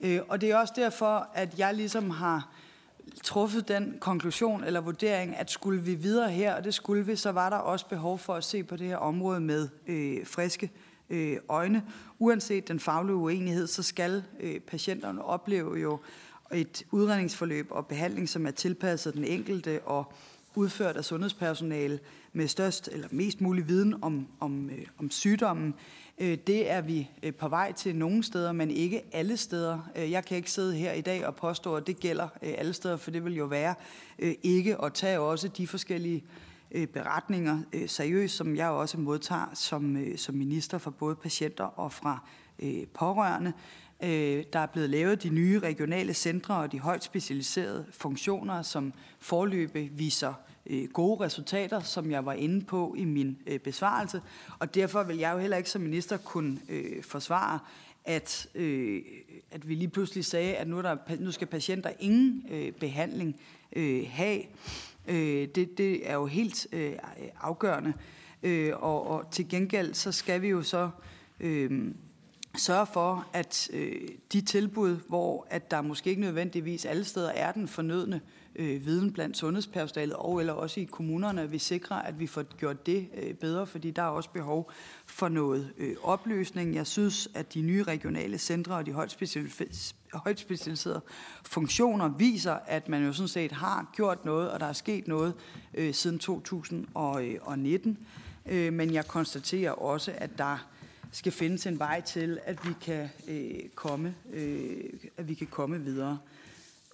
Øh, 0.00 0.20
og 0.28 0.40
det 0.40 0.50
er 0.50 0.56
også 0.56 0.72
derfor, 0.76 1.28
at 1.34 1.58
jeg 1.58 1.74
ligesom 1.74 2.10
har 2.10 2.48
truffet 3.24 3.68
den 3.68 3.96
konklusion 4.00 4.64
eller 4.64 4.80
vurdering, 4.80 5.36
at 5.36 5.50
skulle 5.50 5.82
vi 5.82 5.94
videre 5.94 6.30
her, 6.30 6.54
og 6.54 6.64
det 6.64 6.74
skulle 6.74 7.06
vi, 7.06 7.16
så 7.16 7.32
var 7.32 7.50
der 7.50 7.56
også 7.56 7.86
behov 7.86 8.18
for 8.18 8.34
at 8.34 8.44
se 8.44 8.62
på 8.62 8.76
det 8.76 8.86
her 8.86 8.96
område 8.96 9.40
med 9.40 9.68
øh, 9.86 10.26
friske 10.26 10.70
øh, 11.10 11.36
øjne. 11.48 11.82
Uanset 12.18 12.68
den 12.68 12.80
faglige 12.80 13.16
uenighed, 13.16 13.66
så 13.66 13.82
skal 13.82 14.22
øh, 14.40 14.60
patienterne 14.60 15.24
opleve 15.24 15.78
jo 15.78 15.98
et 16.52 16.86
udredningsforløb 16.90 17.66
og 17.70 17.86
behandling, 17.86 18.28
som 18.28 18.46
er 18.46 18.50
tilpasset 18.50 19.14
den 19.14 19.24
enkelte 19.24 19.80
og 19.84 20.12
udført 20.54 20.96
af 20.96 21.04
sundhedspersonale 21.04 21.98
med 22.32 22.48
størst 22.48 22.88
eller 22.92 23.08
mest 23.10 23.40
mulig 23.40 23.68
viden 23.68 24.04
om, 24.04 24.26
om, 24.40 24.70
øh, 24.70 24.86
om 24.98 25.10
sygdommen. 25.10 25.74
Øh, 26.20 26.38
det 26.46 26.70
er 26.70 26.80
vi 26.80 27.10
øh, 27.22 27.34
på 27.34 27.48
vej 27.48 27.72
til 27.72 27.96
nogle 27.96 28.22
steder, 28.22 28.52
men 28.52 28.70
ikke 28.70 29.02
alle 29.12 29.36
steder. 29.36 29.78
Øh, 29.96 30.10
jeg 30.10 30.24
kan 30.24 30.36
ikke 30.36 30.50
sidde 30.50 30.74
her 30.76 30.92
i 30.92 31.00
dag 31.00 31.26
og 31.26 31.36
påstå, 31.36 31.74
at 31.76 31.86
det 31.86 32.00
gælder 32.00 32.28
øh, 32.42 32.54
alle 32.58 32.72
steder, 32.72 32.96
for 32.96 33.10
det 33.10 33.24
vil 33.24 33.36
jo 33.36 33.44
være 33.44 33.74
ikke 34.42 34.84
at 34.84 34.94
tage 34.94 35.20
også 35.20 35.48
de 35.48 35.66
forskellige 35.66 36.24
beretninger 36.92 37.58
seriøst, 37.86 38.36
som 38.36 38.56
jeg 38.56 38.68
også 38.68 38.98
modtager 38.98 39.46
som, 39.54 39.96
som 40.16 40.34
minister 40.34 40.78
for 40.78 40.90
både 40.90 41.16
patienter 41.16 41.64
og 41.64 41.92
fra 41.92 42.28
pårørende. 42.94 43.52
Der 44.52 44.58
er 44.58 44.66
blevet 44.66 44.90
lavet 44.90 45.22
de 45.22 45.28
nye 45.28 45.58
regionale 45.58 46.14
centre 46.14 46.56
og 46.56 46.72
de 46.72 46.80
højt 46.80 47.04
specialiserede 47.04 47.86
funktioner, 47.90 48.62
som 48.62 48.92
forløbe 49.18 49.88
viser 49.92 50.34
øh, 50.68 50.88
gode 50.88 51.24
resultater, 51.24 51.80
som 51.80 52.10
jeg 52.10 52.26
var 52.26 52.32
inde 52.32 52.64
på 52.64 52.94
i 52.98 53.04
min 53.04 53.38
øh, 53.46 53.58
besvarelse. 53.58 54.22
Og 54.58 54.74
derfor 54.74 55.02
vil 55.02 55.16
jeg 55.16 55.32
jo 55.32 55.38
heller 55.38 55.56
ikke 55.56 55.70
som 55.70 55.82
minister 55.82 56.16
kunne 56.16 56.58
øh, 56.68 57.02
forsvare, 57.02 57.58
at, 58.04 58.48
øh, 58.54 59.02
at 59.50 59.68
vi 59.68 59.74
lige 59.74 59.88
pludselig 59.88 60.24
sagde, 60.24 60.54
at 60.54 60.68
nu, 60.68 60.82
der, 60.82 60.96
nu 61.18 61.30
skal 61.30 61.46
patienter 61.46 61.90
ingen 62.00 62.44
øh, 62.50 62.72
behandling 62.72 63.40
øh, 63.76 64.06
have. 64.10 64.42
Øh, 65.08 65.48
det, 65.54 65.78
det 65.78 66.10
er 66.10 66.14
jo 66.14 66.26
helt 66.26 66.66
øh, 66.72 66.92
afgørende. 67.40 67.92
Øh, 68.42 68.72
og, 68.76 69.06
og 69.06 69.30
til 69.30 69.48
gengæld 69.48 69.94
så 69.94 70.12
skal 70.12 70.42
vi 70.42 70.48
jo 70.48 70.62
så 70.62 70.90
øh, 71.40 71.94
sørge 72.56 72.86
for, 72.86 73.26
at 73.32 73.70
øh, 73.72 74.08
de 74.32 74.40
tilbud, 74.40 74.96
hvor 75.08 75.46
at 75.50 75.70
der 75.70 75.82
måske 75.82 76.10
ikke 76.10 76.22
nødvendigvis 76.22 76.84
alle 76.84 77.04
steder 77.04 77.30
er 77.30 77.52
den 77.52 77.68
fornødne 77.68 78.16
øh, 78.16 78.37
øh, 78.58 78.86
viden 78.86 79.12
blandt 79.12 79.36
sundhedspersonalet 79.36 80.16
og 80.16 80.40
eller 80.40 80.52
også 80.52 80.80
i 80.80 80.84
kommunerne, 80.84 81.42
at 81.42 81.52
vi 81.52 81.58
sikrer, 81.58 81.96
at 81.96 82.20
vi 82.20 82.26
får 82.26 82.42
gjort 82.42 82.86
det 82.86 83.08
øh, 83.14 83.34
bedre, 83.34 83.66
fordi 83.66 83.90
der 83.90 84.02
er 84.02 84.06
også 84.06 84.30
behov 84.30 84.70
for 85.06 85.28
noget 85.28 85.72
øh, 85.78 85.96
opløsning. 86.02 86.74
Jeg 86.74 86.86
synes, 86.86 87.28
at 87.34 87.54
de 87.54 87.60
nye 87.60 87.82
regionale 87.82 88.38
centre 88.38 88.74
og 88.74 88.86
de 88.86 88.92
højt, 88.92 89.10
specialiserede, 89.10 89.72
højt 90.12 90.38
specialiserede 90.38 91.00
funktioner 91.44 92.08
viser, 92.08 92.58
at 92.66 92.88
man 92.88 93.04
jo 93.04 93.12
sådan 93.12 93.28
set 93.28 93.52
har 93.52 93.90
gjort 93.96 94.24
noget, 94.24 94.50
og 94.50 94.60
der 94.60 94.66
er 94.66 94.72
sket 94.72 95.08
noget 95.08 95.34
øh, 95.74 95.94
siden 95.94 96.18
2019. 96.18 97.98
Øh, 98.46 98.72
men 98.72 98.92
jeg 98.92 99.08
konstaterer 99.08 99.70
også, 99.70 100.12
at 100.16 100.38
der 100.38 100.68
skal 101.12 101.32
findes 101.32 101.66
en 101.66 101.78
vej 101.78 102.00
til, 102.00 102.38
at 102.44 102.68
vi 102.68 102.72
kan 102.80 103.08
øh, 103.28 103.68
komme, 103.74 104.14
øh, 104.32 104.84
at 105.16 105.28
vi 105.28 105.34
kan 105.34 105.46
komme 105.46 105.80
videre. 105.80 106.18
Øh, 106.22 106.37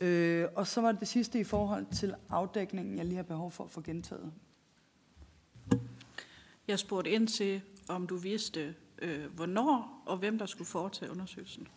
Øh, 0.04 0.48
og 0.54 0.66
så 0.66 0.80
var 0.80 0.92
det 0.92 1.00
det 1.00 1.08
sidste 1.08 1.40
i 1.40 1.44
forhold 1.44 1.86
til 1.92 2.14
afdækningen, 2.30 2.98
jeg 2.98 3.04
lige 3.04 3.16
har 3.16 3.22
behov 3.22 3.50
for 3.50 3.64
at 3.64 3.70
få 3.70 3.80
gentaget. 3.80 4.32
Jeg 6.68 6.78
spurgte 6.78 7.10
ind 7.10 7.28
til, 7.28 7.60
om 7.88 8.06
du 8.06 8.16
vidste, 8.16 8.74
øh, 9.02 9.34
hvornår 9.34 10.02
og 10.06 10.16
hvem 10.16 10.38
der 10.38 10.46
skulle 10.46 10.68
foretage 10.68 11.10
undersøgelsen. 11.10 11.68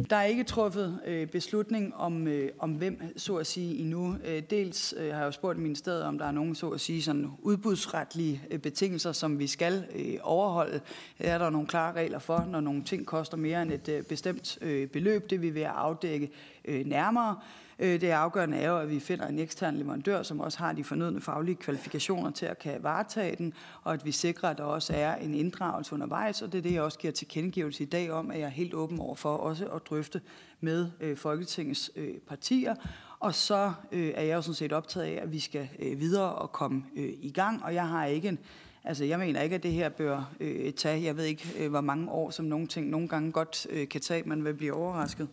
Der 0.00 0.16
er 0.16 0.24
ikke 0.24 0.44
truffet 0.44 1.00
øh, 1.06 1.26
beslutning 1.26 1.96
om, 1.96 2.26
øh, 2.26 2.50
om 2.58 2.70
hvem, 2.70 3.18
så 3.18 3.36
at 3.36 3.46
sige, 3.46 3.78
endnu. 3.78 4.16
Øh, 4.24 4.42
dels 4.50 4.94
øh, 4.98 5.12
har 5.12 5.18
jeg 5.18 5.26
jo 5.26 5.30
spurgt 5.30 5.58
i 5.58 5.60
ministeriet, 5.60 6.02
om 6.02 6.18
der 6.18 6.24
er 6.26 6.30
nogen, 6.30 6.54
så 6.54 6.68
at 6.68 6.80
sige, 6.80 7.02
sådan 7.02 7.30
udbudsretlige 7.38 8.42
øh, 8.50 8.58
betingelser, 8.58 9.12
som 9.12 9.38
vi 9.38 9.46
skal 9.46 9.84
øh, 9.94 10.14
overholde. 10.22 10.80
Er 11.18 11.38
der 11.38 11.50
nogle 11.50 11.66
klare 11.66 11.92
regler 11.92 12.18
for, 12.18 12.46
når 12.50 12.60
nogle 12.60 12.84
ting 12.84 13.06
koster 13.06 13.36
mere 13.36 13.62
end 13.62 13.72
et 13.72 13.88
øh, 13.88 14.02
bestemt 14.02 14.58
øh, 14.60 14.88
beløb. 14.88 15.30
Det 15.30 15.42
vil 15.42 15.54
vi 15.54 15.62
afdække 15.62 16.30
øh, 16.64 16.86
nærmere. 16.86 17.36
Øh, 17.80 18.00
det 18.00 18.10
afgørende 18.10 18.56
er 18.56 18.68
jo, 18.68 18.78
at 18.78 18.90
vi 18.90 19.00
finder 19.00 19.26
en 19.26 19.38
ekstern 19.38 19.76
leverandør, 19.76 20.22
som 20.22 20.40
også 20.40 20.58
har 20.58 20.72
de 20.72 20.84
fornødne 20.84 21.20
faglige 21.20 21.56
kvalifikationer 21.56 22.30
til 22.30 22.46
at 22.46 22.58
kan 22.58 22.82
varetage 22.82 23.36
den, 23.36 23.52
og 23.82 23.92
at 23.92 24.04
vi 24.04 24.12
sikrer, 24.12 24.48
at 24.48 24.58
der 24.58 24.64
også 24.64 24.92
er 24.96 25.14
en 25.14 25.34
inddragelse 25.34 25.94
undervejs, 25.94 26.42
og 26.42 26.52
det 26.52 26.58
er 26.58 26.62
det, 26.62 26.72
jeg 26.72 26.82
også 26.82 26.98
giver 26.98 27.12
tilkendegivelse 27.12 27.82
i 27.82 27.86
dag 27.86 28.10
om, 28.10 28.30
at 28.30 28.38
jeg 28.38 28.46
er 28.46 28.50
helt 28.50 28.74
åben 28.74 29.00
over 29.00 29.14
for 29.14 29.36
også 29.36 29.66
at 29.66 29.82
drøfte 29.90 30.20
med 30.60 30.90
øh, 31.00 31.16
Folketingets 31.16 31.90
øh, 31.96 32.14
partier. 32.28 32.74
Og 33.20 33.34
så 33.34 33.72
øh, 33.92 34.12
er 34.14 34.22
jeg 34.22 34.36
jo 34.36 34.42
sådan 34.42 34.54
set 34.54 34.72
optaget 34.72 35.06
af, 35.06 35.22
at 35.22 35.32
vi 35.32 35.40
skal 35.40 35.68
videre 35.96 36.34
og 36.34 36.52
komme 36.52 36.82
i 37.22 37.32
gang, 37.34 37.64
og 37.64 37.74
jeg 37.74 37.88
har 37.88 38.06
ikke 38.06 38.28
en 38.28 38.38
Altså, 38.84 39.04
jeg 39.04 39.18
mener 39.18 39.42
ikke, 39.42 39.54
at 39.54 39.62
det 39.62 39.72
her 39.72 39.88
bør 39.88 40.32
øh, 40.40 40.72
tage, 40.72 41.04
jeg 41.04 41.16
ved 41.16 41.24
ikke, 41.24 41.48
øh, 41.58 41.70
hvor 41.70 41.80
mange 41.80 42.10
år, 42.10 42.30
som 42.30 42.44
nogle 42.44 42.66
ting 42.66 42.88
nogle 42.88 43.08
gange 43.08 43.32
godt 43.32 43.66
øh, 43.70 43.88
kan 43.88 44.00
tage. 44.00 44.22
Man 44.26 44.44
vil 44.44 44.54
blive 44.54 44.72
overrasket, 44.72 45.28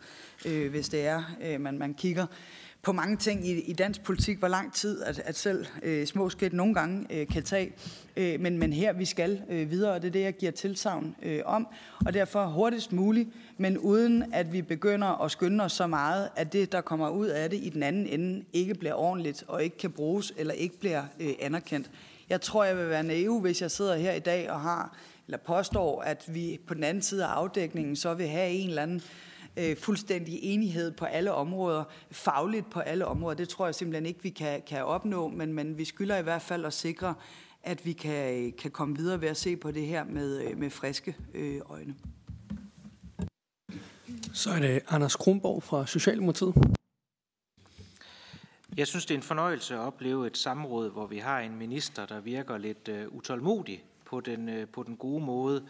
øh, 0.46 0.70
hvis 0.70 0.90
det 0.90 1.06
er, 1.06 1.24
øh, 1.42 1.62
man, 1.62 1.78
man 1.78 1.94
kigger 1.94 2.26
på 2.82 2.92
mange 2.92 3.18
ting 3.18 3.48
i, 3.48 3.62
i 3.62 3.74
dansk 3.74 4.04
politik, 4.04 4.38
hvor 4.38 4.48
lang 4.48 4.74
tid, 4.74 5.04
at, 5.04 5.20
at 5.20 5.36
selv 5.36 5.66
øh, 5.84 6.06
små 6.06 6.30
skridt 6.30 6.54
nogle 6.54 6.74
gange 6.74 7.06
øh, 7.10 7.28
kan 7.28 7.44
tage. 7.44 7.74
Øh, 8.18 8.40
men, 8.40 8.58
men 8.58 8.74
her, 8.74 8.94
vi 8.94 9.06
skal 9.06 9.42
øh, 9.50 9.72
videre, 9.72 9.94
og 9.94 10.02
det 10.02 10.08
er 10.08 10.12
det, 10.12 10.22
jeg 10.22 10.34
giver 10.34 10.52
tilsavn 10.52 11.16
øh, 11.24 11.42
om. 11.46 11.68
Og 12.06 12.14
derfor 12.14 12.46
hurtigst 12.46 12.92
muligt, 12.92 13.30
men 13.58 13.78
uden 13.78 14.34
at 14.34 14.54
vi 14.54 14.62
begynder 14.62 15.24
at 15.24 15.32
skynde 15.32 15.64
os 15.64 15.72
så 15.72 15.88
meget, 15.88 16.30
at 16.36 16.54
det, 16.54 16.72
der 16.72 16.82
kommer 16.82 17.10
ud 17.10 17.28
af 17.28 17.50
det 17.50 17.60
i 17.64 17.70
den 17.70 17.84
anden 17.84 18.08
ende, 18.08 18.44
ikke 18.54 18.74
bliver 18.74 18.94
ordentligt 18.94 19.44
og 19.48 19.64
ikke 19.64 19.78
kan 19.78 19.92
bruges 19.92 20.34
eller 20.38 20.54
ikke 20.54 20.80
bliver 20.80 21.04
øh, 21.20 21.34
anerkendt. 21.40 21.90
Jeg 22.30 22.42
tror, 22.42 22.64
jeg 22.64 22.78
vil 22.78 22.90
være 22.90 23.04
naiv, 23.04 23.40
hvis 23.40 23.62
jeg 23.62 23.72
sidder 23.72 23.96
her 23.96 24.14
i 24.14 24.20
dag 24.20 24.52
og 24.52 24.62
har, 24.62 24.98
eller 25.28 25.38
påstår, 25.38 26.02
at 26.02 26.24
vi 26.28 26.60
på 26.68 26.74
den 26.74 26.84
anden 26.84 27.04
side 27.04 27.26
af 27.26 27.30
afdækningen 27.30 27.96
så 27.96 28.14
vil 28.14 28.28
have 28.28 28.50
en 28.50 28.70
eller 28.70 28.82
anden 28.82 29.02
øh, 29.58 29.78
fuldstændig 29.78 30.40
enighed 30.42 30.92
på 30.92 31.06
alle 31.06 31.32
områder, 31.34 31.84
fagligt 32.12 32.70
på 32.70 32.80
alle 32.80 33.06
områder. 33.06 33.36
Det 33.36 33.50
tror 33.50 33.66
jeg 33.66 33.76
simpelthen 33.76 34.06
ikke, 34.06 34.24
vi 34.24 34.30
kan, 34.30 34.62
kan 34.68 34.86
opnå, 34.86 35.28
men, 35.28 35.54
men 35.54 35.78
vi 35.78 35.86
skylder 35.86 36.18
i 36.18 36.24
hvert 36.24 36.42
fald 36.42 36.66
at 36.66 36.74
sikre, 36.74 37.14
at 37.64 37.86
vi 37.86 37.94
kan, 37.94 38.54
kan 38.58 38.72
komme 38.72 38.98
videre 38.98 39.22
ved 39.22 39.30
at 39.30 39.38
se 39.38 39.56
på 39.56 39.72
det 39.72 39.88
her 39.88 40.04
med, 40.04 40.42
øh, 40.42 40.58
med 40.58 40.70
friske 40.70 41.16
øh, 41.34 41.62
øjne. 41.70 41.96
Så 44.34 44.50
er 44.50 44.60
det 44.60 44.82
Anders 44.90 45.16
Kronborg 45.16 45.64
fra 45.64 45.88
Socialdemokratiet. 45.88 46.77
Jeg 48.78 48.88
synes, 48.88 49.06
det 49.06 49.14
er 49.14 49.18
en 49.18 49.24
fornøjelse 49.24 49.74
at 49.74 49.80
opleve 49.80 50.28
et 50.28 50.38
samråd, 50.38 50.92
hvor 50.92 51.06
vi 51.06 51.18
har 51.18 51.40
en 51.40 51.56
minister, 51.56 52.06
der 52.06 52.20
virker 52.20 52.58
lidt 52.58 52.88
øh, 52.88 53.08
utålmodig 53.08 53.84
på 54.06 54.20
den, 54.20 54.50
øh, 54.50 54.68
på 54.68 54.84
den 54.84 54.98
gode 54.98 55.24
måde. 55.24 55.64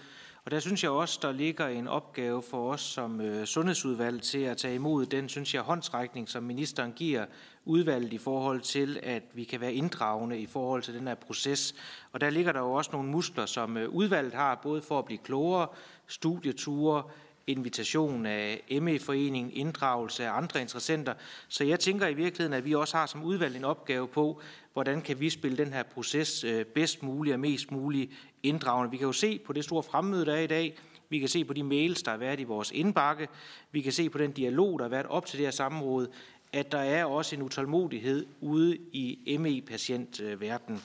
Og 0.46 0.52
der 0.52 0.60
synes 0.60 0.84
jeg 0.84 0.92
også, 0.92 1.20
der 1.22 1.32
ligger 1.32 1.68
en 1.68 1.88
opgave 1.88 2.44
for 2.44 2.72
os 2.72 2.82
som 2.82 3.22
øh, 3.22 3.46
sundhedsudvalg 3.46 4.22
til 4.22 4.40
at 4.40 4.58
tage 4.58 4.76
imod 4.76 5.06
den, 5.06 5.30
synes 5.30 5.54
jeg, 5.54 5.62
håndtrækning, 5.62 6.30
som 6.30 6.44
ministeren 6.44 6.94
giver 6.94 7.26
udvalget 7.66 8.14
i 8.14 8.18
forhold 8.18 8.62
til, 8.62 9.00
at 9.04 9.24
vi 9.34 9.44
kan 9.44 9.62
være 9.62 9.74
inddragende 9.74 10.40
i 10.40 10.46
forhold 10.46 10.84
til 10.84 10.94
den 10.94 11.08
her 11.08 11.16
proces. 11.16 11.76
Og 12.12 12.22
der 12.22 12.30
ligger 12.30 12.52
der 12.52 12.60
jo 12.60 12.74
også 12.74 12.92
nogle 12.94 13.10
muskler, 13.10 13.46
som 13.46 13.78
øh, 13.78 13.90
udvalget 13.90 14.34
har, 14.34 14.60
både 14.64 14.82
for 14.82 15.00
at 15.00 15.06
blive 15.06 15.20
klogere, 15.24 15.68
studieture, 16.08 17.04
invitation 17.48 18.26
af 18.26 18.64
ME-foreningen, 18.82 19.54
inddragelse 19.54 20.26
af 20.26 20.38
andre 20.38 20.62
interessenter. 20.62 21.14
Så 21.48 21.64
jeg 21.64 21.80
tænker 21.80 22.08
i 22.08 22.14
virkeligheden, 22.14 22.54
at 22.58 22.66
vi 22.66 22.76
også 22.76 22.98
har 22.98 23.06
som 23.06 23.24
udvalg 23.24 23.56
en 23.56 23.66
opgave 23.66 24.08
på, 24.08 24.42
hvordan 24.74 25.02
kan 25.02 25.20
vi 25.20 25.30
spille 25.30 25.58
den 25.58 25.74
her 25.74 25.84
proces 25.84 26.44
øh, 26.44 26.66
bedst 26.66 27.04
muligt 27.04 27.34
og 27.34 27.40
mest 27.40 27.72
muligt 27.72 28.12
inddragende. 28.44 28.92
Vi 28.92 28.98
kan 28.98 29.08
jo 29.08 29.14
se 29.14 29.40
på 29.40 29.54
det 29.54 29.64
store 29.64 29.84
fremmøde, 29.84 30.26
der 30.26 30.34
er 30.34 30.42
i 30.42 30.48
dag, 30.48 30.78
vi 31.10 31.20
kan 31.20 31.30
se 31.30 31.46
på 31.46 31.54
de 31.54 31.64
mails, 31.64 32.04
der 32.04 32.12
har 32.12 32.18
været 32.18 32.40
i 32.40 32.44
vores 32.44 32.72
indbakke, 32.72 33.28
vi 33.72 33.82
kan 33.82 33.92
se 33.92 34.10
på 34.10 34.18
den 34.18 34.32
dialog, 34.32 34.80
der 34.80 34.86
har 34.86 34.90
været 34.90 35.06
op 35.06 35.26
til 35.26 35.38
det 35.38 35.46
her 35.46 35.52
samråd, 35.52 36.08
at 36.54 36.72
der 36.72 36.78
er 36.78 37.06
også 37.06 37.36
en 37.36 37.42
utålmodighed 37.42 38.26
ude 38.42 38.78
i 38.94 39.38
ME-patientverdenen. 39.40 40.82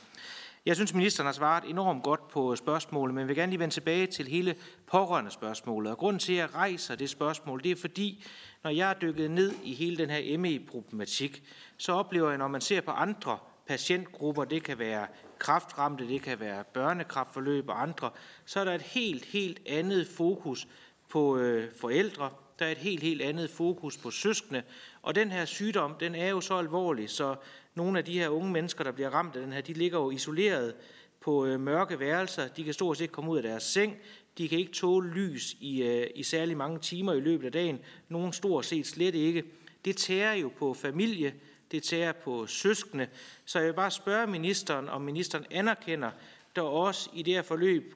Jeg 0.67 0.77
synes, 0.77 0.95
ministeren 0.95 1.27
har 1.27 1.33
svaret 1.33 1.65
enormt 1.71 2.03
godt 2.03 2.29
på 2.29 2.57
spørgsmålet, 2.57 3.15
men 3.15 3.29
vil 3.29 3.37
gerne 3.37 3.51
lige 3.51 3.61
vende 3.61 3.75
tilbage 3.75 4.07
til 4.07 4.29
hele 4.29 4.55
pårørende 4.87 5.31
spørgsmålet. 5.31 5.93
Og 5.93 5.99
grunden 5.99 6.21
til, 6.21 6.33
at 6.33 6.39
jeg 6.39 6.55
rejser 6.55 6.95
det 6.95 7.11
spørgsmål, 7.11 7.63
det 7.63 7.71
er 7.71 7.77
fordi, 7.77 8.25
når 8.63 8.71
jeg 8.71 8.91
er 8.91 8.95
dykket 8.95 9.31
ned 9.31 9.53
i 9.63 9.75
hele 9.75 9.97
den 9.97 10.11
her 10.11 10.39
ME-problematik, 10.39 11.43
så 11.77 11.93
oplever 11.93 12.29
jeg, 12.29 12.39
når 12.39 12.49
man 12.49 12.61
ser 12.61 12.81
på 12.81 12.91
andre 12.91 13.39
patientgrupper, 13.67 14.45
det 14.45 14.63
kan 14.63 14.79
være 14.79 15.07
kraftramte, 15.39 16.09
det 16.09 16.23
kan 16.23 16.41
være 16.41 16.65
børnekraftforløb 16.65 17.69
og 17.69 17.83
andre, 17.83 18.11
så 18.45 18.61
er 18.61 18.65
der 18.65 18.75
et 18.75 18.83
helt, 18.83 19.25
helt 19.25 19.61
andet 19.67 20.07
fokus 20.07 20.69
på 21.09 21.39
øh, 21.39 21.69
forældre, 21.81 22.31
der 22.59 22.67
er 22.67 22.71
et 22.73 22.79
helt, 22.79 23.03
helt 23.03 23.23
andet 23.23 23.51
fokus 23.51 23.97
på 23.97 24.11
søskende, 24.11 24.63
og 25.03 25.15
den 25.15 25.31
her 25.31 25.45
sygdom, 25.45 25.95
den 26.01 26.15
er 26.15 26.29
jo 26.29 26.41
så 26.41 26.55
alvorlig, 26.55 27.11
så 27.11 27.35
nogle 27.75 27.99
af 27.99 28.05
de 28.05 28.19
her 28.19 28.29
unge 28.29 28.51
mennesker, 28.51 28.85
der 28.85 28.93
bliver 28.93 29.11
ramt 29.11 29.37
af 29.37 29.43
den 29.43 29.53
her, 29.53 29.61
de 29.61 29.73
ligger 29.73 29.99
jo 29.99 30.11
isoleret 30.11 30.75
på 31.21 31.47
øh, 31.47 31.61
mørke 31.61 32.01
værelser. 32.01 32.49
De 32.49 32.65
kan 32.65 32.75
stort 32.75 32.99
set 32.99 33.13
komme 33.13 33.31
ud 33.31 33.37
af 33.37 33.43
deres 33.43 33.63
seng. 33.63 33.97
De 34.39 34.49
kan 34.49 34.59
ikke 34.59 34.73
tåle 34.73 35.11
lys 35.11 35.57
i, 35.61 35.83
øh, 35.83 36.07
i 36.15 36.23
særlig 36.23 36.57
mange 36.57 36.79
timer 36.79 37.13
i 37.13 37.21
løbet 37.21 37.47
af 37.47 37.53
dagen. 37.53 37.79
Nogen 38.09 38.33
stort 38.33 38.67
set 38.67 38.87
slet 38.87 39.15
ikke. 39.15 39.45
Det 39.85 39.97
tærer 39.97 40.35
jo 40.35 40.51
på 40.59 40.75
familie, 40.75 41.35
det 41.71 41.83
tærer 41.83 42.13
på 42.13 42.47
søskende. 42.47 43.07
Så 43.45 43.59
jeg 43.59 43.69
vil 43.69 43.75
bare 43.75 43.91
spørge 43.91 44.27
ministeren, 44.27 44.89
om 44.89 45.01
ministeren 45.01 45.45
anerkender, 45.51 46.11
der 46.57 46.63
også 46.63 47.11
i 47.15 47.23
det 47.23 47.35
her 47.35 47.43
forløb 47.43 47.95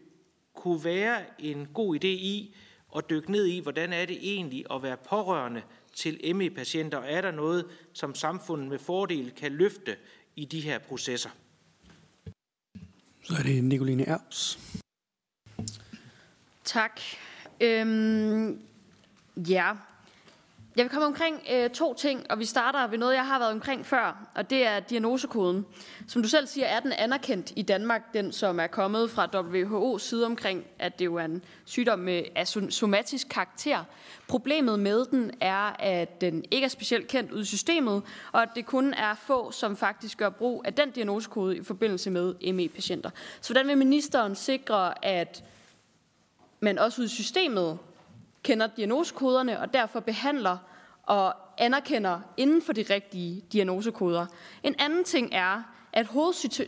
kunne 0.55 0.85
være 0.85 1.25
en 1.39 1.69
god 1.75 1.97
idé 1.97 2.07
i 2.07 2.55
at 2.97 3.11
dykke 3.11 3.33
ned 3.33 3.47
i, 3.47 3.59
hvordan 3.59 3.93
er 3.93 4.05
det 4.05 4.19
egentlig 4.23 4.65
at 4.71 4.83
være 4.83 4.97
pårørende 4.97 5.63
til 5.97 6.37
ME-patienter, 6.37 6.99
og 6.99 7.13
er 7.13 7.21
der 7.21 7.31
noget, 7.31 7.67
som 7.93 8.15
samfundet 8.15 8.69
med 8.69 8.79
fordel 8.79 9.31
kan 9.31 9.53
løfte 9.53 9.97
i 10.37 10.45
de 10.45 10.61
her 10.61 10.79
processer? 10.79 11.31
Så 13.23 13.35
er 13.39 13.43
det 13.43 13.65
Nicoline 13.65 14.05
Erbs. 14.05 14.59
Tak. 16.65 17.01
Øhm, 17.61 18.63
ja, 19.37 19.73
jeg 20.77 20.85
vil 20.85 20.91
komme 20.91 21.07
omkring 21.07 21.43
øh, 21.53 21.71
to 21.71 21.95
ting, 21.95 22.31
og 22.31 22.39
vi 22.39 22.45
starter 22.45 22.87
ved 22.87 22.99
noget, 22.99 23.15
jeg 23.15 23.27
har 23.27 23.39
været 23.39 23.53
omkring 23.53 23.87
før, 23.87 24.29
og 24.35 24.51
det 24.51 24.67
er 24.67 24.81
diagnosekoden. 24.81 25.67
Som 26.09 26.23
du 26.23 26.29
selv 26.29 26.47
siger, 26.47 26.67
er 26.67 26.81
den 26.81 26.93
anerkendt 26.93 27.53
i 27.57 27.63
Danmark, 27.63 28.15
den 28.15 28.33
som 28.33 28.61
er 28.61 28.67
kommet 28.67 29.11
fra 29.11 29.27
WHO's 29.27 29.99
side 29.99 30.27
omkring, 30.27 30.65
at 30.79 30.99
det 30.99 31.05
jo 31.05 31.15
er 31.15 31.25
en 31.25 31.45
sygdom 31.65 31.99
med 31.99 32.71
somatisk 32.71 33.29
karakter. 33.29 33.85
Problemet 34.29 34.81
med 34.81 35.05
den 35.05 35.31
er, 35.41 35.77
at 35.79 36.21
den 36.21 36.45
ikke 36.51 36.65
er 36.65 36.69
specielt 36.69 37.09
kendt 37.09 37.33
ud 37.33 37.43
i 37.43 37.45
systemet, 37.45 38.03
og 38.33 38.43
at 38.43 38.49
det 38.55 38.67
kun 38.67 38.95
er 38.95 39.15
få, 39.15 39.51
som 39.51 39.77
faktisk 39.77 40.19
gør 40.19 40.31
brug 40.31 40.63
af 40.65 40.75
den 40.75 40.91
diagnosekode 40.91 41.57
i 41.57 41.63
forbindelse 41.63 42.11
med 42.11 42.53
ME-patienter. 42.53 43.11
Så 43.41 43.53
hvordan 43.53 43.69
vil 43.69 43.79
ministeren 43.79 44.35
sikre, 44.35 45.05
at 45.05 45.45
man 46.61 46.79
også 46.79 47.03
ud 47.03 47.07
i 47.07 47.09
systemet 47.09 47.79
kender 48.47 48.67
diagnosekoderne 48.67 49.61
og 49.61 49.75
derfor 49.75 50.01
behandler 50.01 50.57
og 51.03 51.35
anerkender 51.59 52.21
inden 52.37 52.63
for 52.63 52.73
de 52.73 52.85
rigtige 52.91 53.41
diagnosekoder. 53.53 54.27
En 54.63 54.75
anden 54.79 55.05
ting 55.05 55.29
er, 55.33 55.63
at 55.93 56.07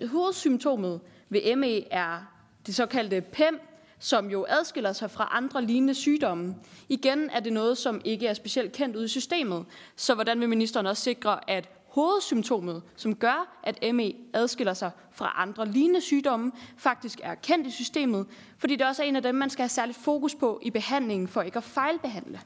hovedsymptomet 0.08 1.00
ved 1.28 1.56
ME 1.56 1.92
er 1.92 2.18
det 2.66 2.74
såkaldte 2.74 3.20
PEM, 3.20 3.60
som 3.98 4.30
jo 4.30 4.46
adskiller 4.48 4.92
sig 4.92 5.10
fra 5.10 5.28
andre 5.32 5.64
lignende 5.64 5.94
sygdomme. 5.94 6.54
Igen 6.88 7.30
er 7.30 7.40
det 7.40 7.52
noget, 7.52 7.78
som 7.78 8.00
ikke 8.04 8.26
er 8.26 8.34
specielt 8.34 8.72
kendt 8.72 8.96
ud 8.96 9.04
i 9.04 9.08
systemet. 9.08 9.64
Så 9.96 10.14
hvordan 10.14 10.40
vil 10.40 10.48
ministeren 10.48 10.86
også 10.86 11.02
sikre, 11.02 11.50
at 11.50 11.68
hovedsymptomet, 11.98 12.82
som 12.96 13.14
gør, 13.14 13.60
at 13.62 13.94
ME 13.94 14.12
adskiller 14.32 14.74
sig 14.74 14.90
fra 15.12 15.32
andre 15.36 15.68
lignende 15.68 16.00
sygdomme, 16.00 16.52
faktisk 16.76 17.20
er 17.22 17.34
kendt 17.34 17.66
i 17.66 17.70
systemet, 17.70 18.26
fordi 18.58 18.76
det 18.76 18.86
også 18.86 19.02
er 19.02 19.06
en 19.06 19.16
af 19.16 19.22
dem, 19.22 19.34
man 19.34 19.50
skal 19.50 19.62
have 19.62 19.68
særligt 19.68 19.98
fokus 19.98 20.34
på 20.34 20.60
i 20.62 20.70
behandlingen 20.70 21.28
for 21.28 21.42
ikke 21.42 21.58
at 21.58 21.64
fejlbehandle. 21.64 22.40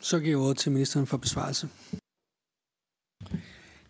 Så 0.00 0.18
giver 0.18 0.30
jeg 0.30 0.38
ordet 0.38 0.56
til 0.56 0.72
ministeren 0.72 1.06
for 1.06 1.16
besvarelse. 1.16 1.68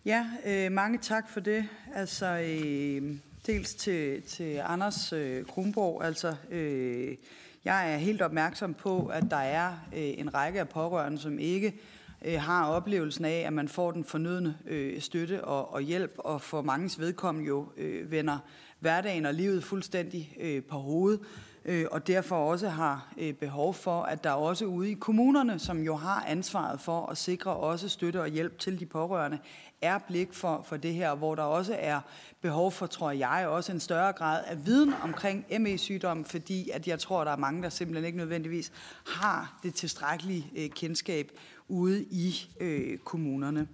Ja, 0.05 0.27
øh, 0.45 0.71
mange 0.71 0.97
tak 0.97 1.29
for 1.29 1.39
det. 1.39 1.69
Altså, 1.93 2.25
øh, 2.25 3.17
dels 3.45 3.73
til, 3.73 4.21
til 4.21 4.61
Anders 4.63 5.13
øh, 5.13 5.45
Kronborg. 5.45 6.03
Altså, 6.03 6.35
øh, 6.51 7.17
jeg 7.65 7.93
er 7.93 7.97
helt 7.97 8.21
opmærksom 8.21 8.73
på, 8.73 9.07
at 9.07 9.23
der 9.29 9.37
er 9.37 9.67
øh, 9.93 10.13
en 10.17 10.33
række 10.33 10.59
af 10.59 10.69
pårørende, 10.69 11.19
som 11.19 11.39
ikke 11.39 11.67
øh, 11.67 11.96
Øh, 12.25 12.41
har 12.41 12.67
oplevelsen 12.67 13.25
af, 13.25 13.43
at 13.47 13.53
man 13.53 13.67
får 13.67 13.91
den 13.91 14.03
fornødne 14.03 14.57
øh, 14.65 15.01
støtte 15.01 15.43
og, 15.43 15.73
og 15.73 15.81
hjælp, 15.81 16.15
og 16.17 16.41
for 16.41 16.61
manges 16.61 16.99
vedkommende 16.99 17.47
jo 17.47 17.71
øh, 17.77 18.11
vender 18.11 18.37
hverdagen 18.79 19.25
og 19.25 19.33
livet 19.33 19.63
fuldstændig 19.63 20.35
øh, 20.39 20.63
på 20.63 20.77
hovedet, 20.77 21.19
øh, 21.65 21.85
og 21.91 22.07
derfor 22.07 22.35
også 22.35 22.69
har 22.69 23.13
øh, 23.17 23.33
behov 23.33 23.73
for, 23.73 24.01
at 24.01 24.23
der 24.23 24.31
også 24.31 24.65
ude 24.65 24.91
i 24.91 24.93
kommunerne, 24.93 25.59
som 25.59 25.81
jo 25.81 25.95
har 25.95 26.25
ansvaret 26.27 26.81
for 26.81 27.05
at 27.05 27.17
sikre 27.17 27.55
også 27.55 27.89
støtte 27.89 28.21
og 28.21 28.27
hjælp 28.27 28.59
til 28.59 28.79
de 28.79 28.85
pårørende, 28.85 29.39
er 29.81 29.97
blik 30.07 30.33
for, 30.33 30.61
for 30.65 30.77
det 30.77 30.93
her, 30.93 31.15
hvor 31.15 31.35
der 31.35 31.43
også 31.43 31.75
er 31.79 31.99
behov 32.41 32.71
for, 32.71 32.85
tror 32.85 33.11
jeg, 33.11 33.47
også 33.47 33.71
en 33.71 33.79
større 33.79 34.13
grad 34.13 34.43
af 34.47 34.65
viden 34.65 34.93
omkring 35.03 35.45
ME-sygdommen, 35.59 36.25
fordi 36.25 36.69
at 36.69 36.87
jeg 36.87 36.99
tror, 36.99 37.23
der 37.23 37.31
er 37.31 37.37
mange, 37.37 37.63
der 37.63 37.69
simpelthen 37.69 38.05
ikke 38.05 38.17
nødvendigvis 38.17 38.71
har 39.05 39.59
det 39.63 39.73
tilstrækkelige 39.73 40.51
øh, 40.57 40.69
kendskab 40.69 41.31
ude 41.67 42.03
i 42.03 42.49
øh, 42.59 42.97
kommunerne. 42.97 43.67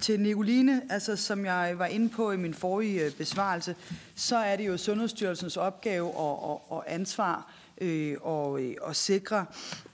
Til 0.00 0.20
Nicoline, 0.20 0.82
altså 0.90 1.16
som 1.16 1.44
jeg 1.44 1.74
var 1.78 1.86
inde 1.86 2.08
på 2.08 2.30
i 2.30 2.36
min 2.36 2.54
forrige 2.54 3.04
øh, 3.04 3.12
besvarelse, 3.12 3.76
så 4.14 4.36
er 4.36 4.56
det 4.56 4.66
jo 4.66 4.76
Sundhedsstyrelsens 4.76 5.56
opgave 5.56 6.16
og, 6.16 6.50
og, 6.50 6.72
og 6.72 6.92
ansvar 6.94 7.52
øh, 7.80 8.16
og, 8.20 8.62
øh, 8.62 8.74
og 8.80 8.96
sikre, 8.96 9.46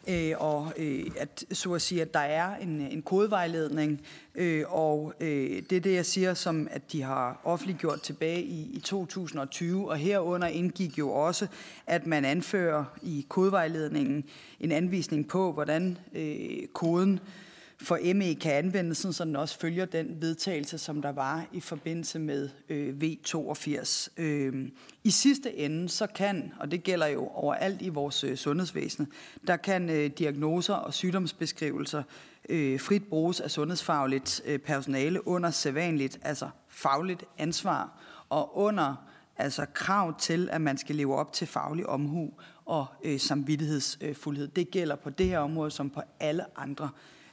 øh, 0.09 0.33
og, 0.39 0.73
øh, 0.77 1.07
at, 1.17 1.45
så 1.53 1.73
at 1.73 1.83
sige, 1.83 2.03
at 2.03 2.15
der 2.15 2.21
er 2.21 2.57
en, 2.57 2.81
en 2.81 3.03
kodevejledning, 3.03 4.01
øh, 4.35 4.65
og 4.69 5.15
øh, 5.21 5.63
det 5.71 5.73
er 5.73 5.81
det, 5.81 5.95
jeg 5.95 6.07
siger, 6.07 6.35
som 6.35 6.69
at 6.71 6.93
de 6.93 7.03
har 7.03 7.41
offentliggjort 7.45 8.01
tilbage 8.01 8.43
i, 8.43 8.71
i 8.73 8.81
2020, 8.81 9.91
og 9.91 9.97
herunder 9.97 10.49
indgik 10.49 10.99
jo 10.99 11.11
også, 11.11 11.47
at 11.87 12.07
man 12.07 12.25
anfører 12.25 12.85
i 13.03 13.27
kodevejledningen 13.29 14.25
en 14.61 14.73
anvisning 14.73 15.29
på, 15.29 15.53
hvordan 15.53 15.99
øh, 16.15 16.67
koden 16.73 17.13
øh, 17.13 17.50
for 17.83 18.15
ME 18.15 18.35
kan 18.35 18.53
anvendes, 18.53 19.07
så 19.11 19.25
den 19.25 19.37
også 19.37 19.59
følger 19.59 19.85
den 19.85 20.17
vedtagelse, 20.21 20.79
som 20.79 21.03
der 21.03 21.13
var 21.13 21.47
i 21.53 21.61
forbindelse 21.61 22.19
med 22.19 22.49
øh, 22.69 22.95
V82. 23.03 24.09
Øh, 24.17 24.69
I 25.05 25.11
sidste 25.11 25.57
ende, 25.57 25.89
så 25.89 26.07
kan, 26.07 26.53
og 26.61 26.71
det 26.71 26.83
gælder 26.83 27.07
jo 27.07 27.27
overalt 27.27 27.83
i 27.83 27.89
vores 27.89 28.25
øh, 28.25 28.37
sundhedsvæsen, 28.37 29.13
der 29.47 29.57
kan 29.57 29.91
øh, 29.91 30.11
diagnoser 30.11 30.75
og 30.75 30.95
sygdomsbeskrivelser 30.95 32.03
øh, 32.49 32.81
frit 32.81 33.05
bruges 33.05 33.41
af 33.41 33.51
sundhedsfagligt 33.51 34.43
øh, 34.45 34.59
personale 34.59 35.29
under 35.29 35.51
sædvanligt, 35.51 36.19
altså 36.23 36.49
fagligt 36.69 37.25
ansvar, 37.39 38.03
og 38.29 38.59
under 38.59 38.95
altså 39.37 39.67
krav 39.75 40.19
til, 40.19 40.49
at 40.53 40.61
man 40.61 40.79
skal 40.79 40.97
leve 40.97 41.17
op 41.17 41.33
til 41.33 41.47
faglig 41.47 41.87
omhu 41.87 42.33
og 42.65 42.87
øh, 43.05 43.21
samvittighedsfuldhed. 43.21 44.49
Det 44.49 44.71
gælder 44.71 44.97
på 44.97 45.11
det 45.11 45.27
her 45.27 45.39
område 45.39 45.71
som 45.71 45.91
på 45.91 46.01
alle 46.21 46.45
andre 46.57 46.91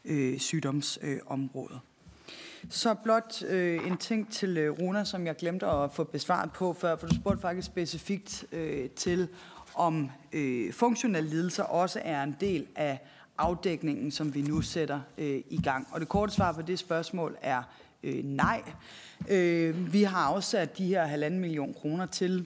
øh, 0.08 0.40
sygdomsområder. 0.40 1.80
Så 2.70 2.94
blot 2.94 3.44
øh, 3.48 3.88
en 3.88 3.98
ting 3.98 4.32
til 4.32 4.58
øh, 4.58 4.80
Runa, 4.80 5.04
som 5.04 5.26
jeg 5.26 5.36
glemte 5.36 5.66
at 5.66 5.92
få 5.92 6.04
besvaret 6.04 6.52
på 6.52 6.74
før, 6.74 6.96
for 6.96 7.08
du 7.08 7.16
spurgte 7.16 7.42
faktisk 7.42 7.66
specifikt 7.66 8.46
øh, 8.52 8.90
til, 8.90 9.28
om 9.76 10.10
øh, 10.34 10.74
funktionelle 10.74 11.30
lidelser 11.30 11.64
også 11.64 12.00
er 12.04 12.24
en 12.24 12.36
del 12.40 12.68
af 12.76 13.00
afdækningen, 13.38 14.12
som 14.12 14.36
vi 14.36 14.42
nu 14.42 14.62
sætter 14.62 15.00
øh, 15.18 15.42
i 15.50 15.62
gang. 15.62 15.88
Og 15.92 16.00
det 16.00 16.10
korte 16.10 16.34
svar 16.34 16.52
på 16.52 16.62
det 16.62 16.80
spørgsmål 16.80 17.38
er 17.42 17.64
øh, 18.04 18.24
nej. 18.24 18.62
Øh, 19.30 19.94
vi 19.94 20.04
har 20.04 20.20
afsat 20.20 20.78
de 20.78 20.86
her 20.86 21.06
halvanden 21.06 21.40
million 21.40 21.74
kroner 21.74 22.06
til 22.06 22.46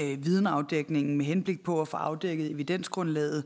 øh, 0.00 0.24
videnafdækningen 0.24 1.16
med 1.16 1.26
henblik 1.26 1.60
på 1.60 1.80
at 1.80 1.88
få 1.88 1.96
afdækket 1.96 2.50
evidensgrundlaget 2.50 3.44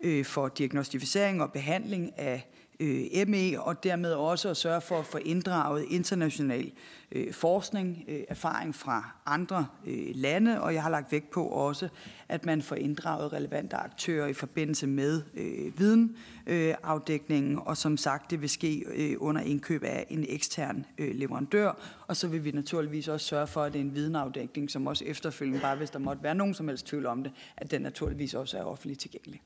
øh, 0.00 0.24
for 0.24 0.48
diagnostisering 0.48 1.42
og 1.42 1.52
behandling 1.52 2.18
af 2.18 2.48
øh, 2.80 3.28
ME, 3.28 3.60
og 3.60 3.84
dermed 3.84 4.12
også 4.12 4.48
at 4.48 4.56
sørge 4.56 4.80
for 4.80 4.98
at 4.98 5.04
få 5.04 5.18
inddraget 5.18 5.84
international 5.90 6.72
øh, 7.12 7.32
forskning, 7.32 8.04
øh, 8.08 8.20
erfaring 8.28 8.74
fra 8.74 9.10
andre 9.26 9.66
øh, 9.86 10.06
lande, 10.14 10.60
og 10.60 10.74
jeg 10.74 10.82
har 10.82 10.90
lagt 10.90 11.12
vægt 11.12 11.30
på 11.30 11.46
også, 11.46 11.88
at 12.28 12.46
man 12.46 12.62
får 12.62 12.76
inddraget 12.76 13.32
relevante 13.32 13.76
aktører 13.76 14.26
i 14.26 14.32
forbindelse 14.32 14.86
med 14.86 15.22
øh, 15.34 15.78
videnafdækningen, 15.78 17.52
øh, 17.52 17.66
og 17.66 17.76
som 17.76 17.96
sagt, 17.96 18.30
det 18.30 18.40
vil 18.40 18.50
ske 18.50 18.84
øh, 18.94 19.16
under 19.18 19.42
indkøb 19.42 19.84
af 19.84 20.06
en 20.10 20.24
ekstern 20.28 20.86
øh, 20.98 21.14
leverandør, 21.14 21.72
og 22.06 22.16
så 22.16 22.28
vil 22.28 22.44
vi 22.44 22.50
naturligvis 22.50 23.08
også 23.08 23.26
sørge 23.26 23.46
for, 23.46 23.62
at 23.62 23.72
det 23.72 23.78
er 23.78 23.84
en 23.84 23.94
videnafdækning, 23.94 24.70
som 24.70 24.86
også 24.86 25.04
efterfølgende, 25.04 25.60
bare 25.60 25.76
hvis 25.76 25.90
der 25.90 25.98
måtte 25.98 26.22
være 26.22 26.34
nogen 26.34 26.54
som 26.54 26.68
helst 26.68 26.86
tvivl 26.86 27.06
om 27.06 27.22
det, 27.22 27.32
at 27.56 27.70
den 27.70 27.82
naturligvis 27.82 28.34
også 28.34 28.58
er 28.58 28.62
offentligt 28.62 29.00
tilgængelig. 29.00 29.42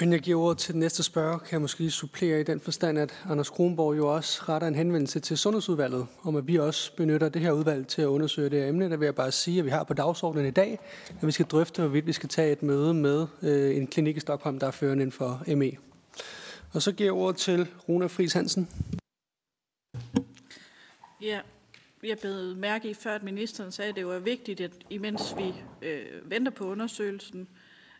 Inden 0.00 0.12
jeg 0.12 0.20
giver 0.20 0.40
ordet 0.40 0.58
til 0.58 0.72
den 0.72 0.80
næste 0.80 1.02
spørger, 1.02 1.38
kan 1.38 1.52
jeg 1.52 1.60
måske 1.60 1.80
lige 1.80 1.90
supplere 1.90 2.40
i 2.40 2.42
den 2.42 2.60
forstand, 2.60 2.98
at 2.98 3.22
Anders 3.30 3.50
Kronborg 3.50 3.96
jo 3.96 4.14
også 4.14 4.42
retter 4.48 4.68
en 4.68 4.74
henvendelse 4.74 5.20
til 5.20 5.38
Sundhedsudvalget, 5.38 6.06
om 6.22 6.36
at 6.36 6.46
vi 6.46 6.58
også 6.58 6.96
benytter 6.96 7.28
det 7.28 7.42
her 7.42 7.52
udvalg 7.52 7.86
til 7.86 8.02
at 8.02 8.06
undersøge 8.06 8.50
det 8.50 8.60
her 8.60 8.68
emne. 8.68 8.90
Der 8.90 8.96
vil 8.96 9.06
jeg 9.06 9.14
bare 9.14 9.32
sige, 9.32 9.58
at 9.58 9.64
vi 9.64 9.70
har 9.70 9.84
på 9.84 9.94
dagsordenen 9.94 10.46
i 10.46 10.50
dag, 10.50 10.78
at 11.20 11.26
vi 11.26 11.32
skal 11.32 11.46
drøfte, 11.46 11.82
hvorvidt 11.82 12.06
vi 12.06 12.12
skal 12.12 12.28
tage 12.28 12.52
et 12.52 12.62
møde 12.62 12.94
med 12.94 13.26
øh, 13.42 13.76
en 13.76 13.86
klinik 13.86 14.16
i 14.16 14.20
Stockholm, 14.20 14.58
der 14.58 14.66
er 14.66 14.70
førende 14.70 15.02
inden 15.02 15.12
for 15.12 15.56
ME. 15.56 15.72
Og 16.72 16.82
så 16.82 16.92
giver 16.92 17.06
jeg 17.06 17.14
ordet 17.14 17.36
til 17.36 17.68
Runa 17.88 18.06
Friis 18.06 18.32
Hansen. 18.32 18.68
Ja, 21.22 21.40
jeg 22.02 22.18
blev 22.18 22.56
mærke 22.56 22.90
i 22.90 22.94
før, 22.94 23.14
at 23.14 23.22
ministeren 23.22 23.72
sagde, 23.72 23.88
at 23.88 23.96
det 23.96 24.06
var 24.06 24.18
vigtigt, 24.18 24.60
at 24.60 24.72
imens 24.90 25.36
vi 25.36 25.54
øh, 25.82 26.30
venter 26.30 26.52
på 26.52 26.64
undersøgelsen, 26.64 27.48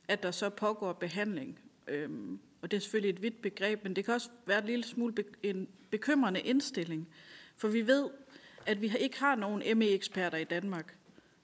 at 0.09 0.23
der 0.23 0.31
så 0.31 0.51
pågår 0.51 0.93
behandling. 0.93 1.59
Øhm, 1.89 2.39
og 2.63 2.71
det 2.71 2.77
er 2.77 2.81
selvfølgelig 2.81 3.11
et 3.11 3.23
vidt 3.23 3.43
begreb, 3.43 3.85
men 3.85 3.97
det 3.97 4.05
kan 4.05 4.15
også 4.15 4.29
være 4.47 4.59
en 4.59 4.67
lille 4.67 4.85
smule 4.85 5.13
be- 5.13 5.25
en 5.43 5.69
bekymrende 5.91 6.41
indstilling. 6.41 7.09
For 7.57 7.69
vi 7.69 7.87
ved, 7.87 8.09
at 8.67 8.83
vi 8.83 8.93
ikke 9.01 9.19
har 9.19 9.35
nogen 9.35 9.79
ME-eksperter 9.79 10.39
i 10.39 10.45
Danmark. 10.45 10.97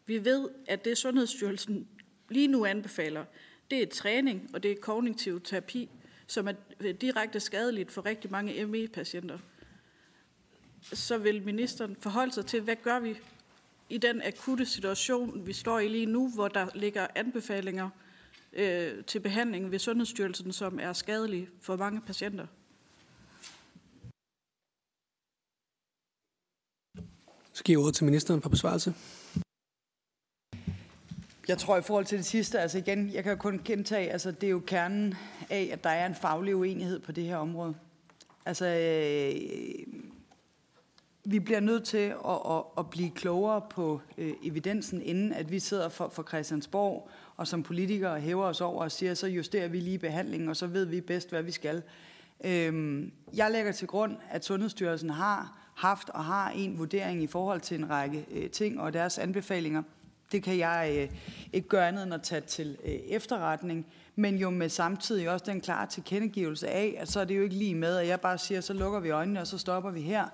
Vi 0.07 0.25
ved, 0.25 0.49
at 0.67 0.85
det 0.85 0.99
Sundhedsstyrelsen 0.99 1.89
lige 2.29 2.49
nu 2.49 2.65
anbefaler, 2.65 3.25
det 3.71 3.83
er 3.83 3.87
træning, 3.87 4.51
og 4.55 4.63
det 4.63 4.71
er 4.71 4.77
kognitiv 4.81 5.41
terapi, 5.41 5.89
som 6.27 6.49
er 6.49 6.53
øh, 6.81 6.95
direkte 6.95 7.41
skadeligt 7.41 7.93
for 7.93 8.07
rigtig 8.07 8.31
mange 8.31 8.67
ME-patienter. 8.67 9.39
Så 10.83 11.19
vil 11.19 11.43
ministeren 11.43 11.97
forholde 12.01 12.33
sig 12.33 12.47
til, 12.47 12.61
hvad 12.61 12.77
gør 12.77 13.01
vi 13.01 13.17
i 13.89 13.99
den 13.99 14.23
akutte 14.23 14.67
situation, 14.67 15.47
vi 15.47 15.53
står 15.53 15.79
i 15.79 15.89
lige 15.89 16.07
nu, 16.07 16.31
hvor 16.35 16.49
der 16.49 16.67
ligger 16.75 17.07
anbefalinger 17.15 17.91
øh, 18.53 19.05
til 19.05 19.21
behandling 19.21 19.71
ved 19.71 19.79
Sundhedsstyrelsen, 19.79 20.53
som 20.53 20.79
er 20.83 20.93
skadelig 20.93 21.49
for 21.61 21.77
mange 21.77 22.01
patienter. 22.01 22.47
Så 27.53 27.65
giver 27.65 27.83
ordet 27.83 27.95
til 27.95 28.05
ministeren 28.05 28.41
på 28.41 28.49
besvarelse. 28.49 28.95
Jeg 31.49 31.59
tror 31.59 31.77
i 31.77 31.83
forhold 31.83 32.05
til 32.05 32.19
det 32.19 32.27
sidste, 32.27 32.61
altså 32.61 32.79
igen, 32.79 33.13
jeg 33.13 33.25
kan 33.25 33.39
kun 33.39 33.61
gentage, 33.65 34.11
altså 34.11 34.31
det 34.31 34.47
er 34.47 34.51
jo 34.51 34.61
kernen 34.67 35.15
af, 35.51 35.71
at 35.73 35.85
der 35.85 35.91
er 35.91 36.07
en 36.07 36.15
faglig 36.15 36.57
uenighed 36.57 37.01
på 37.01 37.13
det 37.13 37.25
her 37.25 37.37
område. 37.37 37.75
Altså, 38.47 38.67
øh, 38.67 40.12
vi 41.25 41.39
bliver 41.39 41.61
nødt 41.61 41.85
til 41.85 41.97
at, 41.99 42.41
at, 42.51 42.63
at 42.79 42.91
blive 42.91 43.11
klogere 43.11 43.61
på 43.71 44.01
øh, 44.19 44.33
evidensen, 44.43 45.03
inden 45.03 45.33
at 45.33 45.51
vi 45.51 45.59
sidder 45.59 45.89
for, 45.89 46.09
for 46.09 46.23
Christiansborg 46.23 47.09
og 47.37 47.47
som 47.47 47.63
politikere 47.63 48.21
hæver 48.21 48.45
os 48.45 48.61
over 48.61 48.83
og 48.83 48.93
siger, 48.93 49.15
så 49.15 49.27
justerer 49.27 49.69
vi 49.69 49.81
lige 49.81 49.99
behandlingen, 49.99 50.49
og 50.49 50.57
så 50.57 50.67
ved 50.67 50.85
vi 50.85 51.01
bedst, 51.01 51.31
hvad 51.31 51.43
vi 51.43 51.51
skal. 51.51 51.83
Øhm, 52.45 53.13
jeg 53.35 53.51
lægger 53.51 53.73
til 53.73 53.89
grund, 53.89 54.17
at 54.31 54.45
Sundhedsstyrelsen 54.45 55.11
har 55.11 55.59
haft 55.75 56.11
og 56.11 56.25
har 56.25 56.51
en 56.51 56.79
vurdering 56.79 57.23
i 57.23 57.27
forhold 57.27 57.61
til 57.61 57.79
en 57.79 57.91
række 57.91 58.27
øh, 58.31 58.51
ting 58.51 58.81
og 58.81 58.93
deres 58.93 59.19
anbefalinger. 59.19 59.83
Det 60.33 60.43
kan 60.43 60.59
jeg 60.59 60.95
øh, 60.99 61.19
ikke 61.53 61.69
gøre 61.69 61.89
andet 61.89 62.03
end 62.03 62.15
at 62.15 62.23
tage 62.23 62.41
til 62.41 62.77
øh, 62.85 62.91
efterretning, 62.91 63.87
men 64.17 64.37
jo 64.37 64.51
med 64.51 64.69
samtidig 64.69 65.31
også 65.31 65.45
den 65.49 65.61
klare 65.61 65.87
tilkendegivelse 65.87 66.69
af, 66.69 66.95
at 66.99 67.09
så 67.09 67.21
er 67.21 67.25
det 67.25 67.37
jo 67.37 67.43
ikke 67.43 67.55
lige 67.55 67.75
med, 67.75 67.97
at 67.97 68.07
jeg 68.07 68.21
bare 68.21 68.39
siger, 68.39 68.61
så 68.61 68.73
lukker 68.73 69.01
vi 69.01 69.11
øjnene, 69.11 69.41
og 69.41 69.47
så 69.47 69.59
stopper 69.59 69.91
vi 69.91 70.01
her. 70.01 70.25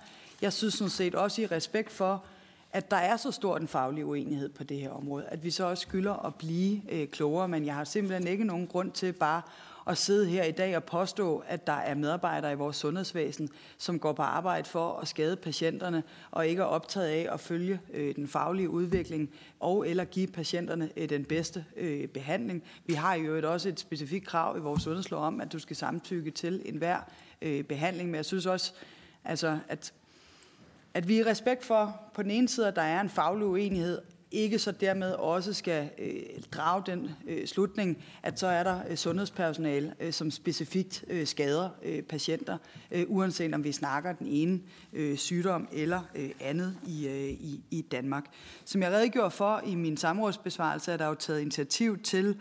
Jeg 0.43 0.53
synes 0.53 0.75
sådan 0.75 0.91
set 0.91 1.15
også 1.15 1.43
i 1.43 1.47
respekt 1.47 1.93
for, 1.93 2.25
at 2.73 2.91
der 2.91 2.97
er 2.97 3.17
så 3.17 3.31
stor 3.31 3.57
en 3.57 3.69
faglig 3.69 4.07
uenighed 4.07 4.49
på 4.49 4.65
det 4.65 4.81
her 4.81 4.91
område, 4.91 5.25
at 5.25 5.45
vi 5.45 5.51
så 5.51 5.65
også 5.65 5.83
skylder 5.83 6.27
at 6.27 6.35
blive 6.35 6.83
øh, 6.93 7.09
klogere, 7.09 7.49
men 7.49 7.67
jeg 7.67 7.75
har 7.75 7.85
simpelthen 7.85 8.27
ikke 8.27 8.45
nogen 8.45 8.67
grund 8.67 8.93
til 8.93 9.13
bare 9.13 9.43
at 9.87 9.99
sidde 9.99 10.27
her 10.27 10.45
i 10.45 10.51
dag 10.51 10.77
og 10.77 10.85
påstå, 10.85 11.43
at 11.47 11.67
der 11.67 11.73
er 11.73 11.95
medarbejdere 11.95 12.53
i 12.53 12.55
vores 12.55 12.77
sundhedsvæsen, 12.77 13.49
som 13.79 13.99
går 13.99 14.13
på 14.13 14.23
arbejde 14.23 14.69
for 14.69 14.99
at 14.99 15.09
skade 15.09 15.37
patienterne, 15.37 16.03
og 16.31 16.47
ikke 16.47 16.63
er 16.63 16.67
optaget 16.67 17.07
af 17.07 17.29
at 17.33 17.41
følge 17.41 17.81
øh, 17.95 18.15
den 18.15 18.29
faglige 18.29 18.71
udvikling, 18.71 19.31
og 19.61 19.89
eller 19.89 20.05
give 20.05 20.27
patienterne 20.27 20.91
øh, 20.97 21.09
den 21.09 21.25
bedste 21.25 21.65
øh, 21.77 22.09
behandling. 22.09 22.63
Vi 22.87 22.95
har 22.95 23.15
jo 23.15 23.53
også 23.53 23.69
et 23.69 23.81
specifikt 23.81 24.27
krav 24.27 24.57
i 24.57 24.61
vores 24.61 24.83
sundhedslov 24.83 25.23
om, 25.23 25.41
at 25.41 25.53
du 25.53 25.59
skal 25.59 25.77
samtykke 25.77 26.31
til 26.31 26.63
enhver 26.65 26.99
øh, 27.43 27.65
behandling, 27.65 28.11
men 28.11 28.17
jeg 28.17 28.25
synes 28.25 28.47
også, 28.47 28.73
altså, 29.25 29.59
at 29.69 29.93
at 30.95 31.09
vi 31.09 31.19
i 31.19 31.25
respekt 31.25 31.65
for 31.65 32.01
på 32.15 32.23
den 32.23 32.31
ene 32.31 32.49
side, 32.49 32.69
at 32.69 32.77
der 32.77 32.83
er 32.83 33.01
en 33.01 33.11
faglig 33.11 33.47
uenighed, 33.47 33.99
ikke 34.31 34.59
så 34.59 34.73
dermed 34.73 35.13
også 35.13 35.53
skal 35.53 35.91
øh, 35.99 36.23
drage 36.53 36.83
den 36.87 37.11
øh, 37.29 37.47
slutning, 37.47 38.05
at 38.23 38.41
så 38.41 38.47
er 38.47 38.63
der 38.63 38.81
øh, 38.89 38.97
sundhedspersonale, 38.97 39.95
øh, 40.01 40.13
som 40.13 40.31
specifikt 40.31 41.05
øh, 41.09 41.27
skader 41.27 41.69
øh, 41.83 42.03
patienter, 42.03 42.59
øh, 42.91 43.05
uanset 43.09 43.55
om 43.55 43.65
vi 43.65 43.73
snakker 43.73 44.13
den 44.13 44.27
ene 44.27 44.61
øh, 44.93 45.17
sygdom 45.17 45.69
eller 45.73 46.01
øh, 46.15 46.31
andet 46.41 46.77
i, 46.87 47.09
øh, 47.09 47.29
i, 47.29 47.61
i 47.71 47.81
Danmark. 47.81 48.25
Som 48.65 48.83
jeg 48.83 48.93
redegjorde 48.93 49.31
for 49.31 49.63
i 49.67 49.75
min 49.75 49.97
samrådsbesvarelse, 49.97 50.93
er 50.93 50.97
der 50.97 51.07
jo 51.07 51.15
taget 51.15 51.41
initiativ 51.41 51.99
til 52.03 52.37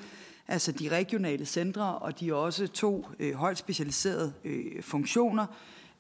altså 0.47 0.71
de 0.71 0.89
regionale 0.89 1.45
centre, 1.45 1.97
og 1.97 2.19
de 2.19 2.35
også 2.35 2.67
to 2.67 3.05
øh, 3.19 3.33
højt 3.33 3.57
specialiserede 3.57 4.33
øh, 4.43 4.83
funktioner, 4.83 5.45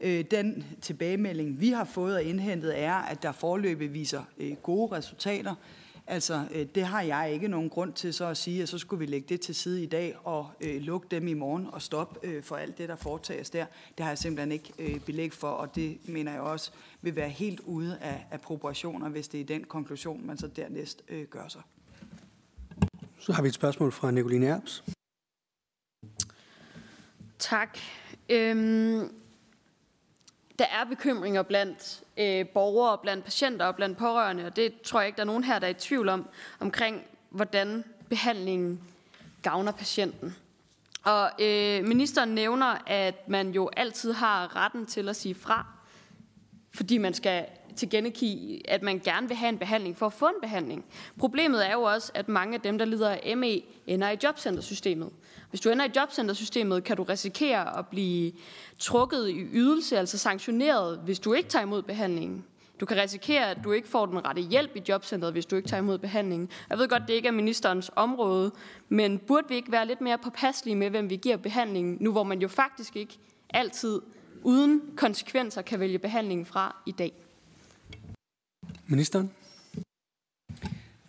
den 0.01 0.65
tilbagemelding, 0.81 1.59
vi 1.59 1.69
har 1.69 1.83
fået 1.83 2.15
og 2.15 2.23
indhentet, 2.23 2.79
er, 2.79 2.93
at 2.93 3.23
der 3.23 3.31
forløbet 3.31 3.93
viser 3.93 4.23
øh, 4.37 4.55
gode 4.55 4.95
resultater. 4.95 5.55
Altså, 6.07 6.47
øh, 6.53 6.65
det 6.75 6.83
har 6.83 7.01
jeg 7.01 7.31
ikke 7.33 7.47
nogen 7.47 7.69
grund 7.69 7.93
til 7.93 8.13
så 8.13 8.25
at 8.25 8.37
sige, 8.37 8.61
at 8.61 8.69
så 8.69 8.77
skulle 8.77 8.99
vi 8.99 9.05
lægge 9.05 9.27
det 9.29 9.41
til 9.41 9.55
side 9.55 9.83
i 9.83 9.85
dag 9.85 10.15
og 10.23 10.49
øh, 10.61 10.81
lukke 10.81 11.07
dem 11.11 11.27
i 11.27 11.33
morgen 11.33 11.67
og 11.71 11.81
stoppe 11.81 12.27
øh, 12.27 12.43
for 12.43 12.55
alt 12.55 12.77
det, 12.77 12.89
der 12.89 12.95
foretages 12.95 13.49
der. 13.49 13.65
Det 13.97 14.03
har 14.03 14.11
jeg 14.11 14.17
simpelthen 14.17 14.51
ikke 14.51 14.73
øh, 14.79 14.99
belæg 14.99 15.33
for, 15.33 15.47
og 15.47 15.75
det 15.75 16.09
mener 16.09 16.31
jeg 16.31 16.41
også 16.41 16.71
vil 17.01 17.15
være 17.15 17.29
helt 17.29 17.59
ude 17.59 17.97
af, 18.01 18.25
af 18.31 18.41
proportioner, 18.41 19.09
hvis 19.09 19.27
det 19.27 19.41
er 19.41 19.45
den 19.45 19.63
konklusion, 19.63 20.27
man 20.27 20.37
så 20.37 20.47
dernæst 20.47 21.03
øh, 21.09 21.25
gør 21.25 21.47
sig. 21.47 21.61
Så 23.19 23.33
har 23.33 23.41
vi 23.41 23.47
et 23.47 23.53
spørgsmål 23.53 23.91
fra 23.91 24.11
Nicoline 24.11 24.47
Erbs. 24.47 24.83
Tak. 27.39 27.77
Øhm, 28.29 29.11
der 30.59 30.65
er 30.65 30.85
bekymringer 30.85 31.41
blandt 31.41 32.01
øh, 32.17 32.47
borgere, 32.47 32.97
blandt 32.97 33.23
patienter 33.25 33.65
og 33.65 33.75
blandt 33.75 33.97
pårørende, 33.97 34.45
og 34.45 34.55
det 34.55 34.81
tror 34.81 34.99
jeg 34.99 35.07
ikke, 35.07 35.17
der 35.17 35.23
er 35.23 35.25
nogen 35.25 35.43
her, 35.43 35.59
der 35.59 35.67
er 35.67 35.71
i 35.71 35.73
tvivl 35.73 36.09
om, 36.09 36.27
omkring 36.59 37.03
hvordan 37.29 37.83
behandlingen 38.09 38.81
gavner 39.41 39.71
patienten. 39.71 40.35
Og 41.03 41.31
øh, 41.39 41.83
ministeren 41.83 42.29
nævner, 42.29 42.77
at 42.85 43.29
man 43.29 43.51
jo 43.51 43.69
altid 43.77 44.13
har 44.13 44.55
retten 44.55 44.85
til 44.85 45.09
at 45.09 45.15
sige 45.15 45.35
fra, 45.35 45.65
fordi 46.73 46.97
man 46.97 47.13
skal 47.13 47.45
tilkendegive, 47.77 48.69
at 48.69 48.83
man 48.83 48.99
gerne 48.99 49.27
vil 49.27 49.37
have 49.37 49.49
en 49.49 49.57
behandling 49.57 49.97
for 49.97 50.05
at 50.05 50.13
få 50.13 50.25
en 50.25 50.41
behandling. 50.41 50.85
Problemet 51.19 51.67
er 51.67 51.73
jo 51.73 51.81
også, 51.81 52.11
at 52.15 52.29
mange 52.29 52.55
af 52.55 52.61
dem, 52.61 52.77
der 52.77 52.85
lider 52.85 53.09
af 53.09 53.37
ME, 53.37 53.61
ender 53.87 54.09
i 54.09 54.17
jobcentersystemet. 54.23 55.09
Hvis 55.49 55.61
du 55.61 55.69
ender 55.69 55.85
i 55.85 55.89
jobcentersystemet, 55.95 56.83
kan 56.83 56.97
du 56.97 57.03
risikere 57.03 57.79
at 57.79 57.87
blive 57.87 58.31
trukket 58.79 59.29
i 59.29 59.47
ydelse, 59.53 59.97
altså 59.97 60.17
sanktioneret, 60.17 60.99
hvis 61.03 61.19
du 61.19 61.33
ikke 61.33 61.49
tager 61.49 61.63
imod 61.63 61.81
behandlingen. 61.81 62.45
Du 62.79 62.85
kan 62.85 62.97
risikere, 62.97 63.51
at 63.51 63.57
du 63.63 63.71
ikke 63.71 63.87
får 63.87 64.05
den 64.05 64.25
rette 64.25 64.41
hjælp 64.41 64.75
i 64.75 64.81
jobcentret, 64.89 65.31
hvis 65.31 65.45
du 65.45 65.55
ikke 65.55 65.69
tager 65.69 65.81
imod 65.81 65.97
behandlingen. 65.97 66.49
Jeg 66.69 66.77
ved 66.77 66.87
godt, 66.87 67.03
det 67.07 67.13
ikke 67.13 67.27
er 67.27 67.31
ministerens 67.31 67.91
område, 67.95 68.51
men 68.89 69.19
burde 69.19 69.47
vi 69.49 69.55
ikke 69.55 69.71
være 69.71 69.87
lidt 69.87 70.01
mere 70.01 70.17
påpasselige 70.17 70.75
med, 70.75 70.89
hvem 70.89 71.09
vi 71.09 71.15
giver 71.15 71.37
behandlingen, 71.37 71.97
nu 71.99 72.11
hvor 72.11 72.23
man 72.23 72.39
jo 72.39 72.47
faktisk 72.47 72.95
ikke 72.95 73.17
altid 73.49 74.01
uden 74.43 74.81
konsekvenser 74.95 75.61
kan 75.61 75.79
vælge 75.79 75.99
behandlingen 75.99 76.45
fra 76.45 76.75
i 76.85 76.91
dag? 76.91 77.26
Ministeren? 78.89 79.31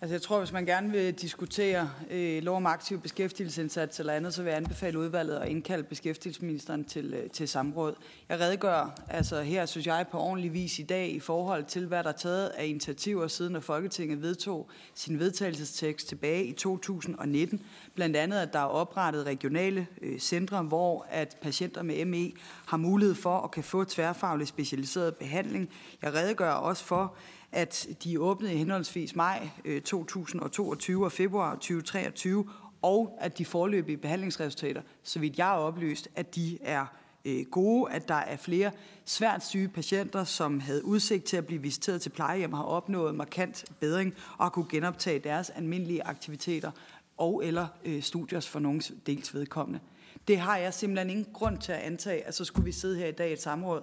Altså 0.01 0.15
jeg 0.15 0.23
tror, 0.23 0.39
hvis 0.39 0.53
man 0.53 0.67
gerne 0.67 0.91
vil 0.91 1.15
diskutere 1.15 1.91
øh, 2.11 2.43
lov 2.43 2.57
om 2.57 2.67
aktiv 2.67 3.01
beskæftigelsesindsats 3.01 4.01
eller 4.01 4.13
andet, 4.13 4.35
så 4.35 4.43
vil 4.43 4.51
jeg 4.51 4.57
anbefale 4.57 4.99
udvalget 4.99 5.37
at 5.37 5.49
indkalde 5.49 5.83
beskæftigelsesministeren 5.83 6.85
til, 6.85 7.15
øh, 7.15 7.31
til 7.31 7.49
samråd. 7.49 7.95
Jeg 8.29 8.41
redegør 8.41 8.95
altså 9.09 9.43
her, 9.43 9.67
synes 9.67 9.87
jeg, 9.87 10.07
på 10.11 10.19
ordentlig 10.19 10.53
vis 10.53 10.79
i 10.79 10.83
dag 10.83 11.11
i 11.11 11.21
forhold 11.21 11.65
til, 11.65 11.87
hvad 11.87 12.05
der 12.05 12.09
er 12.09 12.17
taget 12.17 12.49
af 12.49 12.67
initiativer 12.67 13.29
siden, 13.29 13.57
at 13.57 13.65
Folketinget 13.65 14.23
vedtog 14.23 14.71
sin 14.95 15.19
vedtagelsestekst 15.19 16.09
tilbage 16.09 16.45
i 16.45 16.53
2019. 16.53 17.61
Blandt 17.95 18.17
andet, 18.17 18.39
at 18.39 18.53
der 18.53 18.59
er 18.59 18.65
oprettet 18.65 19.27
regionale 19.27 19.87
øh, 20.03 20.19
centre, 20.19 20.63
hvor 20.63 21.07
at 21.11 21.37
patienter 21.43 21.83
med 21.83 22.05
ME 22.05 22.33
har 22.67 22.77
mulighed 22.77 23.15
for 23.15 23.41
at 23.41 23.51
kan 23.51 23.65
få 23.65 23.85
tværfaglig 23.85 24.47
specialiseret 24.47 25.17
behandling. 25.17 25.71
Jeg 26.03 26.15
redegør 26.15 26.53
også 26.53 26.85
for, 26.85 27.15
at 27.53 27.89
de 28.05 28.21
åbnede 28.21 28.55
i 28.55 28.57
henholdsvis 28.57 29.17
maj 29.17 29.49
øh, 29.65 29.83
2022 29.83 31.05
og 31.05 31.13
februar 31.13 31.55
2023, 31.55 32.49
og 32.83 33.19
at 33.21 33.39
de 33.39 33.45
forløbige 33.45 33.97
behandlingsresultater, 33.97 34.83
så 35.03 35.19
vidt 35.19 35.39
jeg 35.39 35.49
er 35.49 35.59
oplyst, 35.59 36.09
at 36.17 36.35
de 36.35 36.59
er 36.63 36.87
øh, 37.25 37.45
gode, 37.51 37.93
at 37.93 38.09
der 38.09 38.15
er 38.15 38.37
flere 38.37 38.71
svært 39.05 39.45
syge 39.47 39.69
patienter, 39.69 40.25
som 40.25 40.61
havde 40.61 40.85
udsigt 40.85 41.25
til 41.25 41.37
at 41.37 41.47
blive 41.47 41.63
visiteret 41.63 42.03
til 42.03 42.11
plejehjem, 42.11 42.53
har 42.53 42.63
opnået 42.63 43.15
markant 43.15 43.65
bedring 43.81 44.15
og 44.39 44.45
har 44.45 44.51
kunne 44.51 44.69
genoptage 44.71 45.19
deres 45.19 45.51
almindelige 45.51 46.05
aktiviteter 46.05 46.71
og 47.17 47.45
eller 47.45 47.67
øh, 47.85 48.03
studier 48.03 48.41
for 48.41 48.59
nogens 48.59 48.93
dels 49.07 49.35
vedkommende. 49.35 49.81
Det 50.29 50.39
har 50.39 50.57
jeg 50.57 50.75
simpelthen 50.75 51.11
ingen 51.11 51.27
grund 51.33 51.59
til 51.59 51.73
at 51.73 51.79
antage, 51.79 52.27
at 52.27 52.35
så 52.35 52.45
skulle 52.45 52.65
vi 52.65 52.73
sidde 52.73 52.99
her 52.99 53.07
i 53.07 53.13
dag 53.13 53.31
i 53.31 53.33
et 53.33 53.43
samråd 53.43 53.83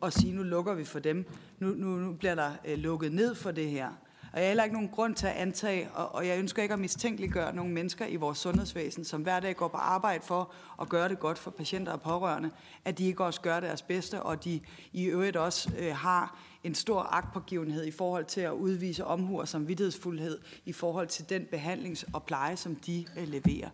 og 0.00 0.12
sige, 0.12 0.32
nu 0.32 0.42
lukker 0.42 0.74
vi 0.74 0.84
for 0.84 0.98
dem. 0.98 1.26
Nu, 1.58 1.68
nu, 1.68 1.86
nu 1.86 2.12
bliver 2.12 2.34
der 2.34 2.50
øh, 2.64 2.78
lukket 2.78 3.12
ned 3.12 3.34
for 3.34 3.50
det 3.50 3.70
her. 3.70 3.88
Og 4.32 4.38
jeg 4.38 4.44
har 4.44 4.48
heller 4.48 4.64
ikke 4.64 4.74
nogen 4.74 4.88
grund 4.88 5.14
til 5.14 5.26
at 5.26 5.32
antage, 5.32 5.88
og, 5.94 6.14
og 6.14 6.26
jeg 6.26 6.38
ønsker 6.38 6.62
ikke 6.62 6.72
at 6.72 6.78
mistænkeliggøre 6.78 7.54
nogle 7.54 7.72
mennesker 7.72 8.06
i 8.06 8.16
vores 8.16 8.38
sundhedsvæsen, 8.38 9.04
som 9.04 9.22
hver 9.22 9.40
dag 9.40 9.56
går 9.56 9.68
på 9.68 9.76
arbejde 9.76 10.24
for 10.24 10.52
at 10.80 10.88
gøre 10.88 11.08
det 11.08 11.18
godt 11.18 11.38
for 11.38 11.50
patienter 11.50 11.92
og 11.92 12.00
pårørende, 12.00 12.50
at 12.84 12.98
de 12.98 13.06
ikke 13.06 13.24
også 13.24 13.40
gør 13.40 13.60
deres 13.60 13.82
bedste, 13.82 14.22
og 14.22 14.44
de 14.44 14.60
i 14.92 15.04
øvrigt 15.04 15.36
også 15.36 15.70
øh, 15.78 15.96
har 15.96 16.38
en 16.64 16.74
stor 16.74 17.00
agtpågivenhed 17.00 17.84
i 17.84 17.90
forhold 17.90 18.24
til 18.24 18.40
at 18.40 18.52
udvise 18.52 19.04
omhu 19.04 19.40
og 19.40 19.48
samvittighedsfuldhed 19.48 20.38
i 20.64 20.72
forhold 20.72 21.06
til 21.06 21.28
den 21.28 21.46
behandlings- 21.54 22.04
og 22.12 22.22
pleje, 22.22 22.56
som 22.56 22.74
de 22.74 23.06
øh, 23.18 23.28
leverer. 23.28 23.68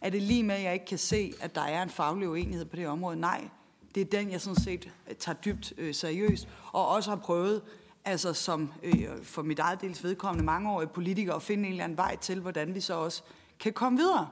Er 0.00 0.10
det 0.10 0.22
lige 0.22 0.42
med, 0.42 0.54
at 0.54 0.62
jeg 0.62 0.72
ikke 0.72 0.86
kan 0.86 0.98
se, 0.98 1.32
at 1.40 1.54
der 1.54 1.60
er 1.60 1.82
en 1.82 1.90
faglig 1.90 2.28
uenighed 2.28 2.64
på 2.64 2.76
det 2.76 2.88
område? 2.88 3.20
Nej, 3.20 3.48
det 3.94 4.00
er 4.00 4.04
den, 4.04 4.30
jeg 4.30 4.40
sådan 4.40 4.60
set 4.60 4.92
øh, 5.08 5.14
tager 5.14 5.36
dybt 5.36 5.72
øh, 5.78 5.94
seriøst, 5.94 6.48
og 6.72 6.88
også 6.88 7.10
har 7.10 7.16
prøvet, 7.16 7.62
altså 8.04 8.32
som 8.32 8.72
øh, 8.82 9.08
for 9.22 9.42
mit 9.42 9.58
eget 9.58 9.80
dels 9.80 10.04
vedkommende 10.04 10.44
mangeårige 10.44 10.88
politiker, 10.88 11.34
at 11.34 11.42
finde 11.42 11.64
en 11.64 11.70
eller 11.70 11.84
anden 11.84 11.98
vej 11.98 12.16
til, 12.16 12.40
hvordan 12.40 12.74
vi 12.74 12.80
så 12.80 12.94
også 12.94 13.22
kan 13.58 13.72
komme 13.72 13.98
videre. 13.98 14.28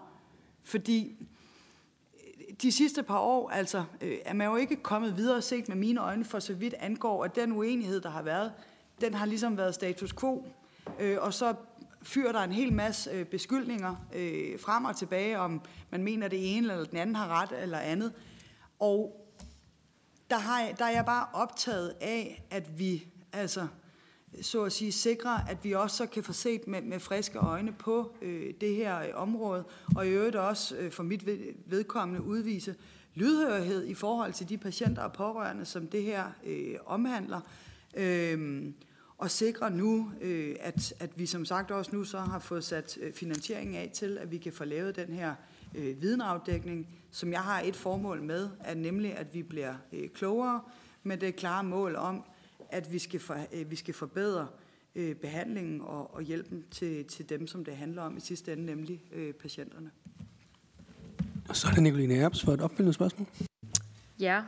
Fordi 0.64 1.16
øh, 2.14 2.54
de 2.62 2.72
sidste 2.72 3.02
par 3.02 3.18
år, 3.18 3.50
altså, 3.50 3.84
øh, 4.00 4.18
er 4.24 4.34
man 4.34 4.46
jo 4.46 4.56
ikke 4.56 4.76
kommet 4.76 5.16
videre 5.16 5.42
set 5.42 5.68
med 5.68 5.76
mine 5.76 6.00
øjne, 6.00 6.24
for 6.24 6.38
så 6.38 6.54
vidt 6.54 6.74
angår, 6.78 7.24
at 7.24 7.36
den 7.36 7.52
uenighed, 7.52 8.00
der 8.00 8.10
har 8.10 8.22
været, 8.22 8.52
den 9.00 9.14
har 9.14 9.26
ligesom 9.26 9.56
været 9.56 9.74
status 9.74 10.12
quo. 10.12 10.46
Øh, 11.00 11.18
og 11.20 11.34
så 11.34 11.54
fyrer 12.02 12.32
der 12.32 12.40
en 12.40 12.52
hel 12.52 12.72
masse 12.72 13.10
øh, 13.10 13.26
beskyldninger 13.26 13.94
øh, 14.14 14.60
frem 14.60 14.84
og 14.84 14.96
tilbage, 14.96 15.38
om 15.38 15.60
man 15.90 16.02
mener, 16.02 16.28
det 16.28 16.56
ene 16.56 16.72
eller 16.72 16.84
den 16.84 16.98
anden 16.98 17.16
har 17.16 17.42
ret 17.42 17.62
eller 17.62 17.78
andet. 17.78 18.12
Og 18.78 19.17
der, 20.30 20.38
har 20.38 20.60
jeg, 20.60 20.74
der 20.78 20.84
er 20.84 20.90
jeg 20.90 21.04
bare 21.04 21.26
optaget 21.32 21.94
af, 22.00 22.44
at 22.50 22.78
vi 22.78 23.06
altså, 23.32 23.66
så 24.42 24.64
at 24.64 24.72
sige, 24.72 24.92
sikrer, 24.92 25.38
at 25.48 25.64
vi 25.64 25.72
også 25.72 25.96
så 25.96 26.06
kan 26.06 26.24
få 26.24 26.32
set 26.32 26.66
med, 26.66 26.82
med 26.82 27.00
friske 27.00 27.38
øjne 27.38 27.72
på 27.72 28.16
øh, 28.22 28.54
det 28.60 28.74
her 28.74 28.98
øh, 28.98 29.08
område, 29.14 29.64
og 29.96 30.06
i 30.06 30.10
øvrigt 30.10 30.36
også 30.36 30.76
øh, 30.76 30.92
for 30.92 31.02
mit 31.02 31.26
vedkommende 31.66 32.22
udvise 32.22 32.74
lydhørighed 33.14 33.86
i 33.86 33.94
forhold 33.94 34.32
til 34.32 34.48
de 34.48 34.58
patienter 34.58 35.02
og 35.02 35.12
pårørende, 35.12 35.64
som 35.64 35.86
det 35.86 36.02
her 36.02 36.24
øh, 36.44 36.74
omhandler. 36.86 37.40
Øh, 37.94 38.66
og 39.18 39.30
sikre 39.30 39.70
nu, 39.70 40.12
øh, 40.20 40.56
at, 40.60 40.94
at 41.00 41.10
vi 41.16 41.26
som 41.26 41.44
sagt 41.44 41.70
også 41.70 41.96
nu 41.96 42.04
så 42.04 42.18
har 42.18 42.38
fået 42.38 42.64
sat 42.64 42.98
øh, 43.00 43.12
finansieringen 43.12 43.76
af 43.76 43.90
til, 43.94 44.18
at 44.18 44.30
vi 44.30 44.38
kan 44.38 44.52
få 44.52 44.64
lavet 44.64 44.96
den 44.96 45.12
her 45.12 45.30
øh, 45.30 45.57
videnafdækning, 45.74 46.88
som 47.10 47.32
jeg 47.32 47.40
har 47.40 47.60
et 47.60 47.76
formål 47.76 48.22
med, 48.22 48.48
at 48.60 48.76
nemlig 48.76 49.16
at 49.16 49.34
vi 49.34 49.42
bliver 49.42 49.74
øh, 49.92 50.08
klogere 50.08 50.60
med 51.02 51.16
det 51.16 51.36
klare 51.36 51.64
mål 51.64 51.96
om, 51.96 52.24
at 52.70 52.92
vi 52.92 52.98
skal, 52.98 53.20
for, 53.20 53.36
øh, 53.52 53.70
vi 53.70 53.76
skal 53.76 53.94
forbedre 53.94 54.46
øh, 54.94 55.14
behandlingen 55.14 55.80
og, 55.80 56.14
og 56.14 56.22
hjælpen 56.22 56.64
til, 56.70 57.04
til 57.04 57.28
dem, 57.28 57.46
som 57.46 57.64
det 57.64 57.76
handler 57.76 58.02
om 58.02 58.16
i 58.16 58.20
sidste 58.20 58.52
ende, 58.52 58.66
nemlig 58.66 59.02
øh, 59.12 59.34
patienterne. 59.34 59.90
Og 61.48 61.56
så 61.56 61.68
er 61.68 61.72
det 61.72 61.82
Nicoline 61.82 62.14
Erbs 62.14 62.44
for 62.44 62.52
et 62.52 62.60
opfølgende 62.60 62.92
spørgsmål. 62.92 63.26
Ja, 64.20 64.42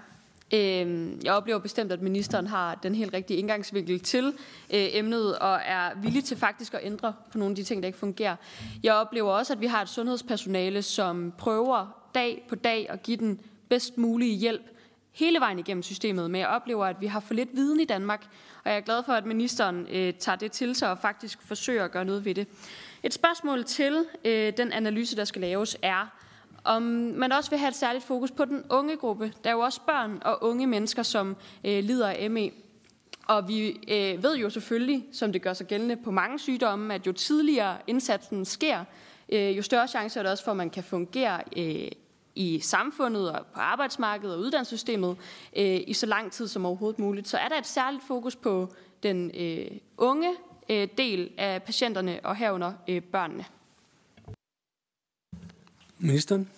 Øh, 0.55 1.11
jeg 1.25 1.33
oplever 1.33 1.59
bestemt, 1.59 1.93
at 1.93 2.03
ministeren 2.03 2.47
har 2.47 2.75
den 2.75 2.95
helt 2.95 3.15
rigtige 3.15 3.39
indgangsvinkel 3.39 4.01
til 4.01 4.27
øh, 4.75 4.89
emnet 4.93 5.39
og 5.39 5.61
er 5.65 5.91
villig 6.03 6.25
til 6.25 6.37
faktisk 6.37 6.75
at 6.75 6.81
ændre 6.83 7.15
på 7.33 7.39
nogle 7.39 7.53
af 7.53 7.57
de 7.57 7.63
ting, 7.63 7.83
der 7.83 7.87
ikke 7.87 7.99
fungerer. 7.99 8.37
Jeg 8.83 8.95
oplever 8.95 9.31
også, 9.31 9.53
at 9.53 9.61
vi 9.61 9.67
har 9.67 9.83
et 9.83 9.89
sundhedspersonale, 9.89 10.83
som 10.83 11.33
prøver 11.39 12.11
dag 12.15 12.47
på 12.49 12.55
dag 12.55 12.87
at 12.91 13.03
give 13.03 13.17
den 13.17 13.41
bedst 13.69 13.99
mulige 13.99 14.37
hjælp 14.37 14.63
hele 15.13 15.41
vejen 15.41 15.59
igennem 15.59 15.83
systemet, 15.83 16.31
men 16.31 16.41
jeg 16.41 16.49
oplever, 16.49 16.87
at 16.87 17.01
vi 17.01 17.07
har 17.07 17.21
for 17.21 17.35
lidt 17.35 17.49
viden 17.53 17.81
i 17.81 17.85
Danmark, 17.85 18.27
og 18.65 18.71
jeg 18.71 18.77
er 18.77 18.81
glad 18.81 19.03
for, 19.07 19.13
at 19.13 19.27
ministeren 19.27 19.87
øh, 19.91 20.15
tager 20.15 20.37
det 20.37 20.53
til 20.53 20.75
sig 20.75 20.91
og 20.91 20.99
faktisk 20.99 21.43
forsøger 21.43 21.85
at 21.85 21.91
gøre 21.91 22.05
noget 22.05 22.25
ved 22.25 22.35
det. 22.35 22.47
Et 23.03 23.15
spørgsmål 23.15 23.65
til 23.65 24.05
øh, 24.25 24.53
den 24.57 24.73
analyse, 24.73 25.17
der 25.17 25.25
skal 25.25 25.41
laves, 25.41 25.77
er, 25.83 26.20
om 26.65 26.83
man 27.17 27.33
også 27.33 27.51
vil 27.51 27.59
have 27.59 27.69
et 27.69 27.75
særligt 27.75 28.05
fokus 28.05 28.31
på 28.31 28.45
den 28.45 28.65
unge 28.71 28.97
gruppe. 28.97 29.33
Der 29.45 29.51
er 29.51 29.55
jo 29.55 29.61
også 29.61 29.81
børn 29.87 30.23
og 30.25 30.43
unge 30.45 30.67
mennesker, 30.67 31.03
som 31.03 31.37
øh, 31.65 31.85
lider 31.85 32.09
af 32.09 32.31
ME. 32.31 32.51
Og 33.27 33.49
vi 33.49 33.69
øh, 33.69 34.23
ved 34.23 34.37
jo 34.37 34.51
selvfølgelig, 34.51 35.07
som 35.13 35.33
det 35.33 35.43
gør 35.43 35.53
sig 35.53 35.67
gældende 35.67 35.97
på 35.97 36.11
mange 36.11 36.39
sygdomme, 36.39 36.95
at 36.95 37.07
jo 37.07 37.13
tidligere 37.13 37.77
indsatsen 37.87 38.45
sker, 38.45 38.85
øh, 39.29 39.57
jo 39.57 39.63
større 39.63 39.89
chance 39.89 40.19
er 40.19 40.23
det 40.23 40.33
også 40.33 40.45
for, 40.45 40.51
at 40.51 40.57
man 40.57 40.71
kan 40.71 40.85
fungere 40.85 41.43
øh, 41.57 41.89
i 42.35 42.61
samfundet 42.61 43.31
og 43.31 43.47
på 43.55 43.61
arbejdsmarkedet 43.61 44.35
og 44.35 44.41
uddannelsessystemet 44.41 45.17
øh, 45.57 45.81
i 45.87 45.93
så 45.93 46.07
lang 46.07 46.33
tid 46.33 46.49
som 46.49 46.67
overhovedet 46.67 46.99
muligt. 46.99 47.29
Så 47.29 47.39
er 47.39 47.49
der 47.49 47.59
et 47.59 47.67
særligt 47.67 48.03
fokus 48.07 48.37
på 48.37 48.73
den 49.03 49.31
øh, 49.35 49.71
unge 49.99 50.31
øh, 50.69 50.89
del 50.99 51.31
af 51.39 51.63
patienterne 51.63 52.21
og 52.25 52.37
herunder 52.37 52.73
øh, 52.89 53.03
børnene. 53.03 53.45
Ministeren? 56.01 56.49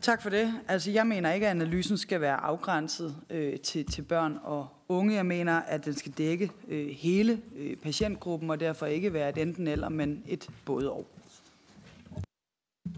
Tak 0.00 0.22
for 0.22 0.30
det. 0.30 0.54
Altså, 0.68 0.90
jeg 0.90 1.06
mener 1.06 1.32
ikke, 1.32 1.46
at 1.46 1.50
analysen 1.50 1.98
skal 1.98 2.20
være 2.20 2.36
afgrænset 2.36 3.16
øh, 3.30 3.60
til, 3.60 3.86
til 3.86 4.02
børn 4.02 4.38
og 4.42 4.68
unge. 4.88 5.14
Jeg 5.14 5.26
mener, 5.26 5.52
at 5.52 5.84
den 5.84 5.94
skal 5.94 6.12
dække 6.12 6.50
øh, 6.68 6.88
hele 6.88 7.40
øh, 7.56 7.76
patientgruppen, 7.76 8.50
og 8.50 8.60
derfor 8.60 8.86
ikke 8.86 9.12
være 9.12 9.28
et 9.28 9.38
enten 9.38 9.66
eller, 9.66 9.88
men 9.88 10.22
et 10.26 10.48
både 10.64 10.90
og. 10.90 11.06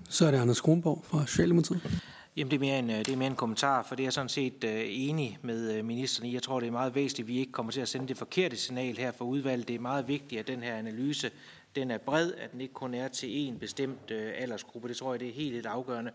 Så 0.09 0.27
er 0.27 0.31
det 0.31 0.39
Anders 0.39 0.61
Kronborg 0.61 1.05
fra 1.05 1.27
Socialdemokratiet. 1.27 2.03
Jamen, 2.37 2.51
det 2.51 2.57
er, 2.57 2.61
mere 2.61 2.79
en, 2.79 2.91
øh, 2.91 2.99
det 2.99 3.09
er 3.09 3.17
mere 3.17 3.29
en 3.29 3.37
kommentar, 3.37 3.83
for 3.83 3.95
det 3.95 4.03
er 4.03 4.07
jeg 4.07 4.13
sådan 4.13 4.29
set 4.29 4.65
uh, 4.65 4.71
enig 4.87 5.39
med 5.43 5.79
uh, 5.79 5.85
ministeren 5.85 6.29
i. 6.29 6.35
Jeg 6.35 6.43
tror, 6.43 6.61
det 6.61 6.67
er 6.67 6.71
meget 6.71 6.95
væsentligt, 6.95 7.27
at 7.27 7.29
vi 7.29 7.39
ikke 7.39 7.53
kommer 7.53 7.73
til 7.73 7.81
at 7.81 7.89
sende 7.89 8.09
det 8.09 8.19
forkerte 8.19 8.57
signal 8.57 8.97
her 8.97 9.13
for 9.13 9.25
udvalget. 9.25 9.69
Det 9.69 9.77
er 9.77 9.81
meget 9.81 10.09
vigtigt, 10.09 10.39
at 10.39 10.47
den 10.47 10.63
her 10.63 10.75
analyse 10.75 11.31
den 11.77 11.91
er 11.91 11.99
bred, 11.99 12.33
at 12.35 12.53
den 12.53 12.61
ikke 12.61 12.75
kun 12.75 12.95
er 12.95 13.09
til 13.09 13.49
en 13.49 13.59
bestemt 13.59 14.11
øh, 14.11 14.33
aldersgruppe. 14.37 14.89
Det 14.89 14.97
tror 14.97 15.13
jeg, 15.13 15.21
det 15.21 15.29
er 15.29 15.33
helt 15.33 15.57
et 15.57 15.67
afgørende. 15.67 16.11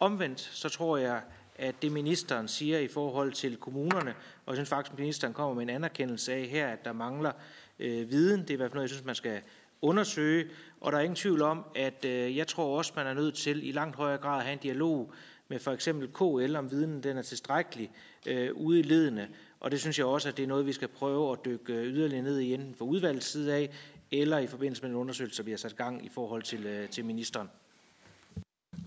Omvendt, 0.00 0.40
så 0.40 0.68
tror 0.68 0.96
jeg, 0.96 1.22
at 1.56 1.74
det 1.82 1.92
ministeren 1.92 2.48
siger 2.48 2.78
i 2.78 2.88
forhold 2.88 3.32
til 3.32 3.56
kommunerne, 3.56 4.14
og 4.46 4.52
jeg 4.52 4.56
synes 4.56 4.68
faktisk, 4.68 4.92
at 4.92 4.98
ministeren 4.98 5.34
kommer 5.34 5.54
med 5.54 5.62
en 5.62 5.70
anerkendelse 5.70 6.34
af 6.34 6.46
her, 6.46 6.68
at 6.68 6.84
der 6.84 6.92
mangler 6.92 7.32
øh, 7.78 8.10
viden. 8.10 8.40
Det 8.40 8.50
er 8.50 8.54
i 8.54 8.56
hvert 8.56 8.70
fald 8.70 8.74
noget, 8.74 8.88
jeg 8.88 8.90
synes, 8.90 9.06
man 9.06 9.14
skal 9.14 9.40
undersøge. 9.82 10.50
Og 10.80 10.92
der 10.92 10.98
er 10.98 11.02
ingen 11.02 11.16
tvivl 11.16 11.42
om, 11.42 11.64
at 11.74 12.04
øh, 12.04 12.36
jeg 12.36 12.46
tror 12.46 12.78
også, 12.78 12.92
man 12.96 13.06
er 13.06 13.14
nødt 13.14 13.34
til 13.34 13.68
i 13.68 13.72
langt 13.72 13.96
højere 13.96 14.18
grad 14.18 14.38
at 14.38 14.44
have 14.44 14.52
en 14.52 14.58
dialog 14.58 15.12
med 15.48 15.58
for 15.58 15.72
eksempel 15.72 16.08
KL, 16.08 16.56
om 16.56 16.70
viden 16.70 17.02
den 17.02 17.16
er 17.16 17.22
tilstrækkelig 17.22 17.90
øh, 18.26 18.50
ude 18.54 18.78
i 18.78 18.82
ledene. 18.82 19.28
Og 19.60 19.70
det 19.70 19.80
synes 19.80 19.98
jeg 19.98 20.06
også, 20.06 20.28
at 20.28 20.36
det 20.36 20.42
er 20.42 20.46
noget, 20.46 20.66
vi 20.66 20.72
skal 20.72 20.88
prøve 20.88 21.32
at 21.32 21.38
dykke 21.44 21.72
øh, 21.72 21.84
yderligere 21.86 22.22
ned 22.22 22.38
i, 22.38 22.54
enten 22.54 22.74
for 22.74 22.84
udvalgets 22.84 23.26
side 23.26 23.54
af, 23.54 23.70
eller 24.12 24.38
i 24.38 24.46
forbindelse 24.46 24.82
med 24.82 24.90
en 24.90 24.96
undersøgelse, 24.96 25.44
vi 25.44 25.50
har 25.50 25.58
sat 25.58 25.76
gang 25.76 26.04
i 26.06 26.08
forhold 26.08 26.42
til, 26.42 26.66
øh, 26.66 26.88
til 26.88 27.04
ministeren. 27.04 27.48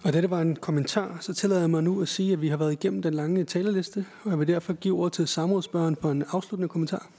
Og 0.04 0.14
det 0.14 0.30
var 0.30 0.42
en 0.42 0.56
kommentar, 0.56 1.18
så 1.22 1.34
tillader 1.34 1.62
jeg 1.62 1.70
mig 1.70 1.84
nu 1.84 2.02
at 2.02 2.08
sige, 2.08 2.34
at 2.34 2.42
vi 2.42 2.48
har 2.48 2.58
været 2.58 2.72
igennem 2.72 3.02
den 3.02 3.14
lange 3.14 3.44
taleliste, 3.44 4.06
og 4.24 4.30
jeg 4.30 4.40
vil 4.40 4.48
derfor 4.48 4.74
give 4.74 5.00
ord 5.00 5.12
til 5.12 5.28
samrådsbørn 5.28 5.96
for 5.96 6.12
en 6.12 6.24
afsluttende 6.28 6.70
kommentar. 6.70 7.12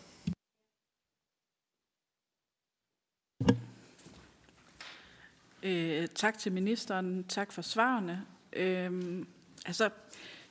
Øh, 5.62 6.09
tak 6.14 6.38
til 6.38 6.52
ministeren, 6.52 7.24
tak 7.28 7.52
for 7.52 7.62
svarene. 7.62 8.22
Øh, 8.52 9.22
altså, 9.66 9.90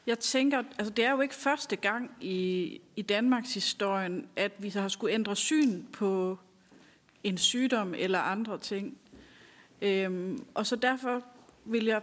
jeg 0.05 0.19
tænker, 0.19 0.63
altså 0.77 0.93
det 0.93 1.05
er 1.05 1.11
jo 1.11 1.21
ikke 1.21 1.35
første 1.35 1.75
gang 1.75 2.11
i, 2.21 2.81
i 2.95 3.01
Danmarks 3.01 3.53
historien, 3.53 4.27
at 4.35 4.51
vi 4.59 4.69
har 4.69 4.87
skulle 4.87 5.13
ændre 5.13 5.35
syn 5.35 5.83
på 5.93 6.39
en 7.25 7.37
sygdom 7.37 7.93
eller 7.97 8.19
andre 8.19 8.57
ting. 8.57 8.97
Øhm, 9.81 10.45
og 10.53 10.65
så 10.65 10.75
derfor 10.75 11.23
vil 11.65 11.85
jeg 11.85 12.01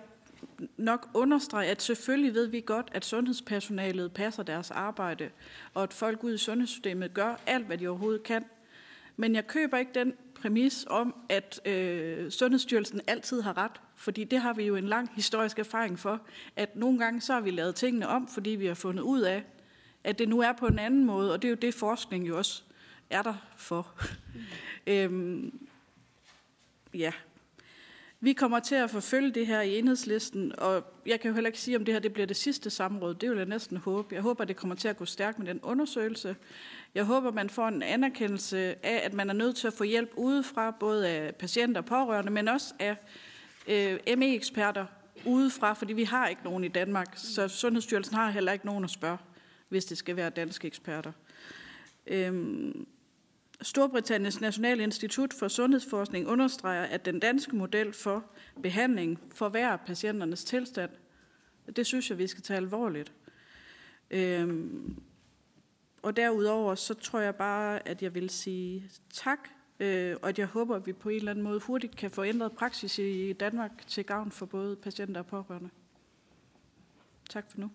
nok 0.77 1.09
understrege, 1.15 1.71
at 1.71 1.83
selvfølgelig 1.83 2.35
ved 2.35 2.47
vi 2.47 2.61
godt, 2.61 2.89
at 2.93 3.05
sundhedspersonalet 3.05 4.13
passer 4.13 4.43
deres 4.43 4.71
arbejde, 4.71 5.31
og 5.75 5.83
at 5.83 5.93
folk 5.93 6.25
ude 6.25 6.35
i 6.35 6.39
sundhedssystemet 6.39 7.15
gør 7.15 7.35
alt, 7.47 7.67
hvad 7.67 7.79
de 7.79 7.89
overhovedet 7.89 8.23
kan. 8.23 8.45
Men 9.17 9.35
jeg 9.35 9.47
køber 9.47 9.79
ikke 9.79 9.93
den 9.95 10.15
præmis 10.35 10.87
om, 10.91 11.15
at 11.29 11.61
øh, 11.67 12.31
Sundhedsstyrelsen 12.31 13.01
altid 13.07 13.41
har 13.41 13.57
ret, 13.57 13.81
fordi 13.95 14.25
det 14.25 14.41
har 14.41 14.53
vi 14.53 14.65
jo 14.65 14.77
en 14.77 14.89
lang 14.89 15.11
historisk 15.15 15.59
erfaring 15.59 15.99
for, 15.99 16.21
at 16.57 16.77
nogle 16.77 16.99
gange 16.99 17.21
så 17.21 17.33
har 17.33 17.41
vi 17.41 17.51
lavet 17.51 17.75
tingene 17.75 18.09
om, 18.09 18.29
fordi 18.29 18.51
vi 18.51 18.67
har 18.67 18.75
fundet 18.75 19.03
ud 19.03 19.21
af, 19.21 19.45
at 20.05 20.19
det 20.19 20.29
nu 20.29 20.41
er 20.41 20.53
på 20.53 20.67
en 20.67 20.79
anden 20.79 21.05
måde, 21.05 21.33
og 21.33 21.43
det 21.43 21.49
er 21.49 21.51
jo 21.51 21.57
det, 21.63 21.75
forskning 21.75 22.29
jo 22.29 22.39
også 22.39 22.63
er 23.13 23.23
der 23.23 23.35
for. 23.57 23.95
Mm. 24.35 24.41
øhm, 24.93 25.69
ja, 26.95 27.13
vi 28.25 28.33
kommer 28.33 28.61
til 28.61 28.75
at 28.75 28.91
forfølge 28.91 29.31
det 29.31 29.47
her 29.47 29.61
i 29.61 29.79
enhedslisten, 29.79 30.59
og 30.59 30.85
jeg 31.07 31.21
kan 31.21 31.29
jo 31.29 31.35
heller 31.35 31.49
ikke 31.49 31.61
sige, 31.61 31.77
om 31.77 31.85
det 31.85 31.95
her 31.95 32.01
det 32.01 32.13
bliver 32.13 32.27
det 32.27 32.37
sidste 32.37 32.71
samråd. 32.71 33.15
Det 33.15 33.31
vil 33.31 33.37
jeg 33.37 33.47
næsten 33.47 33.77
håbe. 33.77 34.15
Jeg 34.15 34.23
håber, 34.23 34.45
det 34.45 34.57
kommer 34.57 34.75
til 34.75 34.89
at 34.89 34.97
gå 34.97 35.05
stærkt 35.05 35.39
med 35.39 35.47
den 35.47 35.61
undersøgelse. 35.63 36.37
Jeg 36.95 37.05
håber, 37.05 37.33
man 37.33 37.51
får 37.51 37.69
en 37.69 37.83
anerkendelse 37.83 38.59
af, 38.87 39.03
at 39.05 39.15
man 39.15 39.31
er 39.31 39.35
nødt 39.35 39.57
til 39.57 39.67
at 39.67 39.73
få 39.73 39.85
hjælp 39.85 40.11
udefra, 40.17 40.71
både 40.71 41.09
af 41.09 41.35
patienter 41.35 41.81
og 41.81 41.85
pårørende, 41.85 42.33
men 42.33 42.49
også 42.49 42.75
af 42.79 42.97
øh, 43.69 44.19
ME-eksperter 44.19 44.87
udefra, 45.25 45.73
fordi 45.73 45.93
vi 45.93 46.05
har 46.05 46.29
ikke 46.29 46.45
nogen 46.45 46.65
i 46.65 46.69
Danmark, 46.69 47.13
så 47.17 47.49
Sundhedsstyrelsen 47.49 48.15
har 48.15 48.31
heller 48.31 48.53
ikke 48.53 48.67
nogen 48.67 48.85
at 48.85 48.91
spørge, 48.91 49.19
hvis 49.69 49.85
det 49.85 49.99
skal 49.99 50.17
være 50.17 50.31
danske 50.31 50.67
eksperter. 50.67 51.13
Øhm, 52.07 52.87
Storbritanniens 53.63 54.41
Nationale 54.41 54.83
Institut 54.83 55.33
for 55.35 55.49
Sundhedsforskning 55.49 56.29
understreger, 56.29 56.83
at 56.83 57.05
den 57.05 57.21
danske 57.21 57.57
model 57.57 57.93
for 57.93 58.25
behandling 58.63 59.21
forværrer 59.35 59.77
patienternes 59.77 60.45
tilstand. 60.45 60.91
Det 61.77 61.87
synes 61.87 62.11
jeg, 62.11 62.19
vi 62.19 62.27
skal 62.27 62.43
tage 62.43 62.57
alvorligt. 62.57 63.13
Øhm, 64.11 65.03
og 66.03 66.17
derudover, 66.17 66.75
så 66.75 66.95
tror 66.95 67.21
jeg 67.21 67.35
bare, 67.35 67.89
at 67.89 68.03
jeg 68.03 68.15
vil 68.15 68.31
sige 68.31 68.91
tak, 69.13 69.49
øh, 69.81 70.17
og 70.23 70.29
at 70.29 70.39
jeg 70.39 70.47
håber, 70.47 70.77
at 70.77 70.87
vi 70.87 70.93
på 70.93 71.09
en 71.09 71.17
eller 71.17 71.31
anden 71.31 71.45
måde 71.45 71.61
hurtigt 71.61 71.97
kan 71.97 72.11
få 72.11 72.25
ændret 72.25 72.53
praksis 72.53 72.99
i 72.99 73.33
Danmark 73.33 73.87
til 73.87 74.05
gavn 74.05 74.31
for 74.31 74.47
både 74.47 74.77
patienter 74.77 75.21
og 75.21 75.27
pårørende. 75.27 75.71
Tak 77.31 77.51
for 77.51 77.61
nu. 77.61 77.71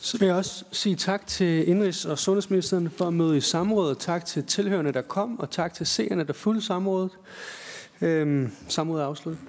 Så 0.00 0.18
vil 0.18 0.26
jeg 0.26 0.36
også 0.36 0.64
sige 0.72 0.96
tak 0.96 1.26
til 1.26 1.64
Indrigs- 1.64 2.08
og 2.08 2.18
Sundhedsministeren 2.18 2.90
for 2.90 3.04
at 3.04 3.12
møde 3.12 3.36
i 3.36 3.40
samrådet. 3.40 3.98
Tak 3.98 4.24
til 4.24 4.44
tilhørende, 4.44 4.92
der 4.92 5.02
kom, 5.02 5.40
og 5.40 5.50
tak 5.50 5.74
til 5.74 5.86
seerne, 5.86 6.24
der 6.24 6.32
fulgte 6.32 6.66
samrådet. 6.66 7.10
Øhm, 8.00 8.52
samrådet 8.68 9.02
er 9.02 9.06
afsluttet. 9.06 9.42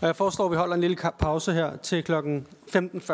Og 0.00 0.06
jeg 0.06 0.16
foreslår, 0.16 0.44
at 0.44 0.50
vi 0.50 0.56
holder 0.56 0.74
en 0.74 0.80
lille 0.80 0.96
pause 1.18 1.52
her 1.52 1.76
til 1.76 2.04
klokken 2.04 2.46
15.40. 2.76 3.12